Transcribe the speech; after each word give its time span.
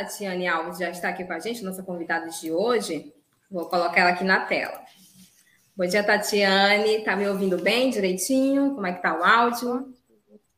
Tatiane 0.00 0.48
Alves 0.48 0.78
já 0.78 0.88
está 0.88 1.10
aqui 1.10 1.24
com 1.24 1.32
a 1.34 1.38
gente, 1.38 1.62
nossa 1.62 1.82
convidada 1.82 2.26
de 2.30 2.50
hoje. 2.50 3.12
Vou 3.50 3.66
colocar 3.66 4.00
ela 4.00 4.10
aqui 4.10 4.24
na 4.24 4.40
tela. 4.40 4.80
Bom 5.76 5.84
dia, 5.84 6.02
Tatiane. 6.02 7.04
Tá 7.04 7.14
me 7.14 7.28
ouvindo 7.28 7.58
bem 7.58 7.90
direitinho? 7.90 8.74
Como 8.74 8.86
é 8.86 8.94
que 8.94 9.02
tá 9.02 9.18
o 9.18 9.22
áudio? 9.22 9.92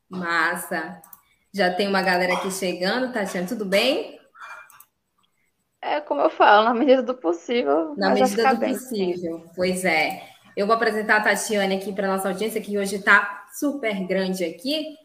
Massa. 0.09 1.02
Já 1.52 1.74
tem 1.74 1.88
uma 1.88 2.02
galera 2.02 2.34
aqui 2.34 2.52
chegando, 2.52 3.12
Tatiane, 3.12 3.48
tudo 3.48 3.65
bem? 3.65 4.20
É 5.80 6.01
como 6.01 6.20
eu 6.20 6.30
falo, 6.30 6.66
na 6.66 6.74
medida 6.74 7.02
do 7.02 7.15
possível. 7.15 7.96
Na 7.96 8.10
medida 8.10 8.54
do 8.54 8.60
bem. 8.60 8.73
possível, 8.73 9.45
pois 9.56 9.84
é. 9.84 10.23
Eu 10.56 10.68
vou 10.68 10.77
apresentar 10.77 11.16
a 11.16 11.20
Tatiane 11.20 11.74
aqui 11.74 11.93
para 11.93 12.06
nossa 12.06 12.29
audiência, 12.29 12.60
que 12.60 12.79
hoje 12.79 12.96
está 12.96 13.45
super 13.52 14.06
grande 14.06 14.45
aqui 14.45 15.02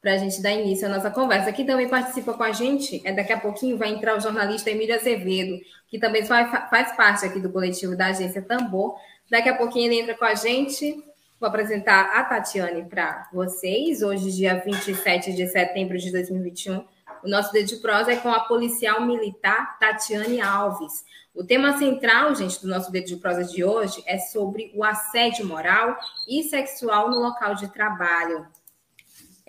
para 0.00 0.14
a 0.14 0.16
gente 0.16 0.40
dar 0.40 0.52
início 0.52 0.86
à 0.86 0.90
nossa 0.90 1.10
conversa. 1.10 1.52
Quem 1.52 1.66
também 1.66 1.88
participa 1.88 2.32
com 2.32 2.42
a 2.42 2.52
gente, 2.52 3.02
é 3.04 3.12
daqui 3.12 3.32
a 3.32 3.38
pouquinho 3.38 3.76
vai 3.76 3.90
entrar 3.90 4.16
o 4.16 4.20
jornalista 4.20 4.70
Emílio 4.70 4.94
Azevedo, 4.94 5.60
que 5.88 5.98
também 5.98 6.24
faz, 6.24 6.96
parte 6.96 7.26
aqui 7.26 7.38
do 7.38 7.50
coletivo 7.50 7.96
da 7.96 8.06
agência 8.06 8.40
Tambor. 8.40 8.96
Daqui 9.30 9.48
a 9.48 9.56
pouquinho 9.56 9.86
ele 9.86 10.00
entra 10.00 10.16
com 10.16 10.24
a 10.24 10.34
gente. 10.34 11.04
Vou 11.38 11.48
apresentar 11.48 12.18
a 12.18 12.24
Tatiane 12.24 12.84
para 12.84 13.28
vocês. 13.32 14.02
Hoje, 14.02 14.32
dia 14.32 14.62
27 14.64 15.32
de 15.32 15.46
setembro 15.48 15.96
de 15.98 16.10
2021, 16.10 16.84
o 17.22 17.28
nosso 17.28 17.52
dedo 17.52 17.66
de 17.66 17.76
prosa 17.76 18.12
é 18.12 18.16
com 18.16 18.30
a 18.30 18.40
policial 18.40 19.02
militar 19.06 19.78
Tatiane 19.78 20.40
Alves. 20.40 21.04
O 21.34 21.44
tema 21.44 21.78
central, 21.78 22.34
gente, 22.34 22.60
do 22.60 22.68
nosso 22.68 22.90
dedo 22.90 23.06
de 23.06 23.16
prosa 23.16 23.44
de 23.44 23.62
hoje 23.64 24.02
é 24.06 24.18
sobre 24.18 24.72
o 24.74 24.82
assédio 24.82 25.46
moral 25.46 25.96
e 26.28 26.42
sexual 26.42 27.10
no 27.10 27.20
local 27.20 27.54
de 27.54 27.68
trabalho. 27.68 28.46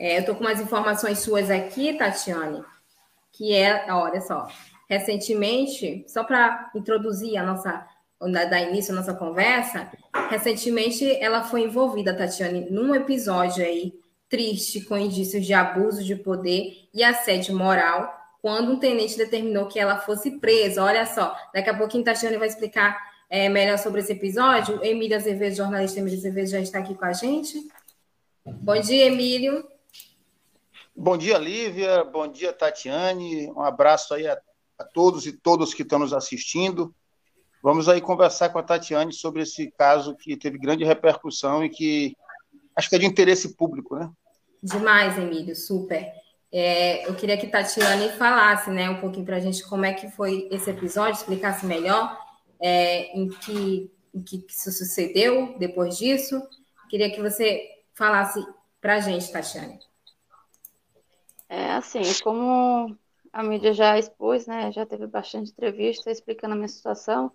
É, 0.02 0.16
eu 0.16 0.22
estou 0.22 0.34
com 0.34 0.44
umas 0.44 0.60
informações 0.60 1.20
suas 1.20 1.52
aqui, 1.52 1.94
Tatiane, 1.94 2.64
que 3.32 3.54
é, 3.54 3.86
olha 3.94 4.20
só, 4.20 4.48
recentemente, 4.90 6.04
só 6.08 6.24
para 6.24 6.72
introduzir 6.74 7.38
a 7.38 7.44
nossa, 7.44 7.86
dar 8.20 8.62
início 8.64 8.94
à 8.94 8.96
nossa 8.96 9.14
conversa, 9.14 9.92
recentemente 10.28 11.08
ela 11.18 11.44
foi 11.44 11.62
envolvida, 11.62 12.18
Tatiane, 12.18 12.68
num 12.72 12.96
episódio 12.96 13.64
aí 13.64 13.94
triste 14.28 14.82
com 14.82 14.98
indícios 14.98 15.46
de 15.46 15.54
abuso 15.54 16.04
de 16.04 16.16
poder 16.16 16.90
e 16.92 17.04
assédio 17.04 17.56
moral, 17.56 18.12
quando 18.42 18.72
um 18.72 18.80
tenente 18.80 19.16
determinou 19.16 19.68
que 19.68 19.80
ela 19.80 20.00
fosse 20.00 20.32
presa. 20.40 20.84
Olha 20.84 21.06
só, 21.06 21.38
daqui 21.54 21.70
a 21.70 21.78
pouquinho 21.78 22.04
Tatiane 22.04 22.38
vai 22.38 22.48
explicar 22.48 22.98
é, 23.30 23.48
melhor 23.50 23.78
sobre 23.78 24.02
esse 24.02 24.14
episódio. 24.14 24.84
Emília 24.84 25.18
Azevedo, 25.18 25.58
jornalista 25.58 26.00
Emília 26.00 26.18
Azevedo, 26.18 26.48
já 26.48 26.60
está 26.60 26.80
aqui 26.80 26.96
com 26.96 27.06
a 27.06 27.14
gente. 27.14 27.68
Bom 28.44 28.80
dia, 28.80 29.06
Emílio. 29.06 29.64
Bom 30.96 31.18
dia, 31.18 31.38
Lívia. 31.38 32.04
Bom 32.04 32.28
dia, 32.28 32.52
Tatiane. 32.52 33.50
Um 33.52 33.62
abraço 33.62 34.14
aí 34.14 34.28
a, 34.28 34.40
a 34.78 34.84
todos 34.84 35.26
e 35.26 35.32
todas 35.32 35.74
que 35.74 35.84
estão 35.84 36.00
nos 36.00 36.14
assistindo. 36.14 36.94
Vamos 37.64 37.88
aí 37.88 38.02
conversar 38.02 38.50
com 38.50 38.60
a 38.60 38.64
Tatiane 38.64 39.14
sobre 39.14 39.44
esse 39.44 39.72
caso 39.72 40.16
que 40.16 40.36
teve 40.36 40.58
grande 40.58 40.84
repercussão 40.84 41.64
e 41.64 41.70
que 41.70 42.16
acho 42.76 42.90
que 42.90 42.96
é 42.96 43.00
de 43.00 43.06
interesse 43.06 43.56
público, 43.56 43.96
né? 43.96 44.10
Demais, 44.62 45.18
Emílio, 45.18 45.56
super. 45.56 46.12
É, 46.52 47.08
eu 47.08 47.16
queria 47.16 47.38
que 47.38 47.48
Tatiane 47.48 48.10
falasse, 48.10 48.70
né, 48.70 48.90
um 48.90 49.00
pouquinho 49.00 49.26
para 49.26 49.38
a 49.38 49.40
gente 49.40 49.64
como 49.64 49.86
é 49.86 49.94
que 49.94 50.10
foi 50.12 50.50
esse 50.52 50.70
episódio, 50.70 51.14
explicasse 51.14 51.66
melhor 51.66 52.20
é, 52.60 53.18
em, 53.18 53.30
que, 53.30 53.90
em 54.14 54.22
que 54.22 54.46
isso 54.50 54.72
sucedeu 54.72 55.56
depois 55.58 55.98
disso. 55.98 56.42
Queria 56.90 57.10
que 57.10 57.22
você 57.22 57.62
falasse 57.94 58.44
para 58.82 58.96
a 58.96 59.00
gente, 59.00 59.32
Tatiane. 59.32 59.80
É 61.54 61.74
assim, 61.74 62.02
como 62.24 62.98
a 63.34 63.44
mídia 63.44 63.74
já 63.74 64.00
expôs, 64.00 64.48
né, 64.48 64.72
já 64.72 64.86
teve 64.86 65.06
bastante 65.06 65.52
entrevista 65.52 66.10
explicando 66.10 66.54
a 66.54 66.56
minha 66.56 66.68
situação, 66.70 67.30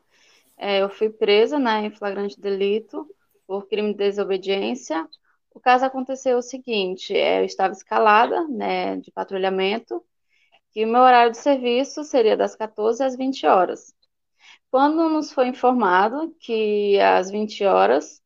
é, 0.56 0.80
eu 0.82 0.88
fui 0.88 1.10
presa 1.10 1.58
né, 1.58 1.84
em 1.84 1.90
flagrante 1.90 2.40
delito 2.40 3.06
por 3.46 3.68
crime 3.68 3.92
de 3.92 3.98
desobediência. 3.98 5.06
O 5.52 5.60
caso 5.60 5.84
aconteceu 5.84 6.38
o 6.38 6.42
seguinte, 6.42 7.14
é, 7.14 7.40
eu 7.40 7.44
estava 7.44 7.74
escalada 7.74 8.48
né, 8.48 8.96
de 8.96 9.12
patrulhamento 9.12 10.02
e 10.74 10.84
o 10.84 10.88
meu 10.88 11.02
horário 11.02 11.32
de 11.32 11.38
serviço 11.38 12.02
seria 12.02 12.38
das 12.38 12.56
14 12.56 13.04
às 13.04 13.16
20 13.16 13.46
horas. 13.46 13.94
Quando 14.70 15.08
nos 15.10 15.32
foi 15.32 15.48
informado 15.48 16.34
que 16.40 16.98
às 17.00 17.30
20 17.30 17.64
horas 17.66 18.22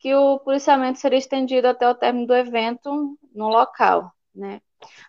que 0.00 0.14
o 0.14 0.40
policiamento 0.40 0.98
seria 0.98 1.18
estendido 1.18 1.68
até 1.68 1.88
o 1.88 1.94
término 1.94 2.26
do 2.26 2.34
evento 2.34 3.18
no 3.34 3.48
local, 3.48 4.12
né? 4.34 4.60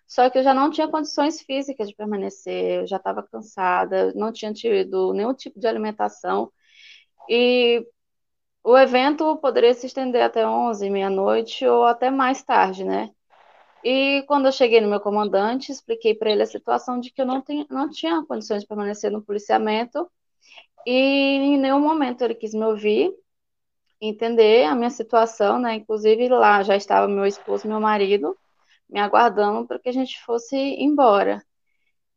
Só 0.08 0.30
que 0.30 0.40
eu 0.40 0.44
já 0.44 0.54
não 0.54 0.72
tinha 0.72 0.88
condições 0.88 1.42
físicas 1.42 1.88
de 1.88 1.96
permanecer, 1.96 2.82
eu 2.82 2.88
já 2.88 2.98
estava 2.98 3.24
cansada, 3.24 4.14
não 4.16 4.32
tinha 4.32 4.54
tido 4.54 5.14
nenhum 5.14 5.34
tipo 5.34 5.60
de 5.60 5.68
alimentação. 5.68 6.52
E 7.30 7.86
o 8.64 8.78
evento 8.78 9.38
poderia 9.38 9.74
se 9.74 9.88
estender 9.88 10.24
até 10.24 10.48
11, 10.48 10.90
meia-noite 10.90 11.66
ou 11.66 11.86
até 11.86 12.12
mais 12.12 12.44
tarde, 12.44 12.84
né? 12.84 13.10
E 13.84 14.24
quando 14.28 14.48
eu 14.48 14.52
cheguei 14.52 14.82
no 14.82 14.90
meu 14.90 15.00
comandante, 15.00 15.72
expliquei 15.72 16.14
para 16.14 16.32
ele 16.32 16.44
a 16.44 16.46
situação 16.46 17.00
de 17.00 17.12
que 17.12 17.22
eu 17.22 17.26
não, 17.26 17.42
tenho, 17.42 17.66
não 17.70 17.90
tinha 17.90 18.24
condições 18.26 18.62
de 18.62 18.68
permanecer 18.68 19.12
no 19.12 19.24
policiamento 19.24 20.10
e 20.86 20.92
em 20.94 21.58
nenhum 21.58 21.80
momento 21.80 22.24
ele 22.24 22.36
quis 22.36 22.54
me 22.54 22.66
ouvir, 22.66 23.14
entender 24.02 24.66
a 24.66 24.76
minha 24.76 24.90
situação, 24.90 25.60
né? 25.60 25.76
Inclusive 25.76 26.28
lá 26.30 26.64
já 26.64 26.76
estava 26.76 27.08
meu 27.08 27.26
esposo, 27.26 27.68
meu 27.68 27.80
marido, 27.80 28.38
me 28.90 29.00
aguardando 29.00 29.68
para 29.68 29.80
que 29.80 29.90
a 29.90 29.94
gente 29.94 30.20
fosse 30.24 30.56
embora. 30.56 31.44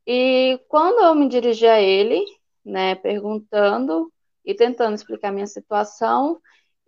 E 0.06 0.59
quando 0.69 1.05
eu 1.05 1.15
me 1.15 1.28
dirigi 1.28 1.66
a 1.66 1.81
ele, 1.81 2.25
né, 2.65 2.94
perguntando 2.94 4.12
e 4.44 4.55
tentando 4.55 4.94
explicar 4.94 5.33
minha 5.33 5.47
situação, 5.47 6.41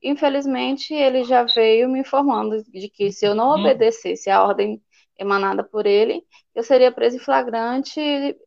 infelizmente 0.03 0.93
ele 0.93 1.25
já 1.25 1.45
veio 1.45 1.89
me 1.89 2.01
informando 2.01 2.63
de 2.65 2.89
que 2.89 3.13
se 3.13 3.27
eu 3.27 3.35
não 3.35 3.51
uhum. 3.51 3.61
obedecesse 3.61 4.31
a 4.31 4.43
ordem 4.43 4.83
emanada 5.19 5.63
por 5.63 5.87
ele, 5.87 6.25
eu 6.55 6.63
seria 6.63 6.91
preso 6.91 7.17
em 7.17 7.21
flagrante 7.21 8.01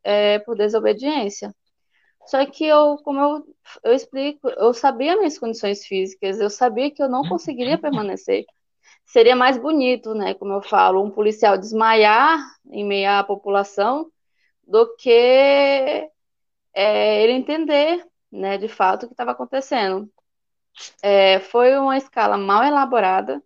é, 0.04 0.40
por 0.40 0.58
desobediência. 0.58 1.56
Só 2.26 2.46
que 2.46 2.66
eu, 2.66 2.98
como 3.04 3.20
eu, 3.22 3.56
eu 3.86 3.94
explico, 3.94 4.50
eu 4.50 4.74
sabia 4.74 5.16
minhas 5.16 5.40
condições 5.40 5.86
físicas, 5.86 6.42
eu 6.42 6.50
sabia 6.50 6.92
que 6.92 7.02
eu 7.02 7.08
não 7.08 7.22
conseguiria 7.28 7.78
permanecer 7.78 8.46
seria 9.08 9.36
mais 9.36 9.58
bonito, 9.58 10.14
né, 10.14 10.34
como 10.36 10.54
eu 10.54 10.62
falo, 10.62 11.04
um 11.04 11.10
policial 11.10 11.58
desmaiar 11.58 12.40
em 12.70 12.86
meio 12.86 13.10
à 13.10 13.24
população 13.24 14.12
do 14.68 14.96
que 14.98 16.10
é, 16.74 17.24
ele 17.24 17.34
entender, 17.34 18.06
né, 18.32 18.58
de 18.58 18.68
fato 18.68 19.04
o 19.04 19.08
que 19.08 19.14
estava 19.14 19.32
acontecendo. 19.32 20.10
É, 21.02 21.40
foi 21.40 21.76
uma 21.78 21.98
escala 21.98 22.38
mal 22.38 22.64
elaborada, 22.64 23.42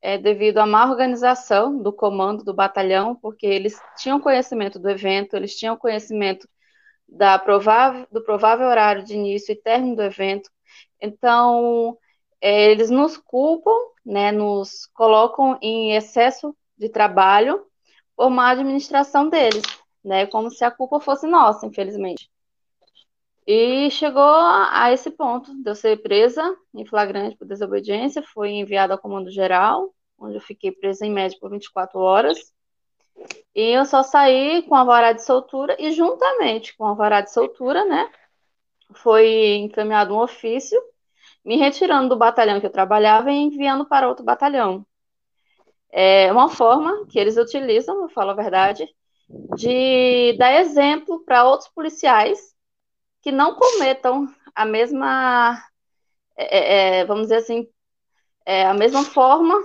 é, 0.00 0.18
devido 0.18 0.58
à 0.58 0.66
má 0.66 0.88
organização 0.90 1.78
do 1.82 1.92
comando 1.92 2.44
do 2.44 2.54
batalhão, 2.54 3.14
porque 3.16 3.46
eles 3.46 3.78
tinham 3.98 4.20
conhecimento 4.20 4.78
do 4.78 4.88
evento, 4.90 5.36
eles 5.36 5.56
tinham 5.56 5.76
conhecimento 5.76 6.48
da 7.08 7.38
provável, 7.38 8.06
do 8.10 8.22
provável 8.24 8.66
horário 8.66 9.04
de 9.04 9.14
início 9.14 9.52
e 9.52 9.56
término 9.56 9.96
do 9.96 10.02
evento. 10.02 10.50
Então, 11.00 11.98
é, 12.40 12.70
eles 12.70 12.90
nos 12.90 13.16
culpam 13.16 13.91
né, 14.04 14.32
nos 14.32 14.86
colocam 14.94 15.58
em 15.60 15.94
excesso 15.94 16.56
de 16.76 16.88
trabalho 16.88 17.64
por 18.16 18.30
má 18.30 18.50
administração 18.50 19.28
deles, 19.28 19.62
né, 20.04 20.26
como 20.26 20.50
se 20.50 20.64
a 20.64 20.70
culpa 20.70 21.00
fosse 21.00 21.26
nossa, 21.26 21.66
infelizmente. 21.66 22.30
E 23.46 23.90
chegou 23.90 24.22
a 24.22 24.92
esse 24.92 25.10
ponto 25.10 25.52
de 25.62 25.68
eu 25.68 25.74
ser 25.74 26.00
presa 26.00 26.56
em 26.72 26.86
flagrante 26.86 27.36
por 27.36 27.46
desobediência, 27.46 28.22
fui 28.22 28.50
enviada 28.50 28.94
ao 28.94 28.98
comando 28.98 29.30
geral, 29.30 29.92
onde 30.16 30.36
eu 30.36 30.40
fiquei 30.40 30.70
presa 30.70 31.04
em 31.04 31.10
média 31.10 31.36
por 31.40 31.50
24 31.50 31.98
horas. 31.98 32.38
E 33.54 33.62
eu 33.70 33.84
só 33.84 34.02
saí 34.02 34.62
com 34.62 34.74
a 34.76 34.84
vara 34.84 35.12
de 35.12 35.24
soltura 35.24 35.76
e 35.78 35.90
juntamente 35.90 36.76
com 36.76 36.86
a 36.86 36.94
vara 36.94 37.20
de 37.20 37.32
soltura, 37.32 37.84
né, 37.84 38.10
foi 38.94 39.56
encaminhado 39.56 40.14
um 40.14 40.20
ofício 40.20 40.80
me 41.44 41.56
retirando 41.56 42.10
do 42.10 42.16
batalhão 42.16 42.60
que 42.60 42.66
eu 42.66 42.72
trabalhava 42.72 43.30
e 43.32 43.36
enviando 43.36 43.84
para 43.86 44.08
outro 44.08 44.24
batalhão. 44.24 44.86
é 45.90 46.32
uma 46.32 46.48
forma 46.48 47.06
que 47.06 47.18
eles 47.18 47.36
utilizam, 47.36 48.02
eu 48.02 48.08
falo 48.08 48.30
a 48.30 48.34
verdade, 48.34 48.86
de 49.56 50.34
dar 50.38 50.54
exemplo 50.60 51.24
para 51.24 51.44
outros 51.44 51.68
policiais 51.70 52.38
que 53.22 53.32
não 53.32 53.56
cometam 53.56 54.28
a 54.54 54.64
mesma, 54.64 55.62
é, 56.36 56.98
é, 56.98 57.00
é, 57.00 57.04
vamos 57.06 57.24
dizer 57.24 57.36
assim, 57.36 57.68
é, 58.46 58.66
a 58.66 58.74
mesma 58.74 59.04
forma, 59.04 59.56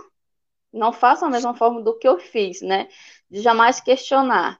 não 0.74 0.94
façam 0.94 1.28
a 1.30 1.32
mesma 1.32 1.56
forma 1.56 1.82
do 1.84 1.98
que 1.98 2.08
eu 2.08 2.20
fiz, 2.20 2.62
né? 2.62 2.88
De 3.30 3.42
jamais 3.42 3.82
questionar. 3.82 4.60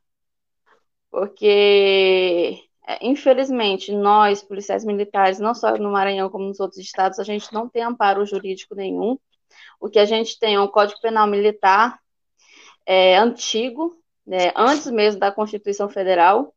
Porque, 1.10 2.67
infelizmente, 3.02 3.92
nós, 3.92 4.42
policiais 4.42 4.86
militares, 4.86 5.40
não 5.40 5.54
só 5.54 5.76
no 5.78 5.92
Maranhão 5.92 6.30
como 6.30 6.46
nos 6.46 6.60
outros 6.60 6.80
estados, 6.80 7.20
a 7.20 7.24
gente 7.24 7.52
não 7.54 7.68
tem 7.68 7.84
amparo 7.84 8.26
jurídico 8.26 8.76
nenhum. 8.76 9.18
O 9.80 9.90
que 9.90 10.00
a 10.00 10.06
gente 10.06 10.40
tem 10.40 10.56
é 10.56 10.60
um 10.60 10.68
Código 10.68 11.02
Penal 11.02 11.28
Militar 11.28 12.00
é, 12.86 13.18
antigo, 13.18 14.02
né, 14.26 14.52
antes 14.56 14.88
mesmo 14.88 15.20
da 15.20 15.32
Constituição 15.32 15.90
Federal, 15.90 16.54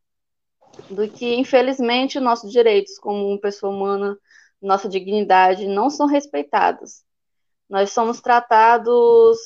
do 0.88 1.08
que, 1.08 1.34
infelizmente, 1.34 2.20
nossos 2.20 2.52
direitos 2.52 2.98
como 2.98 3.40
pessoa 3.40 3.72
humana, 3.74 4.16
nossa 4.62 4.88
dignidade, 4.88 5.66
não 5.66 5.90
são 5.90 6.06
respeitados. 6.06 7.02
Nós 7.68 7.92
somos 7.92 8.20
tratados, 8.20 9.38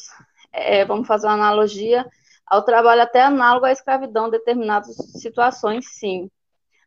é, 0.52 0.84
vamos 0.84 1.06
fazer 1.06 1.26
uma 1.26 1.34
analogia, 1.34 2.06
ao 2.46 2.62
trabalho 2.62 3.02
até 3.02 3.22
análogo 3.22 3.66
à 3.66 3.72
escravidão 3.72 4.28
determinadas 4.28 4.96
situações, 5.20 5.86
sim. 5.98 6.30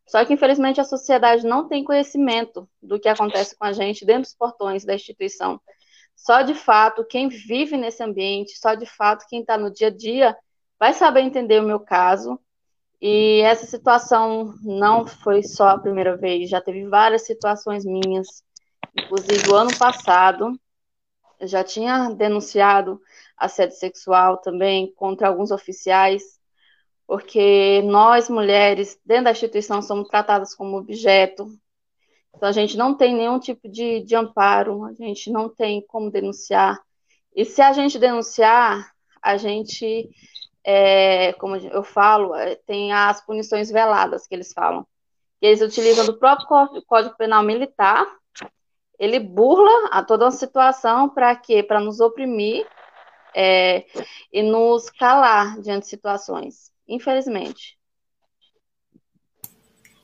Só 0.07 0.23
que, 0.23 0.33
infelizmente, 0.33 0.79
a 0.79 0.85
sociedade 0.85 1.45
não 1.45 1.67
tem 1.67 1.83
conhecimento 1.83 2.67
do 2.81 2.99
que 2.99 3.09
acontece 3.09 3.55
com 3.57 3.65
a 3.65 3.73
gente 3.73 4.05
dentro 4.05 4.23
dos 4.23 4.33
portões 4.33 4.85
da 4.85 4.95
instituição. 4.95 5.59
Só 6.15 6.41
de 6.41 6.55
fato 6.55 7.05
quem 7.05 7.27
vive 7.27 7.77
nesse 7.77 8.01
ambiente, 8.01 8.57
só 8.57 8.73
de 8.73 8.85
fato 8.85 9.25
quem 9.29 9.41
está 9.41 9.57
no 9.57 9.71
dia 9.71 9.87
a 9.87 9.91
dia, 9.91 10.35
vai 10.79 10.93
saber 10.93 11.21
entender 11.21 11.61
o 11.61 11.67
meu 11.67 11.79
caso. 11.79 12.39
E 12.99 13.41
essa 13.41 13.67
situação 13.67 14.55
não 14.63 15.05
foi 15.05 15.43
só 15.43 15.67
a 15.67 15.79
primeira 15.79 16.17
vez, 16.17 16.49
já 16.49 16.59
teve 16.59 16.87
várias 16.87 17.25
situações 17.25 17.85
minhas. 17.85 18.43
Inclusive, 18.97 19.49
o 19.49 19.55
ano 19.55 19.77
passado, 19.77 20.59
eu 21.39 21.47
já 21.47 21.63
tinha 21.63 22.09
denunciado 22.09 22.99
assédio 23.37 23.75
sexual 23.75 24.37
também 24.37 24.91
contra 24.95 25.27
alguns 25.27 25.51
oficiais, 25.51 26.36
porque 27.07 27.81
nós, 27.83 28.29
mulheres, 28.29 28.99
dentro 29.05 29.25
da 29.25 29.31
instituição, 29.31 29.81
somos 29.81 30.09
tratadas 30.09 30.53
como 30.53 30.77
objeto. 30.77 31.47
Então, 32.35 32.49
a 32.49 32.51
gente 32.51 32.77
não 32.77 32.93
tem 32.93 33.15
nenhum 33.15 33.39
tipo 33.39 33.67
de, 33.67 34.01
de 34.01 34.15
amparo, 34.15 34.83
a 34.83 34.93
gente 34.93 35.31
não 35.31 35.49
tem 35.49 35.81
como 35.87 36.11
denunciar. 36.11 36.79
E 37.35 37.45
se 37.45 37.61
a 37.61 37.71
gente 37.71 37.97
denunciar, 37.97 38.91
a 39.21 39.37
gente 39.37 40.09
é, 40.69 41.31
como 41.33 41.55
eu 41.55 41.81
falo, 41.81 42.35
é, 42.35 42.55
tem 42.55 42.91
as 42.91 43.25
punições 43.25 43.71
veladas 43.71 44.27
que 44.27 44.35
eles 44.35 44.51
falam. 44.51 44.85
Eles 45.41 45.61
utilizam 45.61 46.05
do 46.05 46.19
próprio 46.19 46.83
Código 46.85 47.15
Penal 47.15 47.41
Militar, 47.41 48.05
ele 48.99 49.17
burla 49.17 49.87
a 49.91 50.03
toda 50.03 50.25
uma 50.25 50.31
situação 50.31 51.07
para 51.07 51.33
quê? 51.37 51.63
Para 51.63 51.79
nos 51.79 52.01
oprimir 52.01 52.67
é, 53.33 53.85
e 54.33 54.43
nos 54.43 54.89
calar 54.89 55.57
diante 55.61 55.83
de 55.83 55.89
situações, 55.89 56.69
infelizmente. 56.87 57.77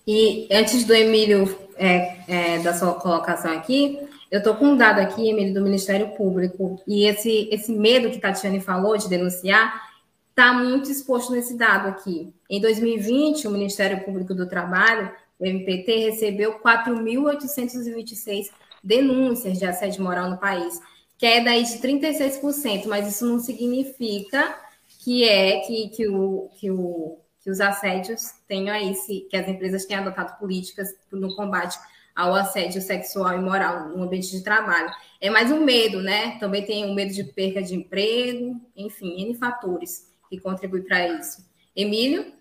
E 0.05 0.47
antes 0.51 0.83
do 0.83 0.93
Emílio 0.93 1.57
é, 1.75 2.17
é, 2.27 2.59
da 2.59 2.73
sua 2.73 2.93
colocação 2.95 3.51
aqui, 3.51 3.99
eu 4.29 4.39
estou 4.39 4.55
com 4.55 4.65
um 4.65 4.77
dado 4.77 4.99
aqui, 4.99 5.29
Emílio, 5.29 5.53
do 5.53 5.61
Ministério 5.61 6.09
Público, 6.15 6.81
e 6.87 7.05
esse, 7.05 7.47
esse 7.51 7.71
medo 7.71 8.09
que 8.09 8.19
Tatiane 8.19 8.59
falou 8.59 8.97
de 8.97 9.07
denunciar 9.07 9.93
está 10.29 10.51
muito 10.51 10.89
exposto 10.89 11.31
nesse 11.31 11.55
dado 11.55 11.87
aqui. 11.87 12.33
Em 12.49 12.59
2020, 12.59 13.47
o 13.47 13.51
Ministério 13.51 14.03
Público 14.03 14.33
do 14.33 14.49
Trabalho, 14.49 15.11
o 15.39 15.45
MPT, 15.45 16.09
recebeu 16.09 16.59
4.826 16.59 18.49
denúncias 18.83 19.59
de 19.59 19.65
assédio 19.65 20.03
moral 20.03 20.29
no 20.29 20.37
país, 20.37 20.81
que 21.17 21.25
é 21.25 21.43
daí 21.43 21.63
de 21.63 21.77
36%, 21.77 22.87
mas 22.87 23.07
isso 23.07 23.25
não 23.25 23.39
significa 23.39 24.57
que 25.03 25.27
é 25.27 25.59
que, 25.59 25.89
que, 25.89 26.07
o, 26.07 26.49
que, 26.57 26.71
o, 26.71 27.19
que 27.41 27.49
os 27.49 27.59
assédios 27.59 28.21
tenham 28.47 28.73
aí, 28.73 28.95
se, 28.95 29.21
que 29.29 29.35
as 29.35 29.47
empresas 29.47 29.85
tenham 29.85 30.01
adotado 30.01 30.39
políticas 30.39 30.95
no 31.11 31.35
combate 31.35 31.77
ao 32.15 32.33
assédio 32.33 32.81
sexual 32.81 33.37
e 33.37 33.41
moral 33.41 33.89
no 33.89 34.03
ambiente 34.03 34.31
de 34.31 34.41
trabalho. 34.41 34.89
É 35.19 35.29
mais 35.29 35.51
um 35.51 35.65
medo, 35.65 36.01
né? 36.01 36.37
Também 36.39 36.65
tem 36.65 36.89
o 36.89 36.93
medo 36.93 37.11
de 37.11 37.23
perca 37.23 37.61
de 37.61 37.75
emprego, 37.75 38.61
enfim, 38.75 39.21
N 39.21 39.35
fatores 39.35 40.09
que 40.29 40.39
contribui 40.39 40.81
para 40.81 41.07
isso. 41.07 41.45
Emílio? 41.75 42.33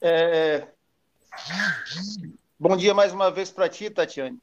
É... 0.00 0.68
Bom 2.58 2.76
dia 2.76 2.94
mais 2.94 3.12
uma 3.12 3.30
vez 3.30 3.50
para 3.50 3.68
ti, 3.68 3.90
Tatiane. 3.90 4.38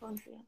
Bom 0.00 0.14
dia. 0.14 0.38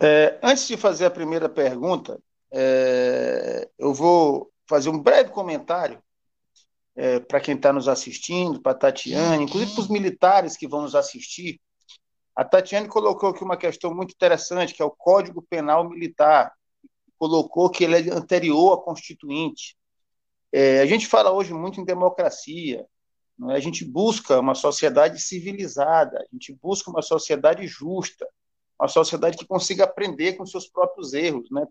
É, 0.00 0.38
antes 0.42 0.68
de 0.68 0.76
fazer 0.76 1.06
a 1.06 1.10
primeira 1.10 1.48
pergunta, 1.48 2.20
é, 2.52 3.68
eu 3.78 3.94
vou 3.94 4.50
fazer 4.68 4.90
um 4.90 4.98
breve 4.98 5.30
comentário 5.30 6.02
é, 6.96 7.20
para 7.20 7.40
quem 7.40 7.54
está 7.54 7.72
nos 7.72 7.88
assistindo, 7.88 8.60
para 8.60 8.72
a 8.72 8.74
Tatiane, 8.74 9.44
inclusive 9.44 9.72
para 9.72 9.80
os 9.80 9.88
militares 9.88 10.56
que 10.56 10.68
vão 10.68 10.82
nos 10.82 10.94
assistir. 10.94 11.60
A 12.34 12.44
Tatiane 12.44 12.88
colocou 12.88 13.30
aqui 13.30 13.42
uma 13.42 13.56
questão 13.56 13.94
muito 13.94 14.12
interessante, 14.12 14.74
que 14.74 14.82
é 14.82 14.84
o 14.84 14.90
Código 14.90 15.42
Penal 15.42 15.88
Militar 15.88 16.52
colocou 17.20 17.68
que 17.68 17.84
ele 17.84 18.08
é 18.08 18.12
anterior 18.14 18.72
à 18.72 18.82
Constituinte. 18.82 19.76
É, 20.50 20.80
a 20.80 20.86
gente 20.86 21.06
fala 21.06 21.30
hoje 21.30 21.52
muito 21.52 21.78
em 21.78 21.84
democracia, 21.84 22.86
é? 23.48 23.52
a 23.52 23.60
gente 23.60 23.84
busca 23.84 24.40
uma 24.40 24.54
sociedade 24.54 25.20
civilizada, 25.20 26.18
a 26.18 26.26
gente 26.32 26.54
busca 26.54 26.90
uma 26.90 27.02
sociedade 27.02 27.66
justa, 27.66 28.26
uma 28.80 28.88
sociedade 28.88 29.36
que 29.36 29.46
consiga 29.46 29.84
aprender 29.84 30.32
com 30.32 30.46
seus 30.46 30.66
próprios 30.66 31.12
erros. 31.12 31.50
Né? 31.50 31.66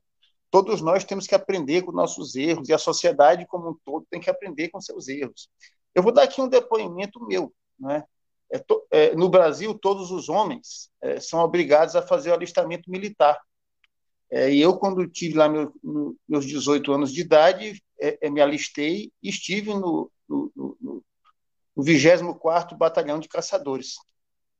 Todos 0.51 0.81
nós 0.81 1.03
temos 1.03 1.27
que 1.27 1.35
aprender 1.35 1.83
com 1.83 1.91
nossos 1.91 2.35
erros, 2.35 2.69
e 2.69 2.73
a 2.73 2.77
sociedade 2.77 3.45
como 3.45 3.69
um 3.69 3.77
todo 3.85 4.05
tem 4.09 4.19
que 4.19 4.29
aprender 4.29 4.69
com 4.69 4.81
seus 4.81 5.07
erros. 5.07 5.49
Eu 5.93 6.01
vou 6.01 6.11
dar 6.11 6.23
aqui 6.23 6.41
um 6.41 6.47
depoimento 6.47 7.25
meu. 7.25 7.53
Né? 7.79 8.03
É, 8.51 8.57
to, 8.57 8.83
é, 8.89 9.15
no 9.15 9.29
Brasil, 9.29 9.77
todos 9.77 10.11
os 10.11 10.27
homens 10.27 10.89
é, 11.01 11.19
são 11.19 11.39
obrigados 11.39 11.95
a 11.95 12.01
fazer 12.01 12.31
o 12.31 12.33
alistamento 12.33 12.89
militar. 12.89 13.39
É, 14.31 14.51
e 14.51 14.61
eu, 14.61 14.77
quando 14.77 15.07
tive 15.07 15.37
lá 15.37 15.47
meu, 15.47 15.73
no, 15.83 16.15
meus 16.27 16.45
18 16.45 16.91
anos 16.91 17.13
de 17.13 17.21
idade, 17.21 17.83
é, 17.99 18.17
é, 18.21 18.29
me 18.29 18.41
alistei 18.41 19.11
e 19.21 19.29
estive 19.29 19.73
no, 19.73 20.11
no, 20.27 20.51
no, 20.55 21.03
no 21.75 21.83
24º 21.83 22.77
Batalhão 22.77 23.19
de 23.19 23.27
Caçadores. 23.27 23.95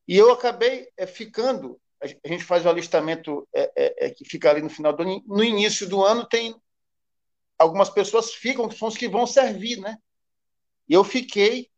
E 0.08 0.18
eu 0.18 0.32
acabei 0.32 0.88
ficando, 1.08 1.80
a 2.02 2.28
gente 2.28 2.44
faz 2.44 2.66
o 2.66 2.70
alistamento 2.70 3.48
é, 3.54 3.72
é, 3.76 4.06
é, 4.06 4.10
que 4.10 4.24
fica 4.26 4.50
ali 4.50 4.62
no 4.62 4.70
final 4.70 4.94
do 4.94 5.04
ano, 5.04 5.24
no 5.28 5.44
início 5.44 5.88
do 5.88 6.04
ano 6.04 6.26
tem 6.26 6.56
algumas 7.58 7.90
pessoas 7.90 8.34
ficam, 8.34 8.70
que 8.70 8.78
são 8.78 8.88
os 8.88 8.96
que 8.96 9.10
vão 9.10 9.28
servir, 9.28 9.78
né? 9.82 9.98
E 10.88 10.94
eu 10.94 11.04
fiquei, 11.04 11.70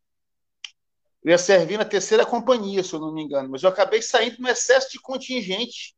eu 1.23 1.31
ia 1.31 1.37
servir 1.37 1.77
na 1.77 1.85
terceira 1.85 2.25
companhia, 2.25 2.83
se 2.83 2.93
eu 2.93 2.99
não 2.99 3.13
me 3.13 3.23
engano, 3.23 3.49
mas 3.49 3.63
eu 3.63 3.69
acabei 3.69 4.01
saindo 4.01 4.39
no 4.39 4.47
excesso 4.47 4.91
de 4.91 4.99
contingente 4.99 5.95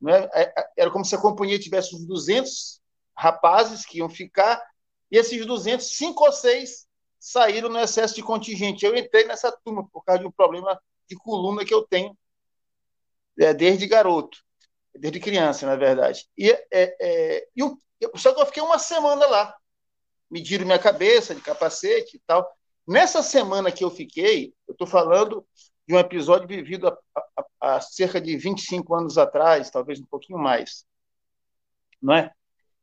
né? 0.00 0.28
Era 0.76 0.90
como 0.90 1.04
se 1.04 1.14
a 1.14 1.20
companhia 1.20 1.58
tivesse 1.58 1.94
uns 1.94 2.06
200 2.06 2.80
rapazes 3.16 3.84
que 3.84 3.98
iam 3.98 4.08
ficar, 4.08 4.62
e 5.10 5.16
esses 5.16 5.44
200, 5.44 5.96
cinco 5.96 6.24
ou 6.24 6.32
seis 6.32 6.86
saíram 7.18 7.68
no 7.68 7.78
excesso 7.78 8.14
de 8.14 8.22
contingente. 8.22 8.84
Eu 8.84 8.96
entrei 8.96 9.24
nessa 9.24 9.50
turma 9.64 9.88
por 9.90 10.04
causa 10.04 10.20
de 10.20 10.26
um 10.26 10.32
problema 10.32 10.80
de 11.08 11.16
coluna 11.16 11.64
que 11.64 11.72
eu 11.72 11.82
tenho 11.82 12.16
é, 13.38 13.52
desde 13.54 13.86
garoto, 13.86 14.38
desde 14.94 15.20
criança, 15.20 15.66
na 15.66 15.76
verdade. 15.76 16.26
E, 16.36 16.50
é, 16.50 16.66
é, 16.72 17.48
eu, 17.54 17.78
só 18.16 18.34
que 18.34 18.40
eu 18.40 18.46
fiquei 18.46 18.62
uma 18.62 18.78
semana 18.78 19.26
lá. 19.26 19.54
Mediram 20.30 20.66
minha 20.66 20.78
cabeça 20.78 21.34
de 21.34 21.40
capacete 21.40 22.16
e 22.16 22.20
tal. 22.26 22.48
Nessa 22.86 23.22
semana 23.22 23.72
que 23.72 23.84
eu 23.84 23.90
fiquei, 23.90 24.54
eu 24.66 24.72
estou 24.72 24.86
falando 24.86 25.46
de 25.86 25.94
um 25.94 25.98
episódio 25.98 26.48
vivido 26.48 26.96
há, 27.60 27.80
cerca 27.80 28.20
de 28.20 28.36
25 28.36 28.94
anos 28.94 29.18
atrás, 29.18 29.70
talvez 29.70 30.00
um 30.00 30.06
pouquinho 30.06 30.38
mais. 30.38 30.84
Não 32.02 32.14
é? 32.14 32.32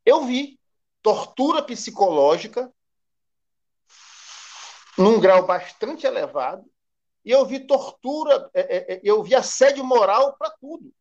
Eu 0.05 0.25
vi 0.25 0.59
tortura 1.01 1.61
psicológica 1.61 2.71
num 4.97 5.19
grau 5.19 5.45
bastante 5.45 6.05
elevado, 6.05 6.63
e 7.25 7.31
eu 7.31 7.45
vi 7.45 7.61
tortura, 7.61 8.49
é, 8.53 8.61
é, 8.61 8.93
é 8.95 9.01
eu 9.03 9.23
vi 9.23 9.35
assédio 9.35 9.83
moral 9.83 10.35
para 10.37 10.49
tudo. 10.51 10.93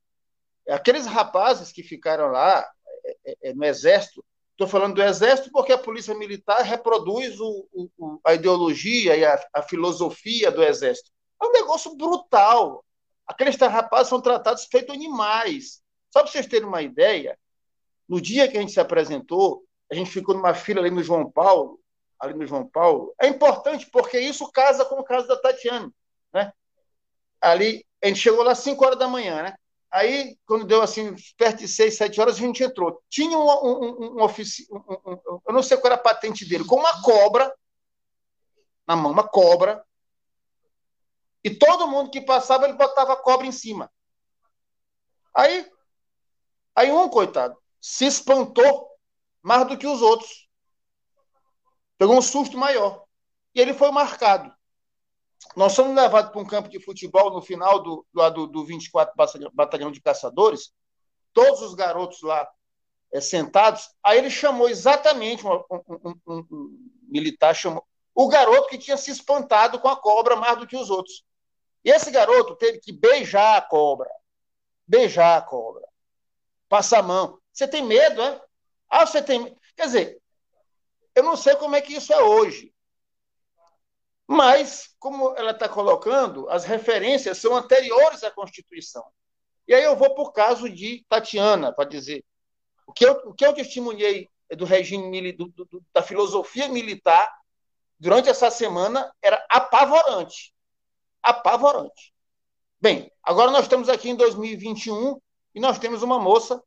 Aqueles 0.68 1.06
rapazes 1.06 1.72
que 1.72 1.82
ficaram 1.82 2.28
lá 2.28 2.68
no 3.54 3.64
Exército, 3.64 4.24
estou 4.52 4.66
falando 4.66 4.94
do 4.94 5.02
Exército 5.02 5.50
porque 5.50 5.72
a 5.72 5.78
Polícia 5.78 6.14
Militar 6.14 6.62
reproduz 6.62 7.40
o, 7.40 7.66
o, 7.72 8.20
a 8.24 8.34
ideologia 8.34 9.16
e 9.16 9.24
a, 9.24 9.44
a 9.52 9.62
filosofia 9.62 10.50
do 10.50 10.62
Exército. 10.62 11.10
É 11.42 11.46
um 11.46 11.52
negócio 11.52 11.96
brutal. 11.96 12.84
Aqueles 13.26 13.56
rapazes 13.56 14.08
são 14.08 14.20
tratados 14.20 14.66
feito 14.66 14.92
animais. 14.92 15.82
Só 16.12 16.22
para 16.22 16.30
vocês 16.30 16.46
terem 16.46 16.68
uma 16.68 16.82
ideia, 16.82 17.38
No 18.08 18.20
dia 18.20 18.48
que 18.48 18.56
a 18.56 18.60
gente 18.60 18.72
se 18.72 18.80
apresentou, 18.80 19.64
a 19.90 19.94
gente 19.94 20.10
ficou 20.10 20.34
numa 20.34 20.54
fila 20.54 20.80
ali 20.80 20.90
no 20.90 21.02
João 21.02 21.30
Paulo, 21.30 21.80
ali 22.20 22.34
no 22.34 22.46
João 22.46 22.66
Paulo. 22.66 23.14
É 23.20 23.26
importante 23.26 23.88
porque 23.90 24.18
isso 24.18 24.50
casa 24.52 24.84
com 24.84 24.96
o 24.96 25.04
caso 25.04 25.26
da 25.26 25.36
Tatiana, 25.36 25.90
né? 26.32 26.52
Ali, 27.40 27.84
a 28.02 28.08
gente 28.08 28.20
chegou 28.20 28.42
lá 28.42 28.52
às 28.52 28.58
5 28.58 28.84
horas 28.84 28.98
da 28.98 29.08
manhã, 29.08 29.42
né? 29.42 29.54
Aí, 29.90 30.38
quando 30.46 30.64
deu 30.64 30.80
assim, 30.80 31.14
perto 31.36 31.58
de 31.58 31.68
6, 31.68 31.96
7 31.96 32.20
horas, 32.20 32.36
a 32.36 32.38
gente 32.38 32.62
entrou. 32.62 33.02
Tinha 33.10 33.36
um, 33.36 33.42
um, 33.42 34.18
um, 34.18 34.24
um 34.24 35.40
Eu 35.46 35.52
não 35.52 35.62
sei 35.62 35.76
qual 35.76 35.92
era 35.92 36.00
a 36.00 36.02
patente 36.02 36.48
dele, 36.48 36.64
com 36.64 36.76
uma 36.76 37.02
cobra 37.02 37.54
na 38.86 38.96
mão, 38.96 39.12
uma 39.12 39.26
cobra. 39.26 39.84
E 41.44 41.50
todo 41.50 41.88
mundo 41.88 42.10
que 42.10 42.20
passava, 42.20 42.64
ele 42.64 42.74
botava 42.74 43.12
a 43.12 43.22
cobra 43.22 43.46
em 43.46 43.52
cima. 43.52 43.92
Aí, 45.34 45.70
aí 46.74 46.90
um, 46.90 47.08
coitado, 47.08 47.56
se 47.80 48.06
espantou 48.06 48.88
mais 49.42 49.66
do 49.66 49.76
que 49.76 49.86
os 49.86 50.00
outros. 50.00 50.48
Pegou 51.98 52.16
um 52.16 52.22
susto 52.22 52.56
maior. 52.56 53.04
E 53.54 53.60
ele 53.60 53.74
foi 53.74 53.90
marcado. 53.90 54.54
Nós 55.56 55.74
fomos 55.74 55.94
levados 55.94 56.30
para 56.30 56.40
um 56.40 56.46
campo 56.46 56.68
de 56.68 56.80
futebol 56.80 57.30
no 57.32 57.42
final 57.42 57.82
do, 57.82 58.06
do, 58.12 58.46
do 58.46 58.64
24 58.64 59.14
Batalhão 59.52 59.90
de 59.90 60.00
Caçadores, 60.00 60.72
todos 61.32 61.60
os 61.62 61.74
garotos 61.74 62.22
lá 62.22 62.48
é, 63.12 63.20
sentados. 63.20 63.90
Aí 64.02 64.18
ele 64.18 64.30
chamou 64.30 64.68
exatamente, 64.68 65.46
um, 65.46 65.52
um, 65.70 66.20
um, 66.26 66.46
um, 66.50 66.90
militar 67.08 67.54
chamou, 67.54 67.84
o 68.14 68.28
garoto 68.28 68.68
que 68.68 68.78
tinha 68.78 68.96
se 68.96 69.10
espantado 69.10 69.78
com 69.78 69.88
a 69.88 69.96
cobra 69.96 70.36
mais 70.36 70.58
do 70.58 70.66
que 70.66 70.76
os 70.76 70.90
outros. 70.90 71.24
E 71.84 71.90
esse 71.90 72.10
garoto 72.10 72.56
teve 72.56 72.78
que 72.78 72.92
beijar 72.92 73.56
a 73.56 73.62
cobra. 73.62 74.10
Beijar 74.86 75.38
a 75.38 75.42
cobra. 75.42 75.82
Passar 76.68 77.00
a 77.00 77.02
mão. 77.02 77.38
Você 77.52 77.66
tem 77.66 77.82
medo, 77.82 78.22
é? 78.22 78.40
Ah, 78.88 79.06
você 79.06 79.22
tem. 79.22 79.56
Quer 79.76 79.86
dizer, 79.86 80.22
eu 81.14 81.22
não 81.22 81.36
sei 81.36 81.56
como 81.56 81.74
é 81.74 81.80
que 81.80 81.94
isso 81.94 82.12
é 82.12 82.22
hoje. 82.22 82.71
Mas, 84.26 84.94
como 84.98 85.34
ela 85.36 85.50
está 85.50 85.68
colocando, 85.68 86.48
as 86.48 86.64
referências 86.64 87.38
são 87.38 87.56
anteriores 87.56 88.22
à 88.22 88.30
Constituição. 88.30 89.04
E 89.66 89.74
aí 89.74 89.84
eu 89.84 89.96
vou 89.96 90.14
por 90.14 90.32
caso 90.32 90.68
de 90.68 91.04
Tatiana, 91.08 91.72
para 91.72 91.88
dizer. 91.88 92.24
O 92.86 92.92
que, 92.92 93.06
eu, 93.06 93.12
o 93.26 93.34
que 93.34 93.44
eu 93.44 93.52
testemunhei 93.52 94.28
do 94.56 94.64
regime 94.64 95.32
do, 95.32 95.48
do, 95.48 95.82
da 95.92 96.02
filosofia 96.02 96.68
militar 96.68 97.30
durante 97.98 98.28
essa 98.28 98.50
semana 98.50 99.12
era 99.22 99.44
apavorante. 99.48 100.52
Apavorante. 101.22 102.12
Bem, 102.80 103.10
agora 103.22 103.50
nós 103.50 103.62
estamos 103.62 103.88
aqui 103.88 104.10
em 104.10 104.16
2021 104.16 105.20
e 105.54 105.60
nós 105.60 105.78
temos 105.78 106.02
uma 106.02 106.18
moça, 106.18 106.62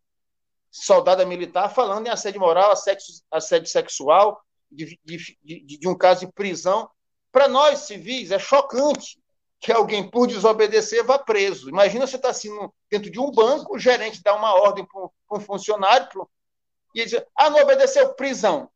soldada 0.71 1.25
militar, 1.25 1.69
falando 1.69 2.07
em 2.07 2.09
assédio 2.09 2.39
moral, 2.39 2.71
assédio, 2.71 3.03
assédio 3.29 3.67
sexual, 3.67 4.41
de, 4.71 5.00
de, 5.03 5.38
de, 5.43 5.77
de 5.77 5.88
um 5.88 5.97
caso 5.97 6.25
de 6.25 6.31
prisão. 6.31 6.89
Para 7.35 7.49
nós 7.49 7.79
civis, 7.79 8.31
é 8.31 8.39
chocante 8.39 9.21
que 9.59 9.69
alguém, 9.69 10.09
por 10.09 10.25
desobedecer, 10.25 11.03
vá 11.03 11.19
preso. 11.19 11.67
Imagina 11.67 12.07
você 12.07 12.15
estar 12.15 12.29
tá 12.29 12.31
assim 12.31 12.49
dentro 12.89 13.11
de 13.11 13.19
um 13.19 13.29
banco, 13.29 13.75
o 13.75 13.77
gerente 13.77 14.23
dá 14.23 14.33
uma 14.33 14.53
ordem 14.53 14.85
para 14.85 15.37
um 15.37 15.41
funcionário 15.41 16.07
pro, 16.07 16.31
e 16.95 17.01
ele 17.01 17.09
diz: 17.09 17.21
ah, 17.35 17.49
não 17.49 17.59
obedeceu, 17.59 18.13
prisão. 18.13 18.71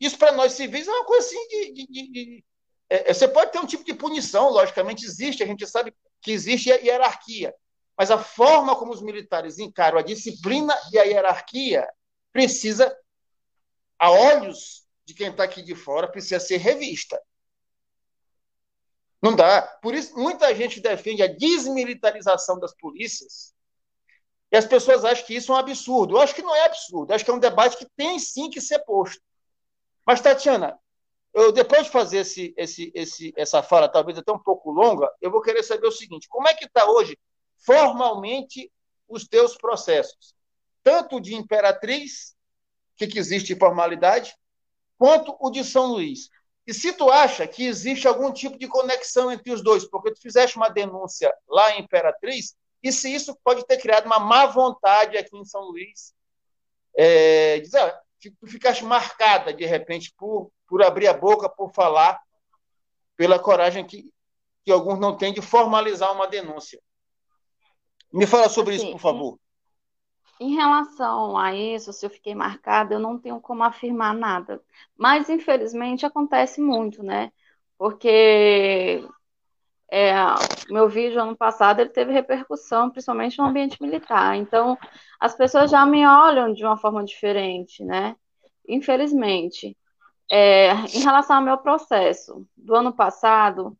Isso 0.00 0.18
para 0.18 0.32
nós 0.32 0.54
civis 0.54 0.88
é 0.88 0.90
uma 0.90 1.04
coisa 1.04 1.24
assim 1.24 1.46
de. 1.46 1.72
de, 1.72 1.86
de, 1.86 2.10
de 2.10 2.44
é, 2.90 3.10
é, 3.10 3.14
você 3.14 3.28
pode 3.28 3.52
ter 3.52 3.60
um 3.60 3.66
tipo 3.66 3.84
de 3.84 3.94
punição, 3.94 4.50
logicamente 4.50 5.04
existe, 5.06 5.44
a 5.44 5.46
gente 5.46 5.64
sabe 5.64 5.94
que 6.20 6.32
existe 6.32 6.72
a 6.72 6.76
hierarquia. 6.78 7.54
Mas 7.96 8.10
a 8.10 8.18
forma 8.18 8.74
como 8.74 8.92
os 8.92 9.00
militares 9.00 9.60
encaram 9.60 9.98
a 9.98 10.02
disciplina 10.02 10.76
e 10.92 10.98
a 10.98 11.04
hierarquia 11.04 11.88
precisa, 12.32 12.92
a 13.96 14.10
olhos 14.10 14.84
de 15.04 15.14
quem 15.14 15.30
está 15.30 15.44
aqui 15.44 15.62
de 15.62 15.76
fora 15.76 16.08
precisa 16.08 16.40
ser 16.40 16.56
revista. 16.56 17.16
Não 19.22 19.34
dá. 19.34 19.62
Por 19.82 19.94
isso, 19.94 20.16
muita 20.16 20.54
gente 20.54 20.80
defende 20.80 21.22
a 21.22 21.26
desmilitarização 21.26 22.58
das 22.58 22.74
polícias. 22.74 23.54
E 24.50 24.56
as 24.56 24.64
pessoas 24.64 25.04
acham 25.04 25.26
que 25.26 25.34
isso 25.34 25.52
é 25.52 25.56
um 25.56 25.58
absurdo. 25.58 26.16
Eu 26.16 26.20
acho 26.20 26.34
que 26.34 26.42
não 26.42 26.54
é 26.54 26.64
absurdo. 26.64 27.10
Eu 27.10 27.16
acho 27.16 27.24
que 27.24 27.30
é 27.30 27.34
um 27.34 27.40
debate 27.40 27.76
que 27.76 27.86
tem 27.96 28.18
sim 28.18 28.48
que 28.48 28.60
ser 28.60 28.78
posto. 28.80 29.20
Mas, 30.06 30.20
Tatiana, 30.20 30.78
eu, 31.34 31.52
depois 31.52 31.84
de 31.84 31.90
fazer 31.90 32.18
esse, 32.18 32.54
esse, 32.56 32.90
esse, 32.94 33.32
essa 33.36 33.62
fala, 33.62 33.88
talvez 33.88 34.16
até 34.18 34.32
um 34.32 34.38
pouco 34.38 34.70
longa, 34.70 35.10
eu 35.20 35.30
vou 35.30 35.42
querer 35.42 35.62
saber 35.62 35.86
o 35.86 35.92
seguinte: 35.92 36.28
como 36.28 36.48
é 36.48 36.54
que 36.54 36.64
está 36.64 36.90
hoje, 36.90 37.18
formalmente, 37.58 38.72
os 39.06 39.26
teus 39.26 39.56
processos? 39.56 40.34
Tanto 40.82 41.20
de 41.20 41.34
imperatriz, 41.34 42.34
que, 42.96 43.06
que 43.06 43.18
existe 43.18 43.54
formalidade, 43.54 44.34
quanto 44.96 45.36
o 45.40 45.50
de 45.50 45.62
São 45.62 45.86
Luís. 45.86 46.30
E 46.68 46.74
se 46.74 46.92
tu 46.92 47.08
acha 47.08 47.46
que 47.46 47.64
existe 47.66 48.06
algum 48.06 48.30
tipo 48.30 48.58
de 48.58 48.68
conexão 48.68 49.32
entre 49.32 49.50
os 49.50 49.62
dois, 49.62 49.86
porque 49.88 50.12
tu 50.12 50.20
fizeste 50.20 50.58
uma 50.58 50.68
denúncia 50.68 51.34
lá 51.48 51.72
em 51.72 51.80
Imperatriz, 51.80 52.54
e 52.82 52.92
se 52.92 53.10
isso 53.10 53.34
pode 53.42 53.66
ter 53.66 53.78
criado 53.78 54.04
uma 54.04 54.18
má 54.18 54.44
vontade 54.44 55.16
aqui 55.16 55.34
em 55.34 55.46
São 55.46 55.62
Luís, 55.62 56.12
é, 56.94 57.58
diz, 57.60 57.74
ah, 57.74 57.98
tu 58.38 58.46
ficaste 58.46 58.84
marcada, 58.84 59.50
de 59.50 59.64
repente, 59.64 60.12
por, 60.14 60.52
por 60.66 60.82
abrir 60.82 61.06
a 61.06 61.14
boca, 61.14 61.48
por 61.48 61.72
falar, 61.72 62.20
pela 63.16 63.38
coragem 63.38 63.86
que, 63.86 64.12
que 64.62 64.70
alguns 64.70 64.98
não 64.98 65.16
têm 65.16 65.32
de 65.32 65.40
formalizar 65.40 66.12
uma 66.12 66.28
denúncia. 66.28 66.78
Me 68.12 68.26
fala 68.26 68.50
sobre 68.50 68.74
assim, 68.74 68.84
isso, 68.84 68.92
por 68.92 69.00
favor. 69.00 69.40
Em 70.40 70.54
relação 70.54 71.36
a 71.36 71.54
isso, 71.54 71.92
se 71.92 72.06
eu 72.06 72.10
fiquei 72.10 72.34
marcada, 72.34 72.94
eu 72.94 73.00
não 73.00 73.18
tenho 73.18 73.40
como 73.40 73.64
afirmar 73.64 74.14
nada. 74.14 74.62
Mas, 74.96 75.28
infelizmente, 75.28 76.06
acontece 76.06 76.60
muito, 76.60 77.02
né? 77.02 77.32
Porque 77.76 79.04
é, 79.90 80.12
meu 80.70 80.88
vídeo 80.88 81.20
ano 81.20 81.36
passado 81.36 81.80
ele 81.80 81.90
teve 81.90 82.12
repercussão, 82.12 82.90
principalmente 82.90 83.38
no 83.38 83.46
ambiente 83.46 83.82
militar. 83.82 84.36
Então, 84.36 84.78
as 85.18 85.34
pessoas 85.34 85.70
já 85.70 85.84
me 85.84 86.06
olham 86.06 86.52
de 86.52 86.64
uma 86.64 86.76
forma 86.76 87.04
diferente, 87.04 87.82
né? 87.84 88.14
Infelizmente. 88.68 89.76
É, 90.30 90.72
em 90.94 91.00
relação 91.00 91.36
ao 91.36 91.42
meu 91.42 91.58
processo 91.58 92.46
do 92.56 92.74
ano 92.74 92.92
passado, 92.92 93.76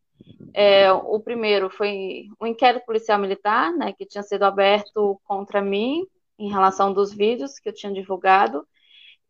é, 0.53 0.91
o 0.91 1.19
primeiro 1.19 1.69
foi 1.69 2.27
um 2.41 2.47
inquérito 2.47 2.85
policial 2.85 3.19
militar, 3.19 3.71
né, 3.71 3.93
que 3.93 4.05
tinha 4.05 4.23
sido 4.23 4.43
aberto 4.43 5.21
contra 5.25 5.61
mim 5.61 6.07
em 6.39 6.49
relação 6.49 6.93
dos 6.93 7.13
vídeos 7.13 7.59
que 7.59 7.69
eu 7.69 7.73
tinha 7.73 7.91
divulgado, 7.93 8.65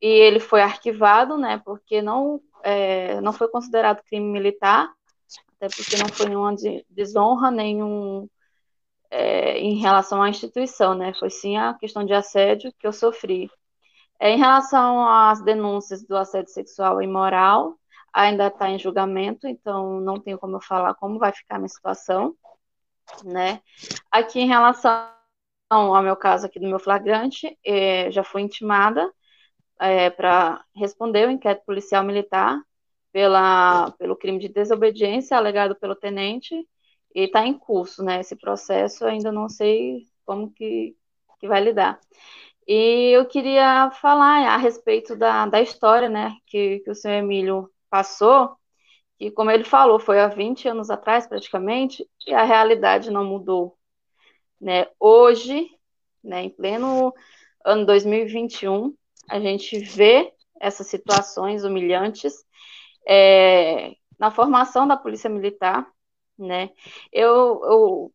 e 0.01 0.07
ele 0.07 0.39
foi 0.39 0.61
arquivado, 0.61 1.37
né, 1.37 1.61
porque 1.65 2.01
não, 2.01 2.39
é, 2.63 3.19
não 3.21 3.33
foi 3.33 3.49
considerado 3.49 4.03
crime 4.03 4.25
militar, 4.31 4.93
até 5.57 5.67
porque 5.75 5.97
não 5.97 6.07
foi 6.07 6.27
nenhuma 6.27 6.55
desonra, 6.89 7.51
nenhum 7.51 8.29
é, 9.09 9.57
em 9.57 9.75
relação 9.79 10.21
à 10.21 10.29
instituição, 10.29 10.93
né, 10.93 11.13
foi 11.13 11.29
sim 11.29 11.57
a 11.57 11.73
questão 11.73 12.05
de 12.05 12.13
assédio 12.13 12.71
que 12.79 12.87
eu 12.87 12.93
sofri. 12.93 13.49
É, 14.19 14.31
em 14.31 14.37
relação 14.37 15.07
às 15.07 15.41
denúncias 15.41 16.05
do 16.05 16.15
assédio 16.15 16.51
sexual 16.51 17.01
e 17.01 17.07
moral, 17.07 17.75
ainda 18.13 18.47
está 18.47 18.69
em 18.69 18.79
julgamento, 18.79 19.47
então 19.47 19.99
não 19.99 20.19
tenho 20.19 20.37
como 20.37 20.57
eu 20.57 20.61
falar 20.61 20.93
como 20.95 21.19
vai 21.19 21.31
ficar 21.33 21.55
a 21.55 21.59
minha 21.59 21.69
situação, 21.69 22.35
né. 23.23 23.61
Aqui 24.11 24.39
em 24.39 24.47
relação 24.47 25.18
ao 25.69 26.03
meu 26.03 26.15
caso 26.15 26.45
aqui 26.45 26.59
do 26.59 26.67
meu 26.67 26.79
flagrante, 26.79 27.57
é, 27.65 28.11
já 28.11 28.23
fui 28.23 28.41
intimada 28.41 29.11
é, 29.79 30.09
para 30.09 30.63
responder 30.75 31.27
o 31.27 31.31
inquérito 31.31 31.65
policial 31.65 32.03
militar 32.03 32.61
pela, 33.11 33.91
pelo 33.93 34.15
crime 34.17 34.39
de 34.39 34.49
desobediência 34.49 35.37
alegado 35.37 35.75
pelo 35.75 35.95
tenente 35.95 36.55
e 37.15 37.23
está 37.25 37.45
em 37.45 37.57
curso, 37.57 38.03
né? 38.03 38.21
Esse 38.21 38.35
processo 38.35 39.05
ainda 39.05 39.31
não 39.31 39.49
sei 39.49 40.03
como 40.25 40.51
que, 40.53 40.95
que 41.39 41.47
vai 41.47 41.61
lidar. 41.63 41.99
E 42.67 43.11
eu 43.15 43.25
queria 43.27 43.91
falar 43.91 44.47
a 44.47 44.57
respeito 44.57 45.15
da, 45.17 45.45
da 45.47 45.61
história, 45.61 46.09
né, 46.09 46.35
que, 46.47 46.79
que 46.81 46.91
o 46.91 46.95
senhor 46.95 47.15
Emílio 47.15 47.69
passou, 47.89 48.55
que, 49.19 49.31
como 49.31 49.51
ele 49.51 49.65
falou, 49.65 49.99
foi 49.99 50.21
há 50.21 50.27
20 50.29 50.69
anos 50.69 50.91
atrás, 50.91 51.27
praticamente, 51.27 52.09
e 52.27 52.33
a 52.35 52.43
realidade 52.45 53.11
não 53.11 53.25
mudou. 53.25 53.78
Né? 54.59 54.87
Hoje, 54.99 55.69
né, 56.23 56.43
em 56.43 56.49
pleno 56.49 57.13
ano 57.63 57.85
2021, 57.85 58.93
a 59.29 59.39
gente 59.39 59.79
vê 59.79 60.33
essas 60.59 60.87
situações 60.87 61.63
humilhantes 61.63 62.33
é, 63.07 63.93
na 64.17 64.31
formação 64.31 64.87
da 64.87 64.97
Polícia 64.97 65.29
Militar. 65.29 65.87
Né? 66.37 66.71
Eu, 67.11 67.61
eu 67.63 68.13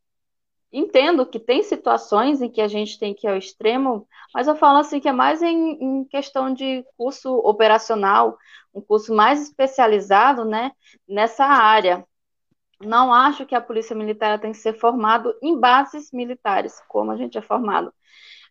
entendo 0.73 1.25
que 1.25 1.39
tem 1.39 1.63
situações 1.63 2.43
em 2.43 2.51
que 2.51 2.61
a 2.61 2.69
gente 2.69 2.99
tem 2.99 3.15
que 3.15 3.27
ir 3.27 3.31
ao 3.31 3.37
extremo, 3.37 4.09
mas 4.35 4.49
eu 4.49 4.57
falo 4.57 4.79
assim 4.79 4.99
que 4.99 5.09
é 5.09 5.13
mais 5.13 5.41
em, 5.41 5.73
em, 5.81 6.05
questão 6.05 6.53
de 6.53 6.85
curso 6.97 7.33
operacional, 7.39 8.37
um 8.75 8.81
curso 8.81 9.15
mais 9.15 9.41
especializado, 9.41 10.45
né, 10.45 10.73
nessa 11.09 11.45
área, 11.45 12.05
não 12.85 13.13
acho 13.13 13.47
que 13.47 13.55
a 13.55 13.61
polícia 13.61 13.95
militar 13.95 14.41
tem 14.41 14.53
que 14.53 14.59
ser 14.59 14.79
formado 14.79 15.35
em 15.43 15.59
bases 15.59 16.11
militares, 16.13 16.81
como 16.89 17.11
a 17.11 17.17
gente 17.17 17.39
é 17.39 17.43
formado. 17.43 17.93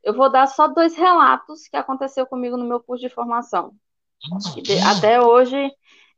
Eu 0.03 0.13
vou 0.13 0.29
dar 0.29 0.47
só 0.47 0.67
dois 0.67 0.95
relatos 0.95 1.67
que 1.67 1.77
aconteceu 1.77 2.25
comigo 2.25 2.57
no 2.57 2.65
meu 2.65 2.79
curso 2.79 3.07
de 3.07 3.13
formação. 3.13 3.73
Que 4.63 4.79
até 4.79 5.21
hoje 5.21 5.71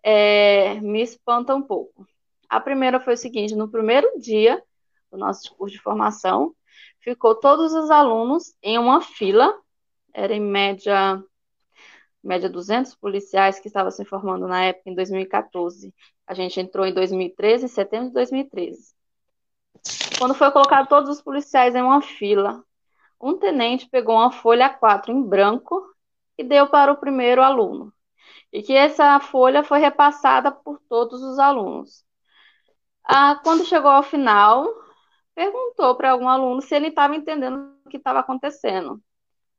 é, 0.03 0.79
me 0.81 1.01
espanta 1.01 1.55
um 1.55 1.61
pouco. 1.61 2.05
A 2.49 2.59
primeira 2.59 2.99
foi 2.99 3.13
o 3.13 3.17
seguinte: 3.17 3.55
no 3.55 3.69
primeiro 3.69 4.19
dia 4.19 4.61
do 5.11 5.17
nosso 5.17 5.55
curso 5.55 5.75
de 5.75 5.81
formação, 5.81 6.55
ficou 6.99 7.35
todos 7.35 7.73
os 7.73 7.89
alunos 7.89 8.53
em 8.61 8.77
uma 8.77 9.01
fila, 9.01 9.55
era 10.13 10.33
em 10.33 10.41
média 10.41 11.23
média 12.23 12.49
200 12.49 12.95
policiais 12.95 13.59
que 13.59 13.67
estavam 13.67 13.91
se 13.91 14.03
formando 14.03 14.47
na 14.47 14.63
época, 14.63 14.89
em 14.89 14.95
2014. 14.95 15.93
A 16.27 16.33
gente 16.33 16.59
entrou 16.59 16.85
em 16.85 16.93
2013, 16.93 17.65
em 17.65 17.67
setembro 17.67 18.07
de 18.07 18.13
2013. 18.13 18.93
Quando 20.17 20.33
foi 20.33 20.51
colocado 20.51 20.87
todos 20.87 21.09
os 21.09 21.21
policiais 21.21 21.75
em 21.75 21.81
uma 21.81 22.01
fila, 22.01 22.63
um 23.21 23.37
tenente 23.37 23.87
pegou 23.89 24.15
uma 24.15 24.31
folha 24.31 24.69
4 24.69 25.11
em 25.11 25.21
branco 25.21 25.85
e 26.37 26.43
deu 26.43 26.67
para 26.67 26.91
o 26.91 26.97
primeiro 26.97 27.41
aluno. 27.41 27.93
E 28.51 28.63
que 28.63 28.73
essa 28.73 29.19
folha 29.19 29.63
foi 29.63 29.79
repassada 29.79 30.51
por 30.51 30.79
todos 30.89 31.21
os 31.21 31.37
alunos. 31.39 32.03
Ah, 33.03 33.39
quando 33.43 33.65
chegou 33.65 33.91
ao 33.91 34.03
final, 34.03 34.67
perguntou 35.35 35.95
para 35.95 36.11
algum 36.11 36.27
aluno 36.27 36.61
se 36.61 36.73
ele 36.75 36.87
estava 36.87 37.15
entendendo 37.15 37.75
o 37.85 37.89
que 37.89 37.97
estava 37.97 38.19
acontecendo. 38.19 39.01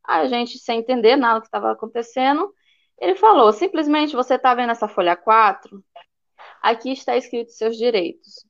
A 0.05 0.27
gente, 0.27 0.59
sem 0.59 0.81
entender 0.81 1.17
nada 1.17 1.39
do 1.39 1.43
que 1.43 1.49
estava 1.49 1.73
acontecendo, 1.73 2.53
ele 2.99 3.15
falou: 3.17 3.53
simplesmente 3.53 4.17
você 4.17 4.35
está 4.35 4.55
vendo 4.55 4.71
essa 4.71 4.89
folha 4.89 5.17
4? 5.17 5.83
Aqui 6.63 6.93
está 6.93 7.17
escrito 7.17 7.53
seus 7.53 7.77
direitos. 7.77 8.45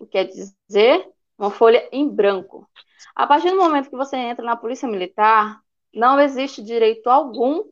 O 0.00 0.04
que 0.04 0.12
quer 0.12 0.24
dizer? 0.24 1.08
Uma 1.38 1.50
folha 1.50 1.88
em 1.92 2.08
branco. 2.08 2.68
A 3.14 3.26
partir 3.26 3.50
do 3.50 3.56
momento 3.56 3.90
que 3.90 3.96
você 3.96 4.16
entra 4.16 4.44
na 4.44 4.56
Polícia 4.56 4.88
Militar, 4.88 5.60
não 5.92 6.20
existe 6.20 6.62
direito 6.62 7.08
algum 7.08 7.64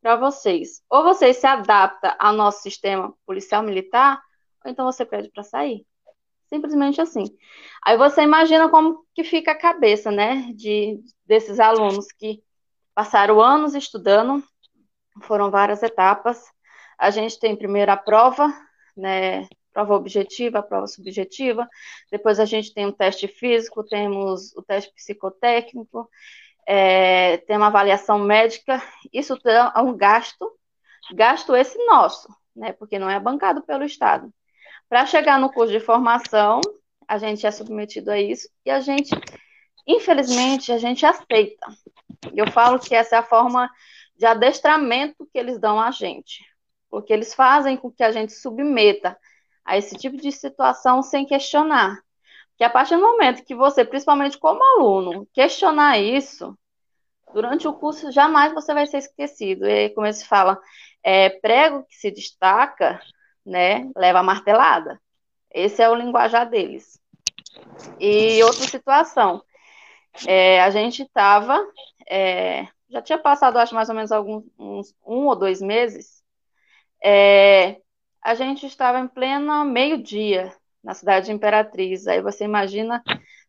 para 0.00 0.16
vocês. 0.16 0.82
Ou 0.88 1.02
vocês 1.02 1.36
se 1.36 1.46
adaptam 1.46 2.14
ao 2.18 2.32
nosso 2.32 2.62
sistema 2.62 3.14
policial 3.26 3.62
militar, 3.62 4.20
ou 4.64 4.70
então 4.70 4.84
você 4.84 5.04
pede 5.04 5.30
para 5.30 5.42
sair. 5.42 5.86
Simplesmente 6.48 7.00
assim. 7.00 7.24
Aí 7.84 7.96
você 7.96 8.22
imagina 8.22 8.68
como 8.68 9.06
que 9.14 9.22
fica 9.22 9.52
a 9.52 9.58
cabeça, 9.58 10.10
né, 10.10 10.52
de 10.54 11.00
desses 11.24 11.60
alunos 11.60 12.10
que 12.12 12.42
passaram 12.94 13.40
anos 13.40 13.74
estudando, 13.74 14.42
foram 15.22 15.50
várias 15.50 15.82
etapas. 15.82 16.44
A 16.98 17.10
gente 17.10 17.38
tem 17.38 17.56
primeiro 17.56 17.92
a 17.92 17.96
prova, 17.96 18.52
né, 18.96 19.48
prova 19.72 19.94
objetiva, 19.94 20.62
prova 20.62 20.86
subjetiva, 20.86 21.68
depois 22.10 22.40
a 22.40 22.44
gente 22.44 22.74
tem 22.74 22.86
o 22.86 22.92
teste 22.92 23.28
físico, 23.28 23.84
temos 23.84 24.54
o 24.56 24.62
teste 24.62 24.92
psicotécnico, 24.94 26.08
é, 26.66 27.38
tem 27.38 27.56
uma 27.56 27.68
avaliação 27.68 28.18
médica, 28.18 28.82
isso 29.12 29.36
é 29.44 29.80
um 29.80 29.96
gasto, 29.96 30.50
gasto 31.14 31.56
esse 31.56 31.78
nosso, 31.86 32.28
né, 32.54 32.72
porque 32.72 32.98
não 32.98 33.08
é 33.08 33.18
bancado 33.18 33.62
pelo 33.62 33.84
Estado. 33.84 34.32
Para 34.88 35.06
chegar 35.06 35.38
no 35.38 35.52
curso 35.52 35.72
de 35.72 35.80
formação, 35.80 36.60
a 37.06 37.18
gente 37.18 37.46
é 37.46 37.50
submetido 37.50 38.10
a 38.10 38.20
isso 38.20 38.48
e 38.64 38.70
a 38.70 38.80
gente, 38.80 39.10
infelizmente, 39.86 40.72
a 40.72 40.78
gente 40.78 41.06
aceita. 41.06 41.66
Eu 42.34 42.50
falo 42.50 42.78
que 42.78 42.94
essa 42.94 43.16
é 43.16 43.18
a 43.18 43.22
forma 43.24 43.70
de 44.16 44.26
adestramento 44.26 45.26
que 45.32 45.38
eles 45.38 45.58
dão 45.58 45.80
a 45.80 45.90
gente, 45.90 46.44
porque 46.90 47.12
eles 47.12 47.34
fazem 47.34 47.76
com 47.76 47.90
que 47.90 48.02
a 48.02 48.10
gente 48.10 48.32
submeta 48.32 49.16
a 49.64 49.78
esse 49.78 49.96
tipo 49.96 50.16
de 50.16 50.32
situação 50.32 51.02
sem 51.02 51.24
questionar. 51.24 51.98
Que 52.56 52.64
a 52.64 52.70
partir 52.70 52.96
do 52.96 53.02
momento 53.02 53.44
que 53.44 53.54
você, 53.54 53.84
principalmente 53.84 54.38
como 54.38 54.62
aluno, 54.62 55.26
questionar 55.32 55.98
isso, 55.98 56.58
durante 57.32 57.66
o 57.68 57.72
curso 57.72 58.10
jamais 58.10 58.52
você 58.52 58.74
vai 58.74 58.86
ser 58.86 58.98
esquecido. 58.98 59.66
E 59.66 59.90
como 59.90 60.06
eles 60.06 60.22
falam, 60.22 60.58
é, 61.02 61.30
prego 61.30 61.84
que 61.84 61.96
se 61.96 62.10
destaca, 62.10 63.00
né, 63.46 63.90
leva 63.96 64.18
a 64.18 64.24
martelada. 64.24 65.00
Esse 65.50 65.82
é 65.82 65.88
o 65.88 65.94
linguajar 65.94 66.48
deles. 66.48 67.00
E 67.98 68.42
outra 68.42 68.66
situação, 68.66 69.42
é, 70.26 70.60
a 70.60 70.70
gente 70.70 71.02
estava 71.02 71.64
é, 72.08 72.66
já 72.90 73.00
tinha 73.00 73.18
passado, 73.18 73.56
acho, 73.56 73.74
mais 73.74 73.88
ou 73.88 73.94
menos 73.94 74.10
alguns 74.10 74.44
uns, 74.58 74.94
um 75.06 75.26
ou 75.26 75.36
dois 75.36 75.62
meses, 75.62 76.19
é, 77.02 77.80
a 78.22 78.34
gente 78.34 78.66
estava 78.66 78.98
em 78.98 79.08
pleno 79.08 79.64
meio-dia 79.64 80.52
na 80.82 80.94
cidade 80.94 81.26
de 81.26 81.32
Imperatriz. 81.32 82.06
Aí 82.06 82.20
você 82.20 82.44
imagina 82.44 83.02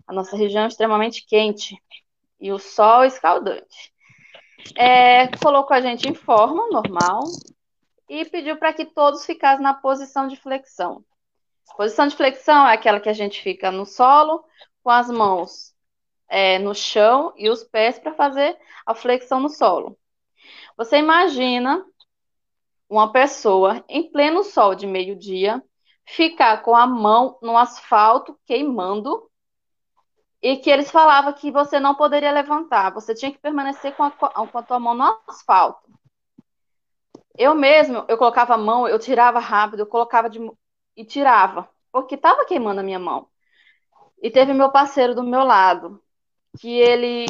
a 0.08 0.14
nossa 0.14 0.36
região 0.36 0.68
extremamente 0.68 1.26
quente 1.26 1.76
e 2.40 2.52
o 2.52 2.60
sol 2.60 3.04
escaldante. 3.04 3.92
É, 4.76 5.28
colocou 5.38 5.76
a 5.76 5.82
gente 5.82 6.08
em 6.08 6.14
forma 6.14 6.68
normal 6.70 7.24
e 8.08 8.26
pediu 8.26 8.58
para 8.58 8.74
que 8.74 8.86
todos 8.86 9.26
ficassem 9.26 9.64
na 9.64 9.74
posição 9.74 10.28
de 10.28 10.36
flexão. 10.36 11.04
Posição 11.78 12.08
de 12.08 12.16
flexão 12.16 12.68
é 12.68 12.74
aquela 12.74 13.00
que 13.00 13.10
a 13.10 13.14
gente 13.14 13.42
fica 13.42 13.72
no 13.72 13.86
solo, 13.86 14.44
com 14.84 14.90
as 14.90 15.10
mãos 15.10 15.74
é, 16.28 16.60
no 16.60 16.76
chão 16.76 17.34
e 17.38 17.50
os 17.50 17.64
pés 17.64 17.98
para 17.98 18.14
fazer 18.14 18.58
a 18.86 18.94
flexão 18.94 19.40
no 19.40 19.50
solo. 19.50 19.98
Você 20.78 20.98
imagina 20.98 21.86
uma 22.92 23.10
pessoa 23.10 23.86
em 23.88 24.12
pleno 24.12 24.44
sol 24.44 24.76
de 24.76 24.86
meio-dia 24.86 25.64
ficar 26.06 26.62
com 26.62 26.76
a 26.76 26.86
mão 26.86 27.40
no 27.42 27.58
asfalto 27.58 28.38
queimando 28.46 29.32
e 30.42 30.58
que 30.58 30.70
eles 30.70 30.92
falavam 30.92 31.32
que 31.32 31.50
você 31.52 31.80
não 31.80 31.96
poderia 31.96 32.34
levantar, 32.34 32.92
você 32.92 33.16
tinha 33.16 33.32
que 33.32 33.38
permanecer 33.38 33.96
com 33.96 34.04
a, 34.04 34.12
com 34.12 34.58
a 34.58 34.64
tua 34.64 34.78
mão 34.78 34.94
no 34.94 35.06
asfalto. 35.26 35.90
Eu 37.38 37.56
mesmo, 37.56 38.04
eu 38.10 38.18
colocava 38.18 38.56
a 38.56 38.58
mão, 38.58 38.86
eu 38.86 39.00
tirava 39.00 39.40
rápido, 39.40 39.80
eu 39.80 39.88
colocava 39.88 40.30
de, 40.30 40.40
e 40.98 41.06
tirava, 41.06 41.70
porque 41.94 42.16
estava 42.16 42.46
queimando 42.46 42.82
a 42.82 42.84
minha 42.84 43.00
mão. 43.00 43.30
E 44.22 44.30
teve 44.30 44.54
meu 44.54 44.70
parceiro 44.70 45.16
do 45.16 45.24
meu 45.24 45.46
lado, 45.46 46.04
que 46.60 46.70
ele 46.70 47.26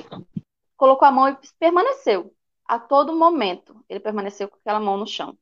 colocou 0.75 1.07
a 1.07 1.11
mão 1.11 1.29
e 1.29 1.37
permaneceu. 1.59 2.33
A 2.65 2.79
todo 2.79 3.13
momento, 3.15 3.85
ele 3.87 3.99
permaneceu 3.99 4.49
com 4.49 4.57
aquela 4.57 4.79
mão 4.79 4.97
no 4.97 5.05
chão. 5.05 5.37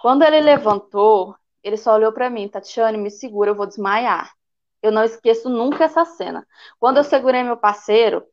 Quando 0.00 0.22
ele 0.22 0.40
levantou, 0.40 1.36
ele 1.62 1.76
só 1.76 1.94
olhou 1.94 2.12
para 2.12 2.30
mim, 2.30 2.48
Tatiane, 2.48 2.98
me 2.98 3.10
segura, 3.10 3.50
eu 3.50 3.54
vou 3.54 3.66
desmaiar. 3.66 4.32
Eu 4.82 4.92
não 4.92 5.02
esqueço 5.02 5.48
nunca 5.48 5.84
essa 5.84 6.04
cena. 6.04 6.46
Quando 6.78 6.98
eu 6.98 7.04
segurei 7.04 7.42
meu 7.42 7.56
parceiro, 7.56 8.26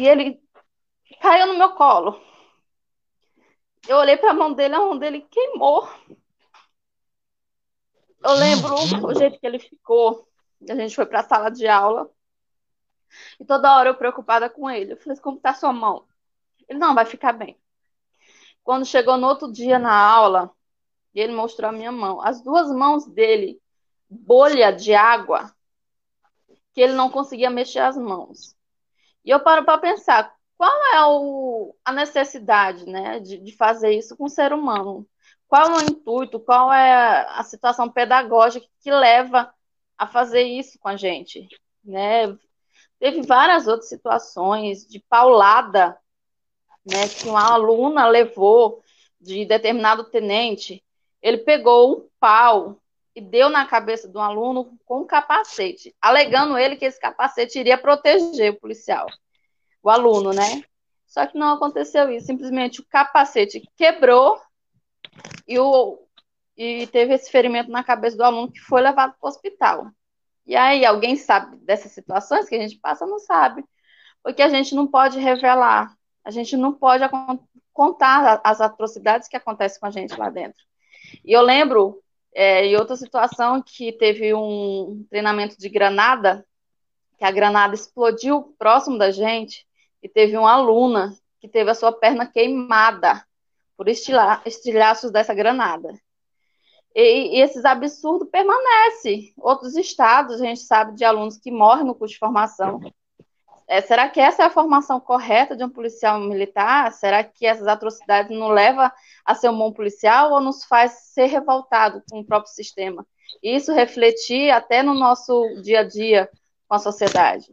e 0.00 0.06
ele 0.06 0.42
caiu 1.20 1.46
no 1.46 1.58
meu 1.58 1.74
colo. 1.74 2.20
Eu 3.88 3.96
olhei 3.96 4.16
para 4.16 4.30
a 4.30 4.34
mão 4.34 4.52
dele, 4.52 4.74
a 4.74 4.78
mão 4.78 4.98
dele 4.98 5.26
queimou. 5.30 5.88
Eu 8.22 8.32
lembro 8.34 8.74
o 9.06 9.14
jeito 9.14 9.38
que 9.40 9.46
ele 9.46 9.58
ficou. 9.58 10.28
A 10.68 10.74
gente 10.74 10.94
foi 10.94 11.06
para 11.06 11.20
a 11.20 11.24
sala 11.24 11.50
de 11.50 11.66
aula. 11.66 12.10
E 13.38 13.44
toda 13.44 13.74
hora 13.74 13.88
eu 13.88 13.96
preocupada 13.96 14.48
com 14.50 14.70
ele. 14.70 14.92
Eu 14.92 14.96
falei 14.98 15.18
como 15.18 15.40
tá 15.40 15.54
sua 15.54 15.72
mão? 15.72 16.06
Ele, 16.68 16.78
não, 16.78 16.94
vai 16.94 17.06
ficar 17.06 17.32
bem. 17.32 17.58
Quando 18.62 18.84
chegou 18.84 19.16
no 19.16 19.26
outro 19.26 19.50
dia 19.50 19.78
na 19.78 19.92
aula, 19.92 20.50
ele 21.14 21.34
mostrou 21.34 21.70
a 21.70 21.72
minha 21.72 21.92
mão. 21.92 22.20
As 22.20 22.42
duas 22.42 22.70
mãos 22.70 23.06
dele, 23.06 23.60
bolha 24.08 24.70
de 24.70 24.94
água, 24.94 25.52
que 26.72 26.80
ele 26.80 26.92
não 26.92 27.10
conseguia 27.10 27.50
mexer 27.50 27.80
as 27.80 27.96
mãos. 27.96 28.56
E 29.24 29.30
eu 29.30 29.40
paro 29.40 29.64
para 29.64 29.78
pensar, 29.78 30.34
qual 30.56 30.94
é 30.94 31.04
o, 31.06 31.74
a 31.84 31.92
necessidade 31.92 32.86
né, 32.86 33.18
de, 33.18 33.38
de 33.38 33.56
fazer 33.56 33.92
isso 33.92 34.16
com 34.16 34.24
o 34.24 34.30
ser 34.30 34.52
humano? 34.52 35.06
Qual 35.48 35.66
é 35.66 35.76
o 35.78 35.82
intuito, 35.82 36.38
qual 36.38 36.72
é 36.72 37.26
a 37.28 37.42
situação 37.42 37.90
pedagógica 37.90 38.66
que 38.80 38.90
leva 38.90 39.52
a 39.98 40.06
fazer 40.06 40.42
isso 40.42 40.78
com 40.78 40.88
a 40.88 40.96
gente? 40.96 41.48
Né? 41.82 42.36
Teve 42.98 43.22
várias 43.22 43.66
outras 43.66 43.88
situações 43.88 44.86
de 44.86 45.00
paulada, 45.00 45.98
né, 46.90 47.08
que 47.08 47.28
uma 47.28 47.52
aluna 47.52 48.06
levou 48.06 48.82
de 49.20 49.44
determinado 49.44 50.04
tenente. 50.04 50.82
Ele 51.22 51.38
pegou 51.38 51.98
um 51.98 52.08
pau 52.18 52.80
e 53.14 53.20
deu 53.20 53.48
na 53.48 53.66
cabeça 53.66 54.08
do 54.08 54.18
aluno 54.18 54.78
com 54.84 55.00
um 55.00 55.06
capacete, 55.06 55.94
alegando 56.00 56.56
ele 56.56 56.76
que 56.76 56.84
esse 56.84 57.00
capacete 57.00 57.58
iria 57.58 57.76
proteger 57.76 58.52
o 58.52 58.60
policial, 58.60 59.06
o 59.82 59.90
aluno, 59.90 60.32
né? 60.32 60.62
Só 61.06 61.26
que 61.26 61.36
não 61.36 61.54
aconteceu 61.54 62.10
isso, 62.10 62.26
simplesmente 62.26 62.80
o 62.80 62.86
capacete 62.86 63.68
quebrou 63.76 64.40
e, 65.46 65.58
o, 65.58 65.98
e 66.56 66.86
teve 66.86 67.14
esse 67.14 67.30
ferimento 67.30 67.70
na 67.70 67.82
cabeça 67.82 68.16
do 68.16 68.22
aluno 68.22 68.50
que 68.50 68.60
foi 68.60 68.80
levado 68.80 69.14
para 69.18 69.26
o 69.26 69.28
hospital. 69.28 69.90
E 70.46 70.56
aí, 70.56 70.84
alguém 70.84 71.16
sabe 71.16 71.56
dessas 71.58 71.92
situações 71.92 72.48
que 72.48 72.54
a 72.54 72.60
gente 72.60 72.78
passa? 72.78 73.06
Não 73.06 73.18
sabe. 73.18 73.64
Porque 74.22 74.42
a 74.42 74.48
gente 74.48 74.74
não 74.74 74.86
pode 74.86 75.18
revelar, 75.18 75.96
a 76.24 76.30
gente 76.30 76.56
não 76.56 76.72
pode 76.72 77.04
contar 77.72 78.40
as 78.44 78.60
atrocidades 78.60 79.28
que 79.28 79.36
acontecem 79.36 79.80
com 79.80 79.86
a 79.86 79.90
gente 79.90 80.16
lá 80.16 80.28
dentro. 80.30 80.62
E 81.24 81.32
eu 81.32 81.42
lembro, 81.42 82.02
é, 82.34 82.66
em 82.66 82.76
outra 82.76 82.96
situação, 82.96 83.62
que 83.62 83.92
teve 83.92 84.34
um 84.34 85.04
treinamento 85.08 85.56
de 85.58 85.68
granada, 85.68 86.46
que 87.18 87.24
a 87.24 87.30
granada 87.30 87.74
explodiu 87.74 88.54
próximo 88.58 88.98
da 88.98 89.10
gente, 89.10 89.66
e 90.02 90.08
teve 90.08 90.36
uma 90.36 90.52
aluna 90.52 91.14
que 91.40 91.48
teve 91.48 91.70
a 91.70 91.74
sua 91.74 91.92
perna 91.92 92.26
queimada 92.26 93.24
por 93.76 93.88
estilhaços 93.88 95.10
dessa 95.10 95.34
granada. 95.34 95.92
E, 96.94 97.38
e, 97.38 97.40
esses 97.40 97.64
absurdos 97.64 98.28
permanecem. 98.30 99.32
Outros 99.38 99.76
estados, 99.76 100.40
a 100.40 100.44
gente 100.44 100.60
sabe 100.60 100.94
de 100.96 101.04
alunos 101.04 101.38
que 101.38 101.50
morrem 101.50 101.84
no 101.84 101.94
curso 101.94 102.14
de 102.14 102.18
formação. 102.18 102.80
É, 103.70 103.80
será 103.80 104.08
que 104.08 104.18
essa 104.18 104.42
é 104.42 104.46
a 104.46 104.50
formação 104.50 104.98
correta 104.98 105.56
de 105.56 105.62
um 105.62 105.70
policial 105.70 106.18
militar? 106.18 106.90
Será 106.90 107.22
que 107.22 107.46
essas 107.46 107.68
atrocidades 107.68 108.36
não 108.36 108.48
levam 108.48 108.90
a 109.24 109.34
ser 109.36 109.48
um 109.48 109.56
bom 109.56 109.70
policial 109.70 110.32
ou 110.32 110.40
nos 110.40 110.64
faz 110.64 110.90
ser 111.14 111.26
revoltado 111.26 112.02
com 112.10 112.18
o 112.18 112.24
próprio 112.24 112.52
sistema? 112.52 113.06
Isso 113.40 113.72
refletir 113.72 114.50
até 114.50 114.82
no 114.82 114.92
nosso 114.92 115.62
dia 115.62 115.80
a 115.80 115.82
dia 115.84 116.28
com 116.66 116.74
a 116.74 116.80
sociedade. 116.80 117.46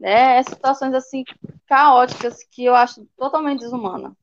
É, 0.00 0.42
situações 0.42 0.94
assim 0.94 1.24
caóticas 1.66 2.38
que 2.50 2.64
eu 2.64 2.74
acho 2.74 3.06
totalmente 3.14 3.60
desumana. 3.60 4.16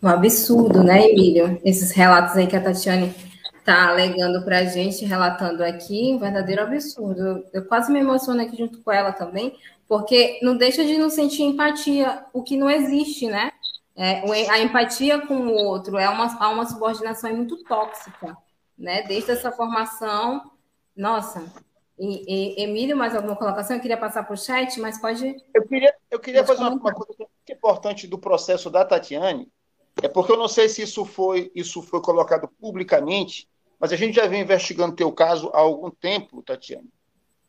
Um 0.00 0.06
absurdo, 0.06 0.84
né, 0.84 1.08
Emílio? 1.08 1.60
Esses 1.64 1.90
relatos 1.90 2.36
aí 2.36 2.46
que 2.46 2.54
a 2.54 2.62
Tatiane 2.62 3.12
está 3.62 3.88
alegando 3.88 4.44
para 4.44 4.58
a 4.58 4.64
gente, 4.64 5.04
relatando 5.04 5.64
aqui, 5.64 6.12
um 6.12 6.18
verdadeiro 6.18 6.62
absurdo. 6.62 7.46
Eu 7.52 7.64
quase 7.66 7.92
me 7.92 8.00
emociono 8.00 8.42
aqui 8.42 8.56
junto 8.56 8.82
com 8.82 8.90
ela 8.90 9.12
também, 9.12 9.56
porque 9.88 10.40
não 10.42 10.56
deixa 10.56 10.84
de 10.84 10.98
não 10.98 11.08
sentir 11.08 11.44
empatia, 11.44 12.24
o 12.32 12.42
que 12.42 12.56
não 12.56 12.68
existe, 12.68 13.26
né? 13.28 13.52
É, 13.94 14.22
a 14.50 14.58
empatia 14.58 15.26
com 15.26 15.34
o 15.34 15.54
outro 15.54 15.96
é 15.96 16.08
uma, 16.08 16.26
é 16.26 16.46
uma 16.46 16.66
subordinação 16.66 17.34
muito 17.34 17.62
tóxica, 17.64 18.36
né? 18.76 19.02
Desde 19.02 19.30
essa 19.30 19.52
formação, 19.52 20.50
nossa. 20.96 21.44
E, 21.98 22.58
e, 22.58 22.64
Emílio, 22.64 22.96
mais 22.96 23.14
alguma 23.14 23.36
colocação? 23.36 23.76
Eu 23.76 23.82
queria 23.82 23.96
passar 23.96 24.24
para 24.24 24.34
o 24.34 24.36
chat, 24.36 24.80
mas 24.80 25.00
pode. 25.00 25.36
Eu 25.54 25.68
queria, 25.68 25.94
eu 26.10 26.18
queria 26.18 26.44
fazer 26.44 26.62
uma, 26.62 26.70
uma 26.70 26.92
coisa 26.92 27.14
muito 27.18 27.52
importante 27.52 28.08
do 28.08 28.18
processo 28.18 28.68
da 28.68 28.84
Tatiane, 28.84 29.48
é 30.02 30.08
porque 30.08 30.32
eu 30.32 30.38
não 30.38 30.48
sei 30.48 30.68
se 30.68 30.82
isso 30.82 31.04
foi, 31.04 31.52
isso 31.54 31.82
foi 31.82 32.00
colocado 32.00 32.48
publicamente, 32.60 33.46
mas 33.82 33.92
a 33.92 33.96
gente 33.96 34.14
já 34.14 34.28
vem 34.28 34.42
investigando 34.42 34.94
teu 34.94 35.10
caso 35.10 35.50
há 35.52 35.58
algum 35.58 35.90
tempo, 35.90 36.40
Tatiana. 36.40 36.86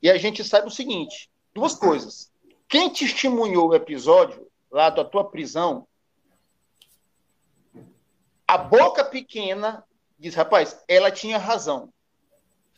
E 0.02 0.10
a 0.10 0.18
gente 0.18 0.44
sabe 0.44 0.66
o 0.66 0.72
seguinte: 0.72 1.30
duas 1.54 1.76
coisas. 1.76 2.32
Quem 2.68 2.90
testemunhou 2.90 3.70
o 3.70 3.76
episódio 3.76 4.48
lá 4.72 4.90
da 4.90 5.06
tua 5.06 5.30
prisão, 5.30 5.88
a 8.48 8.58
boca 8.58 9.06
pequena 9.06 9.86
diz, 10.18 10.34
rapaz, 10.34 10.82
ela 10.88 11.12
tinha 11.12 11.38
razão. 11.38 11.94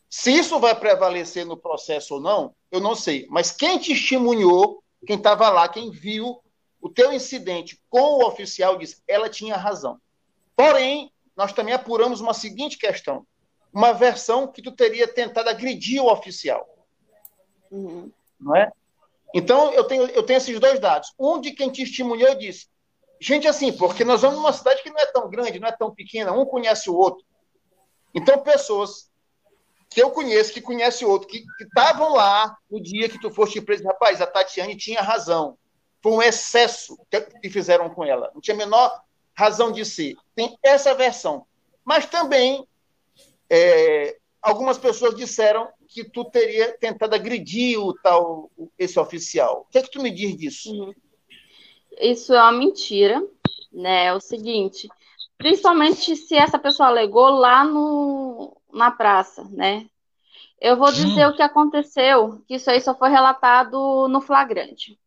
Se 0.09 0.31
isso 0.31 0.59
vai 0.59 0.77
prevalecer 0.77 1.45
no 1.45 1.55
processo 1.55 2.15
ou 2.15 2.19
não, 2.19 2.53
eu 2.69 2.81
não 2.81 2.93
sei. 2.93 3.25
Mas 3.29 3.51
quem 3.51 3.79
testemunhou, 3.79 4.83
quem 5.07 5.15
estava 5.15 5.47
lá, 5.47 5.69
quem 5.69 5.89
viu 5.91 6.43
o 6.81 6.89
teu 6.89 7.13
incidente 7.13 7.81
com 7.89 8.15
o 8.19 8.27
oficial, 8.27 8.77
diz, 8.77 9.01
ela 9.07 9.29
tinha 9.29 9.55
razão. 9.55 9.97
Porém, 10.57 11.09
nós 11.37 11.53
também 11.53 11.73
apuramos 11.73 12.19
uma 12.19 12.33
seguinte 12.33 12.77
questão 12.77 13.25
uma 13.75 13.91
versão 13.91 14.47
que 14.47 14.61
tu 14.61 14.71
teria 14.71 15.05
tentado 15.05 15.49
agredir 15.49 16.01
o 16.01 16.09
oficial. 16.09 16.65
Uhum. 17.69 18.09
Não 18.39 18.55
é? 18.55 18.71
Então, 19.33 19.73
eu 19.73 19.83
tenho, 19.83 20.03
eu 20.07 20.23
tenho 20.23 20.37
esses 20.37 20.57
dois 20.61 20.79
dados. 20.79 21.13
Um 21.19 21.41
de 21.41 21.51
quem 21.51 21.69
testemunhou 21.69 22.35
disse, 22.35 22.69
gente, 23.19 23.49
assim, 23.49 23.73
porque 23.73 24.05
nós 24.05 24.21
vamos 24.21 24.37
numa 24.37 24.53
cidade 24.53 24.81
que 24.81 24.89
não 24.89 24.97
é 24.97 25.05
tão 25.07 25.29
grande, 25.29 25.59
não 25.59 25.67
é 25.67 25.73
tão 25.73 25.93
pequena, 25.93 26.31
um 26.31 26.45
conhece 26.45 26.89
o 26.89 26.95
outro. 26.95 27.25
Então, 28.13 28.41
pessoas 28.41 29.11
que 29.89 30.01
eu 30.01 30.09
conheço, 30.09 30.53
que 30.53 30.61
conhecem 30.61 31.05
o 31.05 31.11
outro, 31.11 31.27
que 31.27 31.43
estavam 31.59 32.13
lá 32.13 32.57
no 32.71 32.81
dia 32.81 33.09
que 33.09 33.19
tu 33.19 33.29
foste 33.29 33.59
preso, 33.59 33.83
rapaz, 33.83 34.21
a 34.21 34.27
Tatiane 34.27 34.77
tinha 34.77 35.01
razão. 35.01 35.57
Foi 36.01 36.13
um 36.13 36.21
excesso 36.21 36.97
que 37.41 37.49
fizeram 37.49 37.89
com 37.89 38.05
ela. 38.05 38.31
Não 38.33 38.39
tinha 38.39 38.55
a 38.55 38.57
menor 38.57 39.03
razão 39.33 39.69
de 39.69 39.83
ser. 39.83 40.15
Tem 40.33 40.57
essa 40.63 40.93
versão. 40.93 41.45
Mas 41.83 42.05
também 42.05 42.65
é, 43.49 44.17
algumas 44.41 44.77
pessoas 44.77 45.15
disseram 45.15 45.67
que 45.87 46.03
tu 46.03 46.25
teria 46.25 46.77
tentado 46.77 47.15
agredir 47.15 47.79
o 47.79 47.93
tal 47.93 48.51
esse 48.77 48.99
oficial. 48.99 49.65
O 49.67 49.71
que 49.71 49.77
é 49.77 49.81
que 49.81 49.91
tu 49.91 50.01
me 50.01 50.11
diz 50.11 50.35
disso? 50.37 50.71
Uhum. 50.71 50.93
Isso 51.99 52.33
é 52.33 52.41
uma 52.41 52.51
mentira, 52.51 53.25
né? 53.71 54.05
É 54.05 54.13
o 54.13 54.19
seguinte, 54.19 54.89
principalmente 55.37 56.15
se 56.15 56.35
essa 56.35 56.59
pessoa 56.59 56.89
alegou 56.89 57.29
lá 57.29 57.63
no, 57.63 58.55
na 58.73 58.91
praça, 58.91 59.43
né? 59.51 59.87
Eu 60.59 60.77
vou 60.77 60.91
dizer 60.91 61.27
hum. 61.27 61.29
o 61.29 61.35
que 61.35 61.41
aconteceu, 61.41 62.41
que 62.47 62.55
isso 62.55 62.69
aí 62.69 62.81
só 62.81 62.95
foi 62.95 63.09
relatado 63.09 64.07
no 64.07 64.21
flagrante. 64.21 64.99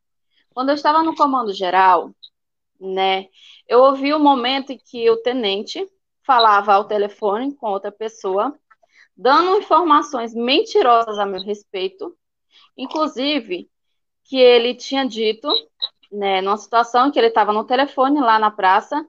Quando 0.54 0.68
eu 0.70 0.74
estava 0.74 1.02
no 1.02 1.14
comando 1.14 1.52
geral, 1.52 2.12
né, 2.80 3.26
eu 3.66 3.80
ouvi 3.80 4.12
o 4.12 4.20
momento 4.20 4.72
em 4.72 4.78
que 4.78 5.10
o 5.10 5.16
tenente 5.16 5.86
falava 6.28 6.74
ao 6.74 6.84
telefone 6.84 7.54
com 7.54 7.70
outra 7.70 7.90
pessoa, 7.90 8.54
dando 9.16 9.56
informações 9.56 10.34
mentirosas 10.34 11.18
a 11.18 11.24
meu 11.24 11.40
respeito, 11.40 12.14
inclusive 12.76 13.70
que 14.24 14.36
ele 14.36 14.74
tinha 14.74 15.06
dito, 15.06 15.50
né, 16.12 16.42
numa 16.42 16.58
situação 16.58 17.10
que 17.10 17.18
ele 17.18 17.28
estava 17.28 17.50
no 17.50 17.64
telefone 17.64 18.20
lá 18.20 18.38
na 18.38 18.50
praça, 18.50 19.02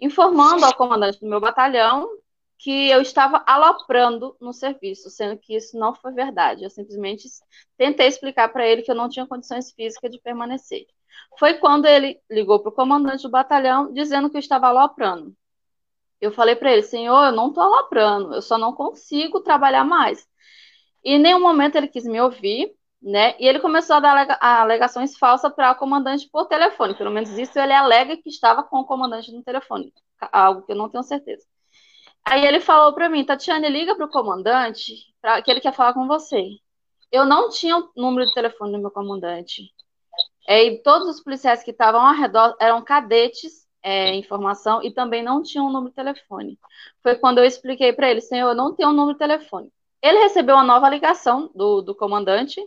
informando 0.00 0.66
ao 0.66 0.74
comandante 0.74 1.20
do 1.20 1.28
meu 1.28 1.40
batalhão 1.40 2.08
que 2.58 2.90
eu 2.90 3.00
estava 3.00 3.44
aloprando 3.46 4.36
no 4.40 4.52
serviço, 4.52 5.08
sendo 5.10 5.38
que 5.38 5.54
isso 5.54 5.78
não 5.78 5.94
foi 5.94 6.12
verdade. 6.12 6.64
Eu 6.64 6.70
simplesmente 6.70 7.28
tentei 7.76 8.08
explicar 8.08 8.48
para 8.48 8.66
ele 8.66 8.82
que 8.82 8.90
eu 8.90 8.96
não 8.96 9.08
tinha 9.08 9.26
condições 9.26 9.70
físicas 9.70 10.10
de 10.10 10.20
permanecer. 10.20 10.86
Foi 11.38 11.54
quando 11.54 11.86
ele 11.86 12.20
ligou 12.28 12.58
para 12.58 12.70
o 12.70 12.74
comandante 12.74 13.22
do 13.22 13.30
batalhão 13.30 13.92
dizendo 13.92 14.28
que 14.28 14.36
eu 14.36 14.40
estava 14.40 14.66
aloprando. 14.66 15.36
Eu 16.24 16.32
falei 16.32 16.56
para 16.56 16.72
ele, 16.72 16.82
senhor, 16.82 17.26
eu 17.26 17.32
não 17.32 17.48
estou 17.48 17.62
aloprando, 17.62 18.34
eu 18.34 18.42
só 18.42 18.56
não 18.56 18.72
consigo 18.72 19.40
trabalhar 19.40 19.84
mais. 19.84 20.26
E 21.04 21.12
em 21.12 21.18
nenhum 21.18 21.40
momento 21.40 21.76
ele 21.76 21.86
quis 21.88 22.04
me 22.04 22.18
ouvir, 22.20 22.74
né? 23.02 23.36
E 23.38 23.46
ele 23.46 23.60
começou 23.60 23.96
a 23.96 24.00
dar 24.00 24.38
alegações 24.40 25.18
falsas 25.18 25.52
para 25.54 25.72
o 25.72 25.74
comandante 25.74 26.26
por 26.30 26.46
telefone. 26.46 26.96
Pelo 26.96 27.10
menos 27.10 27.30
isso 27.36 27.58
ele 27.58 27.74
alega 27.74 28.16
que 28.16 28.30
estava 28.30 28.62
com 28.62 28.78
o 28.78 28.86
comandante 28.86 29.30
no 29.32 29.42
telefone, 29.42 29.92
algo 30.32 30.62
que 30.62 30.72
eu 30.72 30.76
não 30.76 30.88
tenho 30.88 31.04
certeza. 31.04 31.44
Aí 32.24 32.46
ele 32.46 32.58
falou 32.58 32.94
para 32.94 33.10
mim, 33.10 33.22
Tatiane, 33.24 33.68
liga 33.68 33.94
para 33.94 34.06
o 34.06 34.10
comandante, 34.10 34.94
pra, 35.20 35.42
que 35.42 35.50
ele 35.50 35.60
quer 35.60 35.74
falar 35.74 35.92
com 35.92 36.06
você. 36.06 36.42
Eu 37.12 37.26
não 37.26 37.50
tinha 37.50 37.76
o 37.76 37.90
número 37.94 38.26
de 38.26 38.32
telefone 38.32 38.72
do 38.72 38.78
meu 38.78 38.90
comandante. 38.90 39.70
É, 40.48 40.64
e 40.64 40.82
todos 40.82 41.06
os 41.08 41.22
policiais 41.22 41.62
que 41.62 41.70
estavam 41.70 42.00
ao 42.00 42.14
redor 42.14 42.56
eram 42.58 42.82
cadetes 42.82 43.63
é, 43.84 44.14
informação 44.14 44.82
e 44.82 44.90
também 44.90 45.22
não 45.22 45.42
tinha 45.42 45.62
um 45.62 45.70
número 45.70 45.90
de 45.90 45.94
telefone. 45.94 46.58
Foi 47.02 47.16
quando 47.16 47.38
eu 47.38 47.44
expliquei 47.44 47.92
para 47.92 48.10
ele, 48.10 48.22
senhor, 48.22 48.48
eu 48.48 48.54
não 48.54 48.74
tenho 48.74 48.88
um 48.88 48.94
número 48.94 49.12
de 49.12 49.18
telefone. 49.18 49.70
Ele 50.02 50.18
recebeu 50.20 50.56
uma 50.56 50.64
nova 50.64 50.88
ligação 50.88 51.50
do, 51.54 51.82
do 51.82 51.94
comandante, 51.94 52.60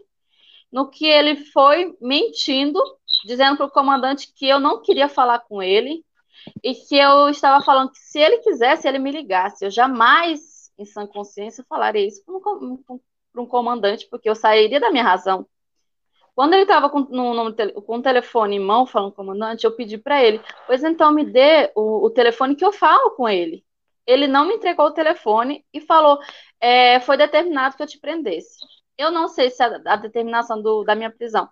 no 0.71 0.89
que 0.89 1.05
ele 1.05 1.35
foi 1.35 1.95
mentindo, 1.99 2.79
dizendo 3.25 3.57
para 3.57 3.65
o 3.65 3.71
comandante 3.71 4.31
que 4.33 4.47
eu 4.47 4.59
não 4.59 4.81
queria 4.81 5.09
falar 5.09 5.39
com 5.39 5.61
ele 5.61 6.05
e 6.63 6.75
que 6.75 6.95
eu 6.97 7.29
estava 7.29 7.63
falando 7.63 7.91
que 7.91 7.99
se 7.99 8.19
ele 8.19 8.39
quisesse, 8.39 8.87
ele 8.87 8.99
me 8.99 9.11
ligasse. 9.11 9.65
Eu 9.65 9.71
jamais, 9.71 10.71
em 10.77 10.85
sã 10.85 11.07
consciência, 11.07 11.65
falaria 11.67 12.05
isso 12.05 12.23
para 12.25 12.35
um, 12.35 12.83
um 13.37 13.45
comandante, 13.45 14.07
porque 14.09 14.29
eu 14.29 14.35
sairia 14.35 14.79
da 14.79 14.91
minha 14.91 15.03
razão. 15.03 15.47
Quando 16.37 16.53
ele 16.53 16.61
estava 16.61 16.87
com, 16.87 17.03
com 17.03 17.97
o 17.97 18.01
telefone 18.03 18.57
em 18.57 18.59
mão, 18.59 18.85
falando 18.85 19.11
com 19.11 19.23
o 19.23 19.25
comandante, 19.25 19.65
eu 19.65 19.75
pedi 19.75 19.97
para 19.97 20.23
ele, 20.23 20.39
pois 20.67 20.83
então 20.83 21.11
me 21.11 21.25
dê 21.25 21.71
o, 21.75 22.05
o, 22.05 22.11
telefone 22.11 22.55
que 22.55 22.63
eu 22.63 22.71
falo 22.71 23.09
com 23.15 23.27
ele. 23.27 23.65
Ele 24.05 24.27
não 24.27 24.45
me 24.45 24.53
entregou 24.53 24.85
o 24.85 24.93
telefone 24.93 25.65
e 25.73 25.81
falou, 25.81 26.19
é, 26.61 26.99
foi 26.99 27.17
determinado 27.17 27.75
que 27.75 27.81
eu 27.81 27.87
te 27.87 27.99
prendesse. 27.99 28.59
Eu 28.95 29.09
não 29.09 29.27
sei 29.27 29.49
se 29.49 29.63
a, 29.63 29.81
a 29.83 29.95
determinação 29.95 30.61
do, 30.61 30.83
da 30.83 30.93
minha 30.93 31.09
prisão 31.09 31.49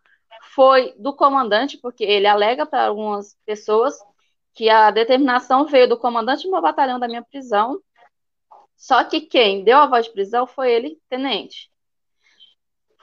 foi 0.53 0.93
do 0.99 1.15
comandante, 1.15 1.79
porque 1.79 2.03
ele 2.03 2.27
alega 2.27 2.63
para 2.63 2.85
algumas 2.85 3.35
pessoas 3.43 3.97
que 4.53 4.69
a 4.69 4.91
determinação 4.91 5.65
veio 5.65 5.89
do 5.89 5.97
comandante 5.97 6.43
do 6.43 6.51
meu 6.51 6.61
batalhão 6.61 6.99
da 6.99 7.07
minha 7.07 7.23
prisão, 7.23 7.79
só 8.77 9.03
que 9.03 9.21
quem 9.21 9.63
deu 9.63 9.79
a 9.79 9.87
voz 9.87 10.05
de 10.05 10.13
prisão 10.13 10.45
foi 10.45 10.71
ele, 10.71 10.99
tenente. 11.09 11.71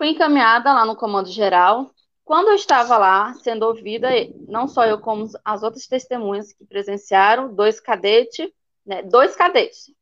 Fui 0.03 0.09
encaminhada 0.09 0.73
lá 0.73 0.85
no 0.85 0.97
comando 0.97 1.29
geral. 1.29 1.93
Quando 2.25 2.49
eu 2.49 2.57
estava 2.57 2.99
lá, 2.99 3.35
sendo 3.35 3.63
ouvida, 3.63 4.09
não 4.49 4.67
só 4.67 4.85
eu, 4.85 4.99
como 4.99 5.29
as 5.45 5.63
outras 5.63 5.87
testemunhas 5.87 6.53
que 6.53 6.65
presenciaram, 6.65 7.55
dois 7.55 7.79
cadetes, 7.79 8.51
né, 8.85 9.05
dois 9.05 9.37
cadetes 9.37 9.93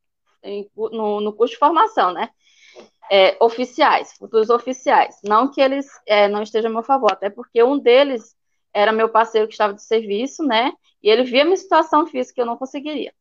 no, 0.75 1.21
no 1.21 1.31
curso 1.33 1.53
de 1.53 1.59
formação, 1.59 2.13
né? 2.13 2.31
É, 3.11 3.37
oficiais, 3.39 4.13
futuros 4.13 4.49
oficiais. 4.49 5.19
Não 5.23 5.51
que 5.51 5.61
eles 5.61 5.85
é, 6.07 6.27
não 6.27 6.41
estejam 6.41 6.71
a 6.71 6.73
meu 6.73 6.81
favor, 6.81 7.11
até 7.11 7.29
porque 7.29 7.61
um 7.61 7.77
deles 7.77 8.35
era 8.73 8.91
meu 8.91 9.07
parceiro 9.07 9.47
que 9.47 9.53
estava 9.53 9.75
de 9.75 9.83
serviço, 9.83 10.43
né? 10.43 10.73
E 11.03 11.11
ele 11.11 11.25
via 11.25 11.45
minha 11.45 11.55
situação 11.55 12.07
física 12.07 12.33
que 12.33 12.41
eu 12.41 12.47
não 12.47 12.57
conseguiria. 12.57 13.13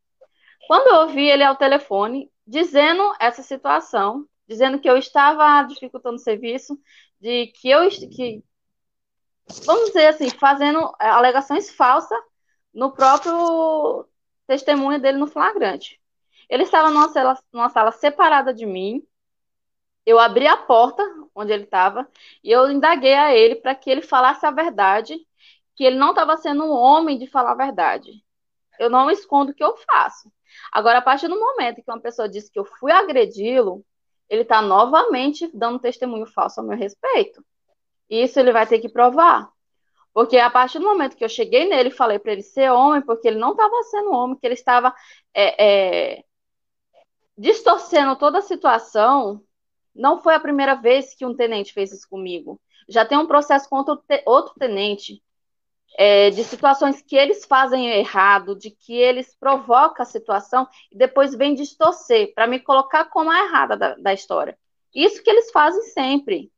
Quando 0.66 0.94
eu 0.94 1.02
ouvi 1.02 1.28
ele 1.28 1.44
ao 1.44 1.56
telefone, 1.56 2.30
dizendo 2.46 3.02
essa 3.20 3.42
situação, 3.42 4.24
dizendo 4.50 4.80
que 4.80 4.90
eu 4.90 4.96
estava 4.96 5.62
dificultando 5.62 6.16
o 6.16 6.18
serviço, 6.18 6.76
de 7.20 7.46
que 7.46 7.70
eu 7.70 7.88
que 7.88 8.42
vamos 9.64 9.86
dizer 9.86 10.08
assim, 10.08 10.28
fazendo 10.28 10.92
é, 11.00 11.08
alegações 11.08 11.70
falsas 11.70 12.18
no 12.74 12.90
próprio 12.90 14.08
testemunho 14.48 15.00
dele 15.00 15.18
no 15.18 15.28
flagrante. 15.28 16.00
Ele 16.48 16.64
estava 16.64 16.90
numa 16.90 17.08
sala, 17.10 17.38
numa 17.52 17.68
sala 17.68 17.92
separada 17.92 18.52
de 18.52 18.66
mim. 18.66 19.06
Eu 20.04 20.18
abri 20.18 20.48
a 20.48 20.56
porta 20.56 21.00
onde 21.32 21.52
ele 21.52 21.64
estava 21.64 22.08
e 22.42 22.50
eu 22.50 22.68
indaguei 22.72 23.14
a 23.14 23.32
ele 23.32 23.54
para 23.54 23.72
que 23.76 23.88
ele 23.88 24.02
falasse 24.02 24.44
a 24.44 24.50
verdade, 24.50 25.16
que 25.76 25.84
ele 25.84 25.96
não 25.96 26.10
estava 26.10 26.36
sendo 26.36 26.64
um 26.64 26.72
homem 26.72 27.16
de 27.16 27.28
falar 27.28 27.52
a 27.52 27.54
verdade. 27.54 28.10
Eu 28.80 28.90
não 28.90 29.08
escondo 29.12 29.52
o 29.52 29.54
que 29.54 29.62
eu 29.62 29.76
faço. 29.76 30.32
Agora, 30.72 30.98
a 30.98 31.02
partir 31.02 31.28
do 31.28 31.38
momento 31.38 31.82
que 31.82 31.90
uma 31.90 32.00
pessoa 32.00 32.28
disse 32.28 32.50
que 32.50 32.58
eu 32.58 32.64
fui 32.64 32.90
agredi-lo, 32.90 33.84
ele 34.30 34.42
está 34.42 34.62
novamente 34.62 35.50
dando 35.52 35.80
testemunho 35.80 36.24
falso 36.26 36.60
ao 36.60 36.66
meu 36.66 36.78
respeito. 36.78 37.44
Isso 38.08 38.38
ele 38.38 38.52
vai 38.52 38.66
ter 38.66 38.78
que 38.78 38.88
provar. 38.88 39.50
Porque 40.14 40.38
a 40.38 40.50
partir 40.50 40.78
do 40.78 40.84
momento 40.84 41.16
que 41.16 41.24
eu 41.24 41.28
cheguei 41.28 41.68
nele 41.68 41.90
falei 41.90 42.18
para 42.18 42.32
ele 42.32 42.42
ser 42.42 42.70
homem, 42.70 43.02
porque 43.02 43.28
ele 43.28 43.38
não 43.38 43.52
estava 43.52 43.82
sendo 43.84 44.12
homem, 44.12 44.36
que 44.36 44.46
ele 44.46 44.54
estava 44.54 44.94
é, 45.34 46.18
é, 46.18 46.24
distorcendo 47.36 48.16
toda 48.16 48.38
a 48.38 48.42
situação, 48.42 49.42
não 49.94 50.20
foi 50.22 50.34
a 50.34 50.40
primeira 50.40 50.74
vez 50.74 51.14
que 51.14 51.26
um 51.26 51.34
tenente 51.34 51.72
fez 51.72 51.92
isso 51.92 52.08
comigo. 52.08 52.60
Já 52.88 53.04
tem 53.04 53.18
um 53.18 53.26
processo 53.26 53.68
contra 53.68 53.98
outro 54.26 54.54
tenente 54.58 55.22
é, 56.02 56.30
de 56.30 56.42
situações 56.44 57.02
que 57.02 57.14
eles 57.14 57.44
fazem 57.44 57.86
errado, 57.90 58.56
de 58.56 58.70
que 58.70 58.94
eles 58.94 59.36
provocam 59.38 60.02
a 60.02 60.06
situação 60.06 60.66
e 60.90 60.96
depois 60.96 61.34
vem 61.34 61.54
distorcer 61.54 62.32
para 62.32 62.46
me 62.46 62.58
colocar 62.58 63.04
como 63.10 63.30
a 63.30 63.44
errada 63.44 63.76
da, 63.76 63.94
da 63.96 64.14
história. 64.14 64.58
Isso 64.94 65.22
que 65.22 65.28
eles 65.28 65.50
fazem 65.50 65.82
sempre. 65.82 66.50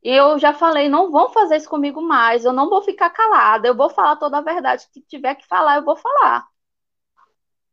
E 0.00 0.10
eu 0.10 0.38
já 0.38 0.54
falei, 0.54 0.88
não 0.88 1.10
vão 1.10 1.28
fazer 1.30 1.56
isso 1.56 1.68
comigo 1.68 2.00
mais, 2.00 2.44
eu 2.44 2.52
não 2.52 2.70
vou 2.70 2.82
ficar 2.82 3.10
calada, 3.10 3.66
eu 3.66 3.74
vou 3.74 3.90
falar 3.90 4.14
toda 4.14 4.38
a 4.38 4.42
verdade 4.42 4.86
que 4.92 5.00
tiver 5.00 5.34
que 5.34 5.46
falar, 5.48 5.78
eu 5.78 5.84
vou 5.84 5.96
falar. 5.96 6.46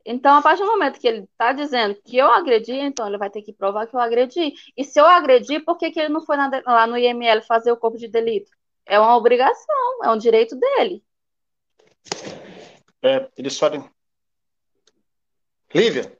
Então, 0.03 0.36
a 0.36 0.41
partir 0.41 0.63
do 0.63 0.71
momento 0.71 0.99
que 0.99 1.07
ele 1.07 1.19
está 1.25 1.53
dizendo 1.53 1.93
que 2.03 2.17
eu 2.17 2.31
agredi, 2.31 2.73
então 2.73 3.07
ele 3.07 3.19
vai 3.19 3.29
ter 3.29 3.43
que 3.43 3.53
provar 3.53 3.86
que 3.86 3.95
eu 3.95 3.99
agredi. 3.99 4.55
E 4.75 4.83
se 4.83 4.99
eu 4.99 5.05
agredi, 5.05 5.59
por 5.59 5.77
que, 5.77 5.91
que 5.91 5.99
ele 5.99 6.09
não 6.09 6.21
foi 6.25 6.36
na, 6.36 6.49
lá 6.65 6.88
no 6.88 6.97
IML 6.97 7.43
fazer 7.43 7.71
o 7.71 7.77
corpo 7.77 7.99
de 7.99 8.07
delito? 8.07 8.51
É 8.85 8.99
uma 8.99 9.15
obrigação, 9.15 10.03
é 10.03 10.09
um 10.09 10.17
direito 10.17 10.55
dele. 10.55 11.03
É, 13.01 13.27
eles 13.37 13.57
podem. 13.57 13.83
Lívia? 15.73 16.17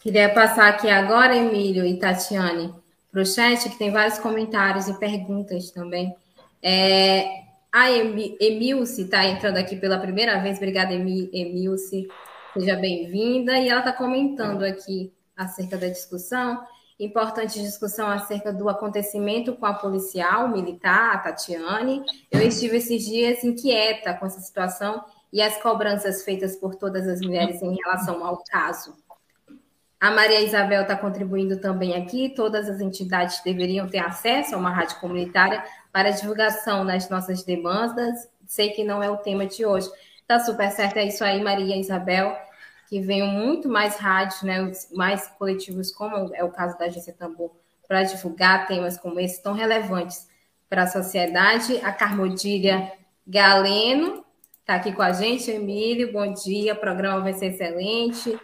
Queria 0.00 0.32
passar 0.32 0.68
aqui 0.68 0.88
agora, 0.88 1.36
Emílio 1.36 1.84
e 1.84 1.98
Tatiane, 1.98 2.74
para 3.12 3.20
o 3.20 3.26
chat, 3.26 3.68
que 3.68 3.76
tem 3.76 3.90
vários 3.90 4.18
comentários 4.18 4.88
e 4.88 4.98
perguntas 4.98 5.70
também. 5.70 6.16
É, 6.62 7.24
a 7.72 7.90
Emilce 7.90 9.02
está 9.02 9.26
entrando 9.26 9.58
aqui 9.58 9.76
pela 9.76 9.98
primeira 9.98 10.40
vez. 10.40 10.56
Obrigada, 10.56 10.94
Emilce. 10.94 12.08
Seja 12.54 12.76
bem-vinda. 12.76 13.58
E 13.58 13.68
ela 13.68 13.80
está 13.80 13.92
comentando 13.92 14.62
aqui 14.62 15.12
acerca 15.36 15.76
da 15.76 15.88
discussão 15.88 16.60
importante 17.04 17.60
discussão 17.60 18.08
acerca 18.08 18.52
do 18.52 18.68
acontecimento 18.68 19.54
com 19.54 19.64
a 19.64 19.72
policial 19.72 20.48
militar, 20.48 21.14
a 21.14 21.18
Tatiane. 21.18 22.04
Eu 22.30 22.42
estive 22.42 22.76
esses 22.76 23.04
dias 23.04 23.42
inquieta 23.42 24.12
com 24.14 24.26
essa 24.26 24.40
situação 24.40 25.02
e 25.32 25.40
as 25.40 25.56
cobranças 25.62 26.22
feitas 26.24 26.56
por 26.56 26.74
todas 26.74 27.08
as 27.08 27.20
mulheres 27.20 27.62
em 27.62 27.74
relação 27.74 28.24
ao 28.24 28.42
caso. 28.44 28.94
A 29.98 30.10
Maria 30.10 30.40
Isabel 30.40 30.82
está 30.82 30.96
contribuindo 30.96 31.58
também 31.58 31.94
aqui. 31.94 32.30
Todas 32.30 32.68
as 32.68 32.80
entidades 32.80 33.42
deveriam 33.42 33.86
ter 33.88 33.98
acesso 33.98 34.54
a 34.54 34.58
uma 34.58 34.70
rádio 34.70 34.98
comunitária 35.00 35.64
para 35.92 36.10
divulgação 36.10 36.84
nas 36.84 37.08
nossas 37.08 37.42
demandas. 37.42 38.28
Sei 38.46 38.70
que 38.70 38.84
não 38.84 39.02
é 39.02 39.10
o 39.10 39.18
tema 39.18 39.46
de 39.46 39.64
hoje. 39.64 39.88
Tá 40.26 40.38
super 40.38 40.70
certo, 40.70 40.96
é 40.96 41.04
isso 41.04 41.24
aí, 41.24 41.42
Maria 41.42 41.76
Isabel 41.76 42.36
que 42.90 43.00
venham 43.00 43.28
muito 43.28 43.68
mais 43.68 43.96
rádios, 43.98 44.42
né, 44.42 44.72
mais 44.92 45.28
coletivos, 45.38 45.92
como 45.92 46.34
é 46.34 46.42
o 46.42 46.50
caso 46.50 46.76
da 46.76 46.86
Agência 46.86 47.14
Tambor, 47.16 47.52
para 47.86 48.02
divulgar 48.02 48.66
temas 48.66 48.98
como 48.98 49.20
esse 49.20 49.40
tão 49.40 49.52
relevantes 49.52 50.28
para 50.68 50.82
a 50.82 50.86
sociedade. 50.88 51.78
A 51.84 51.92
Carmodília 51.92 52.92
Galeno 53.24 54.24
está 54.58 54.74
aqui 54.74 54.90
com 54.90 55.02
a 55.02 55.12
gente, 55.12 55.52
Emílio, 55.52 56.12
bom 56.12 56.32
dia, 56.32 56.74
o 56.74 56.80
programa 56.80 57.20
vai 57.20 57.32
ser 57.32 57.46
excelente. 57.46 58.36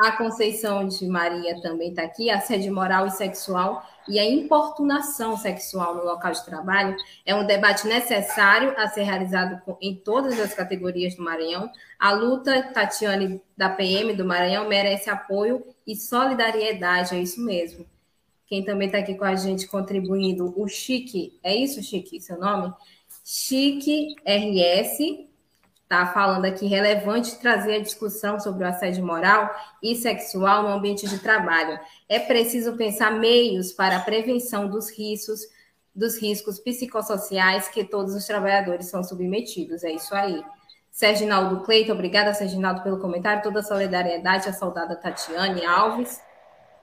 A 0.00 0.12
Conceição 0.12 0.88
de 0.88 1.06
Maria 1.06 1.60
também 1.60 1.90
está 1.90 2.02
aqui, 2.02 2.30
assédio 2.30 2.74
moral 2.74 3.06
e 3.06 3.10
sexual 3.10 3.86
e 4.08 4.18
a 4.18 4.24
importunação 4.24 5.36
sexual 5.36 5.94
no 5.94 6.04
local 6.04 6.32
de 6.32 6.42
trabalho 6.42 6.96
é 7.26 7.34
um 7.34 7.46
debate 7.46 7.86
necessário 7.86 8.72
a 8.78 8.88
ser 8.88 9.02
realizado 9.02 9.60
em 9.78 9.94
todas 9.94 10.40
as 10.40 10.54
categorias 10.54 11.14
do 11.14 11.22
Maranhão. 11.22 11.70
A 11.98 12.12
luta, 12.12 12.62
Tatiane, 12.72 13.42
da 13.54 13.68
PM 13.68 14.14
do 14.14 14.24
Maranhão, 14.24 14.66
merece 14.66 15.10
apoio 15.10 15.62
e 15.86 15.94
solidariedade, 15.94 17.14
é 17.14 17.20
isso 17.20 17.44
mesmo. 17.44 17.84
Quem 18.46 18.64
também 18.64 18.86
está 18.86 18.98
aqui 18.98 19.14
com 19.14 19.24
a 19.24 19.36
gente 19.36 19.68
contribuindo, 19.68 20.54
o 20.56 20.66
Chique, 20.66 21.38
é 21.42 21.54
isso, 21.54 21.82
Chique, 21.82 22.22
seu 22.22 22.38
nome? 22.38 22.72
Chique 23.22 24.14
RS, 24.24 25.29
está 25.90 26.06
falando 26.06 26.44
aqui 26.44 26.68
relevante 26.68 27.36
trazer 27.40 27.74
a 27.74 27.80
discussão 27.80 28.38
sobre 28.38 28.62
o 28.62 28.66
assédio 28.68 29.04
moral 29.04 29.50
e 29.82 29.96
sexual 29.96 30.62
no 30.62 30.68
ambiente 30.68 31.08
de 31.08 31.18
trabalho. 31.18 31.80
É 32.08 32.20
preciso 32.20 32.76
pensar 32.76 33.10
meios 33.10 33.72
para 33.72 33.96
a 33.96 34.00
prevenção 34.00 34.68
dos 34.68 34.88
riscos, 34.88 35.40
dos 35.92 36.16
riscos 36.16 36.60
psicossociais 36.60 37.66
que 37.66 37.82
todos 37.82 38.14
os 38.14 38.24
trabalhadores 38.24 38.86
são 38.86 39.02
submetidos. 39.02 39.82
É 39.82 39.90
isso 39.90 40.14
aí. 40.14 40.40
Serginaldo 40.92 41.64
Cleiton, 41.64 41.94
obrigada, 41.94 42.32
Serginaldo, 42.34 42.84
pelo 42.84 43.00
comentário. 43.00 43.42
Toda 43.42 43.58
a 43.58 43.64
solidariedade 43.64 44.48
à 44.48 44.52
saudada 44.52 44.94
Tatiane 44.94 45.66
Alves. 45.66 46.20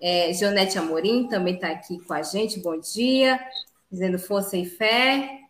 É, 0.01 0.33
Jonete 0.33 0.77
Amorim 0.77 1.29
também 1.29 1.55
está 1.55 1.69
aqui 1.69 1.97
com 1.99 2.13
a 2.13 2.21
gente. 2.21 2.59
Bom 2.59 2.77
dia. 2.77 3.39
Dizendo 3.89 4.19
força 4.19 4.57
e 4.57 4.65
fé. 4.65 5.46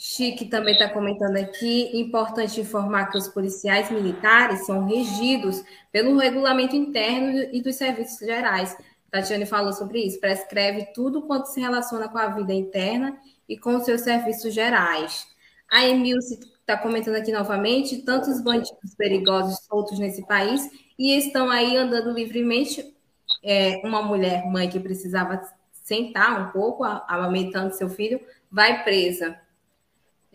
Chique 0.00 0.44
também 0.44 0.74
está 0.74 0.88
comentando 0.88 1.36
aqui. 1.36 1.90
Importante 1.98 2.60
informar 2.60 3.10
que 3.10 3.18
os 3.18 3.26
policiais 3.26 3.90
militares 3.90 4.64
são 4.64 4.86
regidos 4.86 5.64
pelo 5.90 6.16
regulamento 6.16 6.76
interno 6.76 7.48
e 7.52 7.60
dos 7.60 7.74
serviços 7.74 8.20
gerais. 8.20 8.76
Tatiane 9.10 9.44
falou 9.44 9.72
sobre 9.72 9.98
isso. 9.98 10.20
Prescreve 10.20 10.92
tudo 10.94 11.22
quanto 11.22 11.46
se 11.46 11.60
relaciona 11.60 12.08
com 12.08 12.16
a 12.16 12.28
vida 12.28 12.54
interna 12.54 13.18
e 13.48 13.58
com 13.58 13.74
os 13.74 13.84
seus 13.84 14.02
serviços 14.02 14.54
gerais. 14.54 15.26
A 15.68 15.84
Emilce 15.84 16.38
está 16.60 16.76
comentando 16.76 17.16
aqui 17.16 17.32
novamente: 17.32 18.02
tantos 18.02 18.40
bandidos 18.40 18.94
perigosos 18.96 19.64
soltos 19.66 19.98
nesse 19.98 20.24
país 20.28 20.70
e 20.96 21.18
estão 21.18 21.50
aí 21.50 21.76
andando 21.76 22.12
livremente. 22.12 22.94
É, 23.42 23.80
uma 23.84 24.02
mulher, 24.02 24.46
mãe 24.46 24.68
que 24.68 24.80
precisava 24.80 25.40
sentar 25.72 26.40
um 26.40 26.50
pouco, 26.50 26.84
amamentando 26.84 27.74
seu 27.74 27.88
filho, 27.88 28.20
vai 28.50 28.82
presa. 28.84 29.38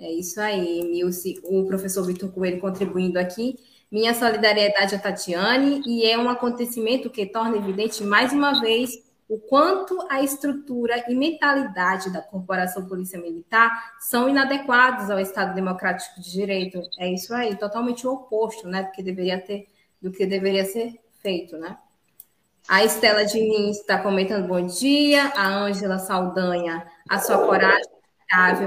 É 0.03 0.11
isso 0.11 0.41
aí, 0.41 0.83
Milce, 0.83 1.39
o 1.45 1.65
professor 1.65 2.05
Vitor 2.05 2.29
Coelho 2.29 2.59
contribuindo 2.59 3.17
aqui. 3.17 3.57
Minha 3.89 4.13
solidariedade 4.13 4.93
a 4.93 4.99
Tatiane, 4.99 5.81
e 5.85 6.03
é 6.03 6.17
um 6.17 6.29
acontecimento 6.29 7.09
que 7.09 7.25
torna 7.25 7.55
evidente 7.55 8.03
mais 8.03 8.33
uma 8.33 8.59
vez 8.59 9.01
o 9.29 9.39
quanto 9.39 9.97
a 10.09 10.21
estrutura 10.21 11.05
e 11.07 11.15
mentalidade 11.15 12.11
da 12.11 12.21
Corporação 12.21 12.85
Polícia 12.85 13.17
Militar 13.17 13.93
são 13.97 14.27
inadequados 14.27 15.09
ao 15.09 15.19
Estado 15.19 15.55
Democrático 15.55 16.19
de 16.19 16.29
Direito. 16.29 16.81
É 16.99 17.09
isso 17.09 17.33
aí, 17.33 17.55
totalmente 17.55 18.05
o 18.05 18.11
oposto, 18.11 18.67
né, 18.67 18.83
do 18.83 18.91
que 18.91 19.01
deveria 19.01 19.39
ter, 19.39 19.69
do 20.01 20.11
que 20.11 20.25
deveria 20.25 20.65
ser 20.65 20.99
feito, 21.21 21.57
né? 21.57 21.77
A 22.67 22.83
Estela 22.83 23.23
Diniz 23.23 23.79
está 23.79 23.99
comentando 23.99 24.47
bom 24.47 24.65
dia, 24.67 25.31
a 25.35 25.47
Ângela 25.47 25.97
Saldanha, 25.97 26.85
a 27.09 27.19
sua 27.19 27.37
coragem 27.45 27.92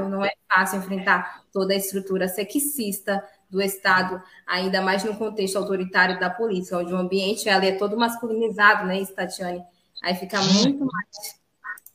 não 0.09 0.25
é 0.25 0.33
fácil 0.49 0.79
enfrentar 0.79 1.45
toda 1.53 1.75
a 1.75 1.77
estrutura 1.77 2.29
sexista 2.29 3.23
do 3.49 3.63
Estado, 3.63 4.23
ainda 4.47 4.83
mais 4.83 5.05
no 5.05 5.17
contexto 5.17 5.57
autoritário 5.57 6.19
da 6.19 6.29
polícia, 6.29 6.77
onde 6.77 6.93
o 6.93 6.97
ambiente 6.97 7.49
ali 7.49 7.69
é 7.69 7.77
todo 7.77 7.97
masculinizado, 7.97 8.87
né, 8.87 9.05
Tatiane? 9.07 9.63
Aí 10.03 10.15
fica 10.15 10.41
muito 10.41 10.85
mais. 10.85 11.47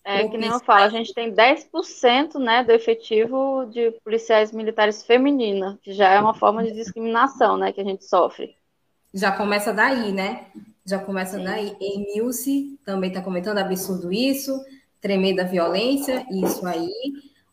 É 0.04 0.28
que 0.28 0.38
nem 0.38 0.50
eu 0.50 0.60
falo, 0.60 0.84
a 0.84 0.90
gente 0.90 1.14
tem 1.14 1.32
10% 1.32 2.40
né, 2.40 2.64
do 2.64 2.72
efetivo 2.72 3.66
de 3.66 3.92
policiais 4.04 4.52
militares 4.52 5.04
femininas, 5.04 5.78
que 5.82 5.94
já 5.94 6.10
é 6.10 6.20
uma 6.20 6.34
forma 6.34 6.64
de 6.64 6.72
discriminação 6.72 7.56
né, 7.56 7.72
que 7.72 7.80
a 7.80 7.84
gente 7.84 8.04
sofre. 8.06 8.56
Já 9.14 9.32
começa 9.32 9.72
daí, 9.72 10.12
né? 10.12 10.48
Já 10.84 10.98
começa 10.98 11.38
Sim. 11.38 11.44
daí. 11.44 11.78
Emilce 11.80 12.80
também 12.84 13.10
está 13.10 13.22
comentando 13.22 13.60
absurdo 13.60 14.12
isso, 14.12 14.60
tremenda 15.00 15.44
violência, 15.44 16.26
isso 16.32 16.66
aí 16.66 16.90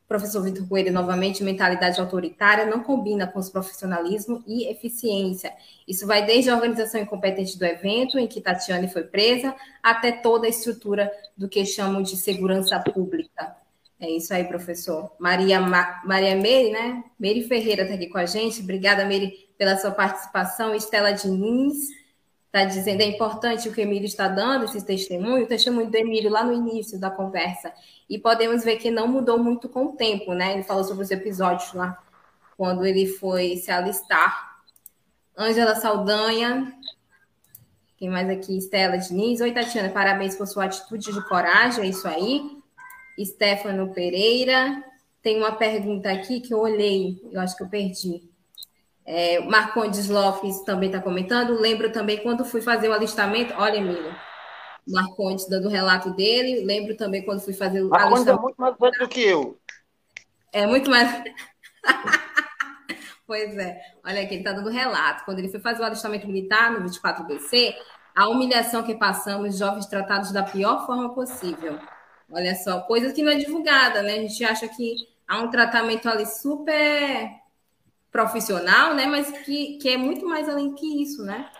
professor 0.08 0.42
Vitor 0.42 0.66
Coelho, 0.66 0.90
novamente, 0.90 1.44
mentalidade 1.44 2.00
autoritária 2.00 2.64
não 2.64 2.82
combina 2.82 3.26
com 3.26 3.38
os 3.38 3.50
profissionalismo 3.50 4.42
e 4.46 4.66
eficiência. 4.66 5.52
Isso 5.86 6.06
vai 6.06 6.24
desde 6.24 6.48
a 6.48 6.54
organização 6.54 6.98
incompetente 6.98 7.58
do 7.58 7.64
evento, 7.66 8.18
em 8.18 8.26
que 8.26 8.40
Tatiane 8.40 8.88
foi 8.88 9.04
presa, 9.04 9.54
até 9.82 10.10
toda 10.10 10.46
a 10.46 10.50
estrutura 10.50 11.12
do 11.36 11.46
que 11.46 11.64
chamam 11.66 12.00
de 12.00 12.16
segurança 12.16 12.80
pública. 12.80 13.54
É 14.00 14.08
isso 14.08 14.32
aí, 14.32 14.44
professor. 14.44 15.12
Maria, 15.18 15.60
Ma... 15.60 16.00
Maria 16.04 16.36
Meire, 16.36 16.70
né? 16.70 17.04
Meire 17.18 17.42
Ferreira 17.42 17.82
está 17.82 17.94
aqui 17.94 18.06
com 18.06 18.18
a 18.18 18.26
gente. 18.26 18.62
Obrigada, 18.62 19.04
Meire, 19.04 19.50
pela 19.58 19.76
sua 19.76 19.90
participação. 19.90 20.74
Estela 20.74 21.10
Diniz 21.10 21.97
está 22.58 22.64
dizendo 22.64 23.00
é 23.00 23.06
importante 23.06 23.68
o 23.68 23.72
que 23.72 23.80
o 23.80 23.84
Emílio 23.84 24.06
está 24.06 24.26
dando, 24.26 24.64
esse 24.64 24.84
testemunho, 24.84 25.44
o 25.44 25.46
testemunho 25.46 25.90
do 25.90 25.96
Emílio 25.96 26.30
lá 26.30 26.42
no 26.42 26.52
início 26.52 26.98
da 26.98 27.10
conversa. 27.10 27.72
E 28.08 28.18
podemos 28.18 28.64
ver 28.64 28.76
que 28.76 28.90
não 28.90 29.06
mudou 29.06 29.38
muito 29.38 29.68
com 29.68 29.86
o 29.86 29.92
tempo, 29.92 30.34
né? 30.34 30.54
Ele 30.54 30.62
falou 30.62 30.82
sobre 30.82 31.04
os 31.04 31.10
episódios 31.10 31.72
lá, 31.72 32.02
quando 32.56 32.84
ele 32.84 33.06
foi 33.06 33.56
se 33.56 33.70
alistar. 33.70 34.58
Ângela 35.36 35.76
Saldanha. 35.76 36.74
Quem 37.96 38.10
mais 38.10 38.28
aqui? 38.28 38.58
Estela 38.58 38.96
Diniz. 38.96 39.40
Oi, 39.40 39.52
Tatiana, 39.52 39.90
parabéns 39.90 40.36
por 40.36 40.46
sua 40.46 40.64
atitude 40.64 41.12
de 41.12 41.28
coragem, 41.28 41.84
é 41.84 41.88
isso 41.88 42.08
aí. 42.08 42.58
Stefano 43.24 43.92
Pereira. 43.92 44.82
Tem 45.22 45.38
uma 45.38 45.52
pergunta 45.52 46.10
aqui 46.10 46.40
que 46.40 46.54
eu 46.54 46.60
olhei, 46.60 47.20
eu 47.32 47.40
acho 47.40 47.56
que 47.56 47.62
eu 47.62 47.68
perdi. 47.68 48.27
É, 49.10 49.40
Marcondes 49.40 50.06
Lopes 50.06 50.60
também 50.64 50.90
está 50.90 51.00
comentando. 51.00 51.58
Lembro 51.58 51.90
também 51.90 52.18
quando 52.18 52.44
fui 52.44 52.60
fazer 52.60 52.90
o 52.90 52.92
alistamento. 52.92 53.54
Olha, 53.56 53.78
Emílio. 53.78 54.14
Marcondes 54.86 55.48
dando 55.48 55.66
o 55.66 55.70
relato 55.70 56.10
dele. 56.10 56.62
Lembro 56.62 56.94
também 56.94 57.24
quando 57.24 57.40
fui 57.40 57.54
fazer 57.54 57.80
o 57.80 57.88
Marcondes 57.88 58.28
alistamento. 58.28 58.38
é 58.38 58.42
muito 58.42 58.60
mais 58.60 58.76
velho 58.78 58.98
do 58.98 59.08
que 59.08 59.22
eu. 59.22 59.58
É 60.52 60.66
muito 60.66 60.90
mais. 60.90 61.22
pois 63.26 63.56
é. 63.56 63.80
Olha 64.04 64.20
aqui, 64.20 64.34
ele 64.34 64.42
está 64.42 64.52
dando 64.52 64.68
relato. 64.68 65.24
Quando 65.24 65.38
ele 65.38 65.48
foi 65.48 65.60
fazer 65.60 65.80
o 65.80 65.86
alistamento 65.86 66.26
militar 66.26 66.70
no 66.70 66.86
24BC, 66.86 67.74
a 68.14 68.28
humilhação 68.28 68.82
que 68.82 68.94
passamos, 68.94 69.56
jovens 69.56 69.86
tratados 69.86 70.32
da 70.32 70.42
pior 70.42 70.84
forma 70.84 71.14
possível. 71.14 71.78
Olha 72.30 72.54
só, 72.56 72.80
coisa 72.82 73.10
que 73.14 73.22
não 73.22 73.32
é 73.32 73.36
divulgada, 73.36 74.02
né? 74.02 74.16
A 74.16 74.20
gente 74.20 74.44
acha 74.44 74.68
que 74.68 74.96
há 75.26 75.38
um 75.38 75.48
tratamento 75.48 76.06
ali 76.10 76.26
super 76.26 77.47
profissional, 78.10 78.94
né? 78.94 79.06
Mas 79.06 79.30
que, 79.44 79.78
que 79.78 79.88
é 79.88 79.96
muito 79.96 80.26
mais 80.26 80.48
além 80.48 80.74
que 80.74 81.02
isso, 81.02 81.22
né? 81.24 81.50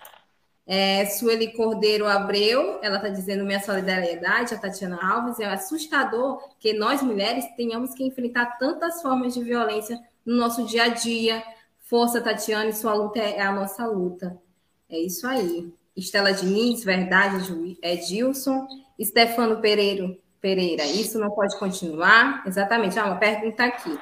É, 0.67 1.07
Sueli 1.07 1.55
Cordeiro 1.55 2.07
Abreu, 2.07 2.79
ela 2.83 2.97
está 2.97 3.09
dizendo 3.09 3.43
minha 3.43 3.59
solidariedade, 3.59 4.53
a 4.53 4.59
Tatiana 4.59 4.99
Alves, 5.03 5.41
é 5.41 5.47
assustador 5.47 6.47
que 6.61 6.75
nós 6.75 7.01
mulheres 7.01 7.47
tenhamos 7.57 7.95
que 7.95 8.05
enfrentar 8.05 8.59
tantas 8.59 9.01
formas 9.01 9.33
de 9.33 9.43
violência 9.43 9.99
no 10.27 10.37
nosso 10.37 10.67
dia 10.67 10.85
a 10.85 10.89
dia. 10.89 11.43
Força, 11.81 12.21
Tatiana, 12.21 12.71
sua 12.73 12.93
luta 12.93 13.19
é 13.19 13.41
a 13.41 13.51
nossa 13.51 13.87
luta. 13.87 14.39
É 14.91 14.99
isso 14.99 15.27
aí. 15.27 15.73
Estela 15.97 16.33
Diniz, 16.33 16.85
verdade, 16.85 17.77
Edilson. 17.83 18.67
Stefano 19.03 19.61
Pereira, 19.63 20.15
Pereira, 20.41 20.85
isso 20.85 21.19
não 21.19 21.31
pode 21.31 21.59
continuar? 21.59 22.43
Exatamente. 22.47 22.99
Ah, 22.99 23.07
uma 23.07 23.17
pergunta 23.17 23.65
aqui. 23.65 23.99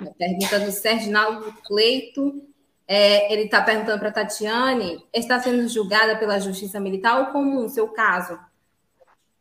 Uma 0.00 0.12
pergunta 0.12 0.60
do 0.60 0.70
Sérgio 0.70 1.10
Naldo 1.10 1.52
Cleito. 1.64 2.42
É, 2.88 3.32
ele 3.32 3.42
está 3.42 3.62
perguntando 3.62 3.98
para 3.98 4.10
a 4.10 4.12
Tatiane: 4.12 5.04
está 5.12 5.40
sendo 5.40 5.66
julgada 5.68 6.16
pela 6.16 6.38
Justiça 6.38 6.78
Militar 6.78 7.20
ou 7.20 7.26
comum, 7.26 7.68
seu 7.68 7.88
caso? 7.88 8.38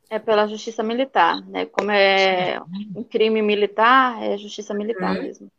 É 0.09 0.19
pela 0.19 0.47
Justiça 0.47 0.83
Militar, 0.83 1.41
né? 1.47 1.65
Como 1.65 1.91
é 1.91 2.59
um 2.95 3.03
crime 3.03 3.41
militar, 3.41 4.23
é 4.23 4.37
Justiça 4.37 4.73
Militar 4.73 5.15
hum. 5.15 5.21
mesmo. 5.21 5.51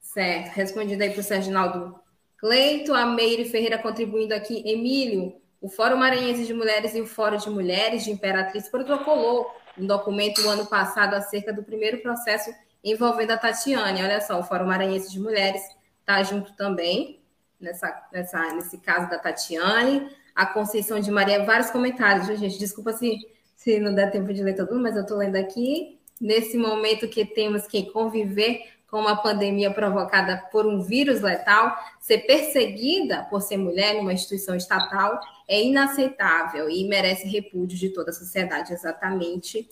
Certo. 0.00 0.54
Respondido 0.54 1.02
aí 1.02 1.10
para 1.10 1.20
o 1.20 1.24
Sérgio 1.24 1.52
Naldo 1.52 1.98
Cleito. 2.38 2.94
A 2.94 3.04
Meire 3.04 3.44
Ferreira 3.46 3.78
contribuindo 3.78 4.34
aqui. 4.34 4.62
Emílio, 4.64 5.34
o 5.60 5.68
Fórum 5.68 5.96
Maranhense 5.96 6.46
de 6.46 6.54
Mulheres 6.54 6.94
e 6.94 7.00
o 7.00 7.06
Fórum 7.06 7.36
de 7.36 7.50
Mulheres 7.50 8.04
de 8.04 8.10
Imperatriz 8.10 8.68
protocolou 8.68 9.50
um 9.76 9.86
documento 9.86 10.42
no 10.42 10.50
ano 10.50 10.66
passado 10.66 11.14
acerca 11.14 11.52
do 11.52 11.64
primeiro 11.64 11.98
processo 11.98 12.50
envolvendo 12.84 13.30
a 13.30 13.38
Tatiane. 13.38 14.02
Olha 14.02 14.20
só, 14.20 14.38
o 14.38 14.44
Fórum 14.44 14.66
Maranhense 14.66 15.10
de 15.10 15.18
Mulheres 15.18 15.62
está 16.00 16.22
junto 16.22 16.52
também 16.52 17.20
nessa, 17.58 18.06
nessa, 18.12 18.52
nesse 18.52 18.78
caso 18.78 19.08
da 19.08 19.18
Tatiane. 19.18 20.08
A 20.34 20.44
Conceição 20.44 21.00
de 21.00 21.10
Maria, 21.10 21.44
vários 21.44 21.70
comentários, 21.70 22.26
gente? 22.38 22.58
Desculpa 22.58 22.92
se, 22.92 23.18
se 23.56 23.80
não 23.80 23.94
der 23.94 24.10
tempo 24.10 24.32
de 24.32 24.42
ler 24.42 24.54
todo 24.54 24.78
mas 24.78 24.94
eu 24.94 25.02
estou 25.02 25.16
lendo 25.16 25.36
aqui. 25.36 25.98
Nesse 26.20 26.58
momento 26.58 27.08
que 27.08 27.24
temos 27.24 27.66
que 27.66 27.90
conviver 27.90 28.74
com 28.88 29.00
uma 29.00 29.16
pandemia 29.16 29.72
provocada 29.72 30.36
por 30.52 30.66
um 30.66 30.80
vírus 30.80 31.20
letal, 31.20 31.76
ser 31.98 32.18
perseguida 32.18 33.24
por 33.24 33.40
ser 33.40 33.56
mulher 33.56 33.94
numa 33.94 34.12
instituição 34.12 34.54
estatal 34.54 35.18
é 35.48 35.60
inaceitável 35.60 36.70
e 36.70 36.86
merece 36.86 37.26
repúdio 37.26 37.76
de 37.76 37.88
toda 37.88 38.10
a 38.10 38.14
sociedade, 38.14 38.72
exatamente. 38.72 39.68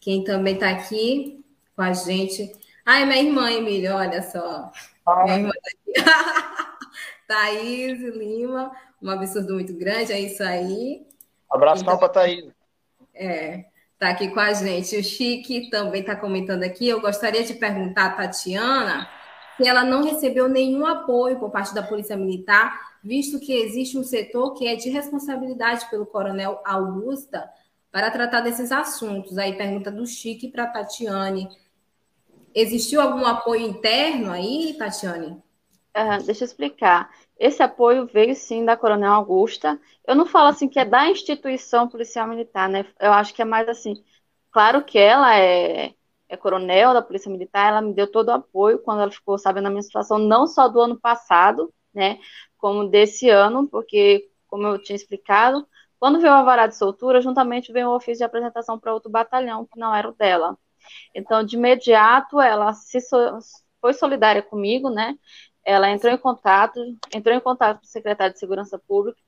Quem 0.00 0.24
também 0.24 0.54
está 0.54 0.70
aqui 0.70 1.44
com 1.76 1.82
a 1.82 1.92
gente. 1.92 2.50
Ai, 2.84 3.04
minha 3.04 3.22
irmã, 3.22 3.52
Emília, 3.52 3.94
olha 3.94 4.22
só. 4.22 4.72
Ah. 5.06 5.24
Minha 5.24 5.36
irmã 5.36 5.50
tá 5.50 5.70
aqui. 5.70 6.76
Thaís 7.28 8.00
Lima, 8.00 8.72
um 9.02 9.10
absurdo 9.10 9.54
muito 9.54 9.74
grande, 9.74 10.12
é 10.12 10.20
isso 10.20 10.42
aí. 10.42 11.06
Abraço 11.50 11.82
então, 11.82 11.98
para 11.98 12.08
Thaís. 12.08 12.50
É. 13.14 13.66
Está 13.94 14.10
aqui 14.10 14.28
com 14.28 14.40
a 14.40 14.52
gente. 14.52 14.96
O 14.96 15.02
Chique 15.02 15.70
também 15.70 16.02
está 16.02 16.14
comentando 16.14 16.62
aqui. 16.62 16.86
Eu 16.86 17.00
gostaria 17.00 17.42
de 17.42 17.54
perguntar 17.54 18.06
a 18.06 18.10
Tatiana 18.10 19.08
se 19.56 19.66
ela 19.66 19.84
não 19.84 20.04
recebeu 20.04 20.48
nenhum 20.48 20.84
apoio 20.84 21.38
por 21.38 21.50
parte 21.50 21.74
da 21.74 21.82
Polícia 21.82 22.14
Militar, 22.14 22.78
visto 23.02 23.40
que 23.40 23.54
existe 23.54 23.96
um 23.96 24.04
setor 24.04 24.52
que 24.52 24.68
é 24.68 24.76
de 24.76 24.90
responsabilidade 24.90 25.88
pelo 25.88 26.04
Coronel 26.04 26.60
Augusta 26.62 27.48
para 27.90 28.10
tratar 28.10 28.42
desses 28.42 28.70
assuntos. 28.70 29.38
Aí 29.38 29.56
pergunta 29.56 29.90
do 29.90 30.06
Chique 30.06 30.48
para 30.48 30.64
a 30.64 30.66
Tatiane. 30.66 31.48
Existiu 32.56 33.00
algum 33.00 33.24
apoio 33.24 33.60
interno 33.60 34.32
aí, 34.32 34.74
Tatiane? 34.76 35.40
Uh, 35.96 36.22
deixa 36.24 36.44
eu 36.44 36.46
explicar. 36.46 37.10
Esse 37.38 37.62
apoio 37.62 38.06
veio 38.06 38.34
sim 38.34 38.64
da 38.64 38.76
Coronel 38.76 39.12
Augusta. 39.12 39.80
Eu 40.06 40.14
não 40.14 40.26
falo 40.26 40.48
assim 40.48 40.68
que 40.68 40.78
é 40.78 40.84
da 40.84 41.08
instituição 41.08 41.88
policial 41.88 42.26
militar, 42.28 42.68
né? 42.68 42.84
Eu 43.00 43.12
acho 43.12 43.34
que 43.34 43.42
é 43.42 43.44
mais 43.44 43.68
assim. 43.68 43.94
Claro 44.50 44.84
que 44.84 44.98
ela 44.98 45.38
é, 45.38 45.94
é 46.28 46.36
coronel 46.36 46.94
da 46.94 47.02
Polícia 47.02 47.30
Militar, 47.30 47.68
ela 47.70 47.82
me 47.82 47.94
deu 47.94 48.10
todo 48.10 48.28
o 48.28 48.32
apoio 48.32 48.78
quando 48.80 49.02
ela 49.02 49.10
ficou 49.10 49.38
sabendo 49.38 49.64
da 49.64 49.70
minha 49.70 49.82
situação, 49.82 50.18
não 50.18 50.46
só 50.46 50.68
do 50.68 50.80
ano 50.80 50.98
passado, 51.00 51.72
né? 51.94 52.18
Como 52.58 52.88
desse 52.88 53.28
ano, 53.30 53.68
porque, 53.68 54.30
como 54.48 54.66
eu 54.66 54.82
tinha 54.82 54.96
explicado, 54.96 55.66
quando 55.98 56.20
veio 56.20 56.32
a 56.34 56.42
vara 56.42 56.66
de 56.66 56.76
soltura, 56.76 57.20
juntamente 57.20 57.72
veio 57.72 57.88
o 57.90 57.96
ofício 57.96 58.18
de 58.18 58.24
apresentação 58.24 58.78
para 58.78 58.94
outro 58.94 59.10
batalhão, 59.10 59.66
que 59.66 59.78
não 59.78 59.94
era 59.94 60.08
o 60.08 60.12
dela. 60.14 60.58
Então, 61.14 61.44
de 61.44 61.56
imediato, 61.56 62.40
ela 62.40 62.72
se 62.72 63.00
so 63.00 63.16
foi 63.80 63.92
solidária 63.92 64.42
comigo, 64.42 64.90
né? 64.90 65.14
ela 65.66 65.90
entrou 65.90 66.12
em 66.12 66.16
contato, 66.16 66.80
entrou 67.12 67.34
em 67.34 67.40
contato 67.40 67.80
com 67.80 67.84
o 67.84 67.88
secretário 67.88 68.32
de 68.32 68.38
Segurança 68.38 68.78
Pública 68.78 69.18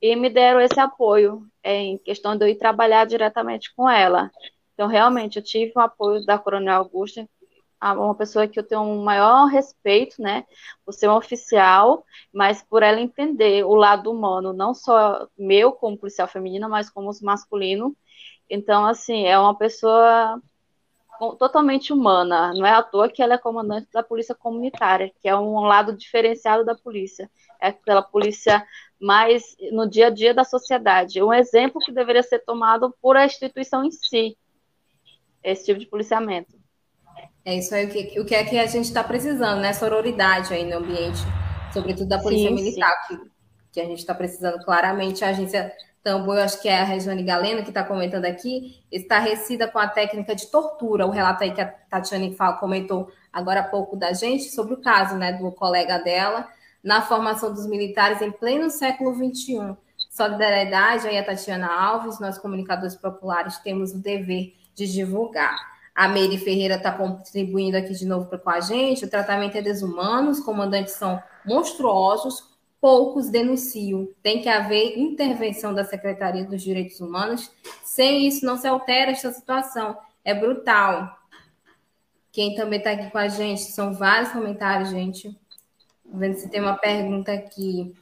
e 0.00 0.14
me 0.14 0.30
deram 0.30 0.60
esse 0.60 0.78
apoio 0.78 1.44
é, 1.64 1.74
em 1.76 1.98
questão 1.98 2.36
de 2.36 2.44
eu 2.44 2.48
ir 2.48 2.54
trabalhar 2.56 3.04
diretamente 3.04 3.74
com 3.74 3.90
ela. 3.90 4.30
Então, 4.72 4.86
realmente, 4.86 5.36
eu 5.36 5.42
tive 5.42 5.72
o 5.74 5.80
apoio 5.80 6.24
da 6.24 6.38
Coronel 6.38 6.76
Augusta, 6.76 7.28
uma 7.82 8.14
pessoa 8.14 8.46
que 8.46 8.58
eu 8.58 8.62
tenho 8.62 8.82
um 8.82 9.02
maior 9.02 9.46
respeito, 9.46 10.22
né, 10.22 10.44
por 10.84 10.92
ser 10.92 11.08
um 11.08 11.16
oficial, 11.16 12.04
mas 12.32 12.62
por 12.62 12.82
ela 12.82 13.00
entender 13.00 13.64
o 13.64 13.74
lado 13.74 14.12
humano, 14.12 14.52
não 14.52 14.72
só 14.72 15.26
meu 15.36 15.72
como 15.72 15.98
policial 15.98 16.28
feminina, 16.28 16.68
mas 16.68 16.88
como 16.88 17.10
masculino. 17.22 17.96
Então, 18.48 18.86
assim, 18.86 19.26
é 19.26 19.38
uma 19.38 19.56
pessoa 19.56 20.40
totalmente 21.38 21.92
humana. 21.92 22.52
Não 22.54 22.64
é 22.64 22.72
à 22.72 22.82
toa 22.82 23.08
que 23.08 23.22
ela 23.22 23.34
é 23.34 23.38
comandante 23.38 23.88
da 23.92 24.02
polícia 24.02 24.34
comunitária, 24.34 25.12
que 25.20 25.28
é 25.28 25.36
um 25.36 25.60
lado 25.60 25.96
diferenciado 25.96 26.64
da 26.64 26.74
polícia. 26.74 27.30
É 27.60 27.68
aquela 27.68 28.02
polícia 28.02 28.66
mais 29.00 29.56
no 29.72 29.88
dia 29.88 30.06
a 30.06 30.10
dia 30.10 30.32
da 30.32 30.44
sociedade. 30.44 31.22
Um 31.22 31.32
exemplo 31.32 31.80
que 31.80 31.92
deveria 31.92 32.22
ser 32.22 32.40
tomado 32.40 32.94
por 33.00 33.16
a 33.16 33.26
instituição 33.26 33.84
em 33.84 33.90
si, 33.90 34.36
esse 35.42 35.66
tipo 35.66 35.78
de 35.78 35.86
policiamento. 35.86 36.58
É 37.44 37.54
isso 37.56 37.74
aí, 37.74 37.86
o 37.86 37.90
que, 37.90 38.20
o 38.20 38.24
que 38.24 38.34
é 38.34 38.44
que 38.44 38.58
a 38.58 38.66
gente 38.66 38.84
está 38.84 39.02
precisando, 39.02 39.60
né? 39.60 39.72
Sororidade 39.72 40.52
aí 40.52 40.64
no 40.64 40.78
ambiente, 40.78 41.18
sobretudo 41.72 42.08
da 42.08 42.18
Polícia 42.18 42.48
sim, 42.48 42.54
Militar, 42.54 42.94
sim. 43.06 43.16
Que, 43.16 43.30
que 43.72 43.80
a 43.80 43.84
gente 43.84 43.98
está 43.98 44.14
precisando 44.14 44.62
claramente. 44.64 45.24
A 45.24 45.28
agência 45.28 45.72
então, 46.00 46.24
eu 46.24 46.42
acho 46.42 46.62
que 46.62 46.68
é 46.68 46.80
a 46.80 46.84
Regiane 46.84 47.22
Galeno 47.22 47.62
que 47.62 47.68
está 47.68 47.84
comentando 47.84 48.24
aqui, 48.24 48.82
estarrecida 48.90 49.68
com 49.68 49.78
a 49.78 49.86
técnica 49.86 50.34
de 50.34 50.46
tortura. 50.46 51.06
O 51.06 51.10
relato 51.10 51.44
aí 51.44 51.52
que 51.52 51.60
a 51.60 51.66
Tatiane 51.66 52.34
fala, 52.34 52.56
comentou 52.56 53.12
agora 53.30 53.60
há 53.60 53.64
pouco 53.64 53.96
da 53.96 54.14
gente 54.14 54.44
sobre 54.44 54.72
o 54.72 54.80
caso 54.80 55.16
né, 55.16 55.34
do 55.34 55.52
colega 55.52 55.98
dela 55.98 56.48
na 56.82 57.02
formação 57.02 57.52
dos 57.52 57.66
militares 57.66 58.22
em 58.22 58.30
pleno 58.30 58.70
século 58.70 59.14
XXI. 59.14 59.76
Solidariedade 60.10 61.06
aí 61.06 61.18
a 61.18 61.24
Tatiana 61.24 61.70
Alves, 61.70 62.18
nós 62.18 62.38
comunicadores 62.38 62.96
populares 62.96 63.58
temos 63.58 63.92
o 63.92 63.98
dever 63.98 64.54
de 64.74 64.90
divulgar. 64.90 65.54
A 65.94 66.08
Meire 66.08 66.38
Ferreira 66.38 66.76
está 66.76 66.92
contribuindo 66.92 67.76
aqui 67.76 67.92
de 67.92 68.06
novo 68.06 68.26
com 68.26 68.50
a 68.50 68.60
gente. 68.60 69.04
O 69.04 69.10
tratamento 69.10 69.56
é 69.56 69.60
desumano, 69.60 70.30
os 70.30 70.40
comandantes 70.40 70.94
são 70.94 71.22
monstruosos, 71.44 72.49
poucos 72.80 73.28
denunciam. 73.28 74.08
Tem 74.22 74.40
que 74.40 74.48
haver 74.48 74.98
intervenção 74.98 75.74
da 75.74 75.84
Secretaria 75.84 76.44
dos 76.44 76.62
Direitos 76.62 77.00
Humanos. 77.00 77.52
Sem 77.84 78.26
isso, 78.26 78.46
não 78.46 78.56
se 78.56 78.66
altera 78.66 79.10
esta 79.10 79.30
situação. 79.32 79.96
É 80.24 80.34
brutal. 80.34 81.18
Quem 82.32 82.54
também 82.54 82.78
está 82.78 82.92
aqui 82.92 83.10
com 83.10 83.18
a 83.18 83.28
gente, 83.28 83.62
são 83.62 83.92
vários 83.92 84.30
comentários, 84.30 84.90
gente. 84.90 85.36
Vendo 86.04 86.36
se 86.36 86.48
tem 86.48 86.60
uma 86.60 86.76
pergunta 86.76 87.32
aqui. 87.32 87.94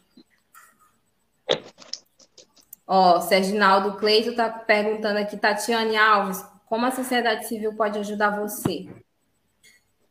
Ó, 2.86 3.20
Serginaldo 3.20 3.96
Cleito 3.98 4.30
está 4.30 4.48
perguntando 4.48 5.18
aqui, 5.18 5.36
Tatiane 5.36 5.96
Alves, 5.96 6.42
como 6.66 6.86
a 6.86 6.90
sociedade 6.90 7.46
civil 7.46 7.74
pode 7.74 7.98
ajudar 7.98 8.38
você? 8.38 8.88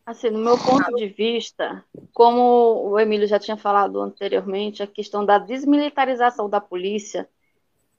Assim, 0.07 0.29
no 0.29 0.39
meu 0.39 0.57
ponto 0.57 0.95
de 0.95 1.05
vista, 1.07 1.83
como 2.13 2.91
o 2.91 2.97
Emílio 2.97 3.27
já 3.27 3.37
tinha 3.37 3.57
falado 3.57 3.99
anteriormente, 3.99 4.81
a 4.81 4.87
questão 4.87 5.25
da 5.25 5.37
desmilitarização 5.37 6.49
da 6.49 6.61
polícia 6.61 7.27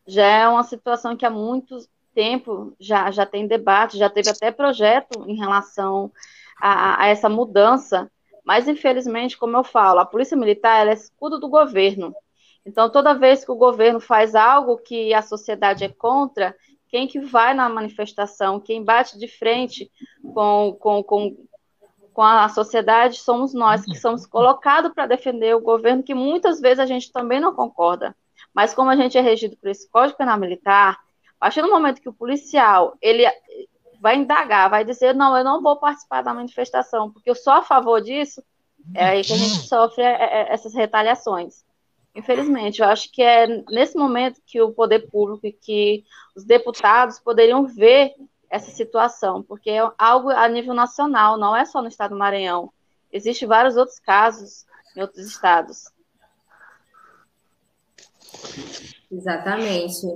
já 0.06 0.24
é 0.24 0.48
uma 0.48 0.62
situação 0.62 1.14
que 1.14 1.26
há 1.26 1.30
muito 1.30 1.76
tempo 2.14 2.74
já, 2.80 3.10
já 3.10 3.26
tem 3.26 3.46
debate, 3.46 3.98
já 3.98 4.08
teve 4.08 4.30
até 4.30 4.50
projeto 4.50 5.22
em 5.28 5.36
relação 5.36 6.10
a, 6.58 7.02
a 7.02 7.08
essa 7.08 7.28
mudança, 7.28 8.10
mas 8.42 8.66
infelizmente, 8.66 9.36
como 9.36 9.58
eu 9.58 9.62
falo, 9.62 10.00
a 10.00 10.06
polícia 10.06 10.34
militar 10.34 10.88
é 10.88 10.94
escudo 10.94 11.38
do 11.38 11.50
governo. 11.50 12.14
Então, 12.64 12.88
toda 12.88 13.18
vez 13.18 13.44
que 13.44 13.52
o 13.52 13.56
governo 13.56 14.00
faz 14.00 14.34
algo 14.34 14.78
que 14.78 15.12
a 15.12 15.20
sociedade 15.20 15.84
é 15.84 15.90
contra, 15.90 16.56
quem 16.88 17.06
que 17.06 17.20
vai 17.20 17.52
na 17.52 17.68
manifestação, 17.68 18.58
quem 18.58 18.82
bate 18.82 19.18
de 19.18 19.28
frente 19.28 19.92
com, 20.32 20.74
com, 20.80 21.02
com, 21.02 21.36
com 22.18 22.24
a 22.24 22.48
sociedade 22.48 23.20
somos 23.20 23.54
nós, 23.54 23.84
que 23.84 23.94
somos 23.94 24.26
colocados 24.26 24.92
para 24.92 25.06
defender 25.06 25.54
o 25.54 25.60
governo, 25.60 26.02
que 26.02 26.16
muitas 26.16 26.60
vezes 26.60 26.80
a 26.80 26.84
gente 26.84 27.12
também 27.12 27.38
não 27.38 27.54
concorda. 27.54 28.12
Mas 28.52 28.74
como 28.74 28.90
a 28.90 28.96
gente 28.96 29.16
é 29.16 29.20
regido 29.20 29.56
por 29.56 29.70
esse 29.70 29.88
Código 29.88 30.18
Penal 30.18 30.36
Militar, 30.36 30.94
a 30.94 31.38
partir 31.38 31.62
do 31.62 31.70
momento 31.70 32.00
que 32.00 32.08
o 32.08 32.12
policial 32.12 32.98
ele 33.00 33.24
vai 34.00 34.16
indagar, 34.16 34.68
vai 34.68 34.84
dizer, 34.84 35.14
não, 35.14 35.38
eu 35.38 35.44
não 35.44 35.62
vou 35.62 35.76
participar 35.76 36.22
da 36.22 36.34
manifestação, 36.34 37.08
porque 37.08 37.30
eu 37.30 37.36
sou 37.36 37.52
a 37.52 37.62
favor 37.62 38.00
disso, 38.00 38.42
é 38.96 39.10
aí 39.10 39.22
que 39.22 39.32
a 39.32 39.36
gente 39.36 39.68
sofre 39.68 40.02
é, 40.02 40.08
é, 40.10 40.52
essas 40.52 40.74
retaliações. 40.74 41.64
Infelizmente, 42.16 42.82
eu 42.82 42.88
acho 42.88 43.12
que 43.12 43.22
é 43.22 43.46
nesse 43.70 43.96
momento 43.96 44.42
que 44.44 44.60
o 44.60 44.72
poder 44.72 45.08
público 45.08 45.46
e 45.46 45.52
que 45.52 46.04
os 46.34 46.42
deputados 46.42 47.20
poderiam 47.20 47.64
ver 47.64 48.12
essa 48.50 48.70
situação, 48.70 49.42
porque 49.42 49.70
é 49.70 49.90
algo 49.98 50.30
a 50.30 50.48
nível 50.48 50.74
nacional, 50.74 51.36
não 51.36 51.54
é 51.54 51.64
só 51.64 51.82
no 51.82 51.88
estado 51.88 52.10
do 52.10 52.18
Maranhão. 52.18 52.72
Existem 53.12 53.46
vários 53.48 53.76
outros 53.76 53.98
casos 53.98 54.66
em 54.96 55.00
outros 55.00 55.26
estados. 55.26 55.90
Exatamente. 59.10 60.06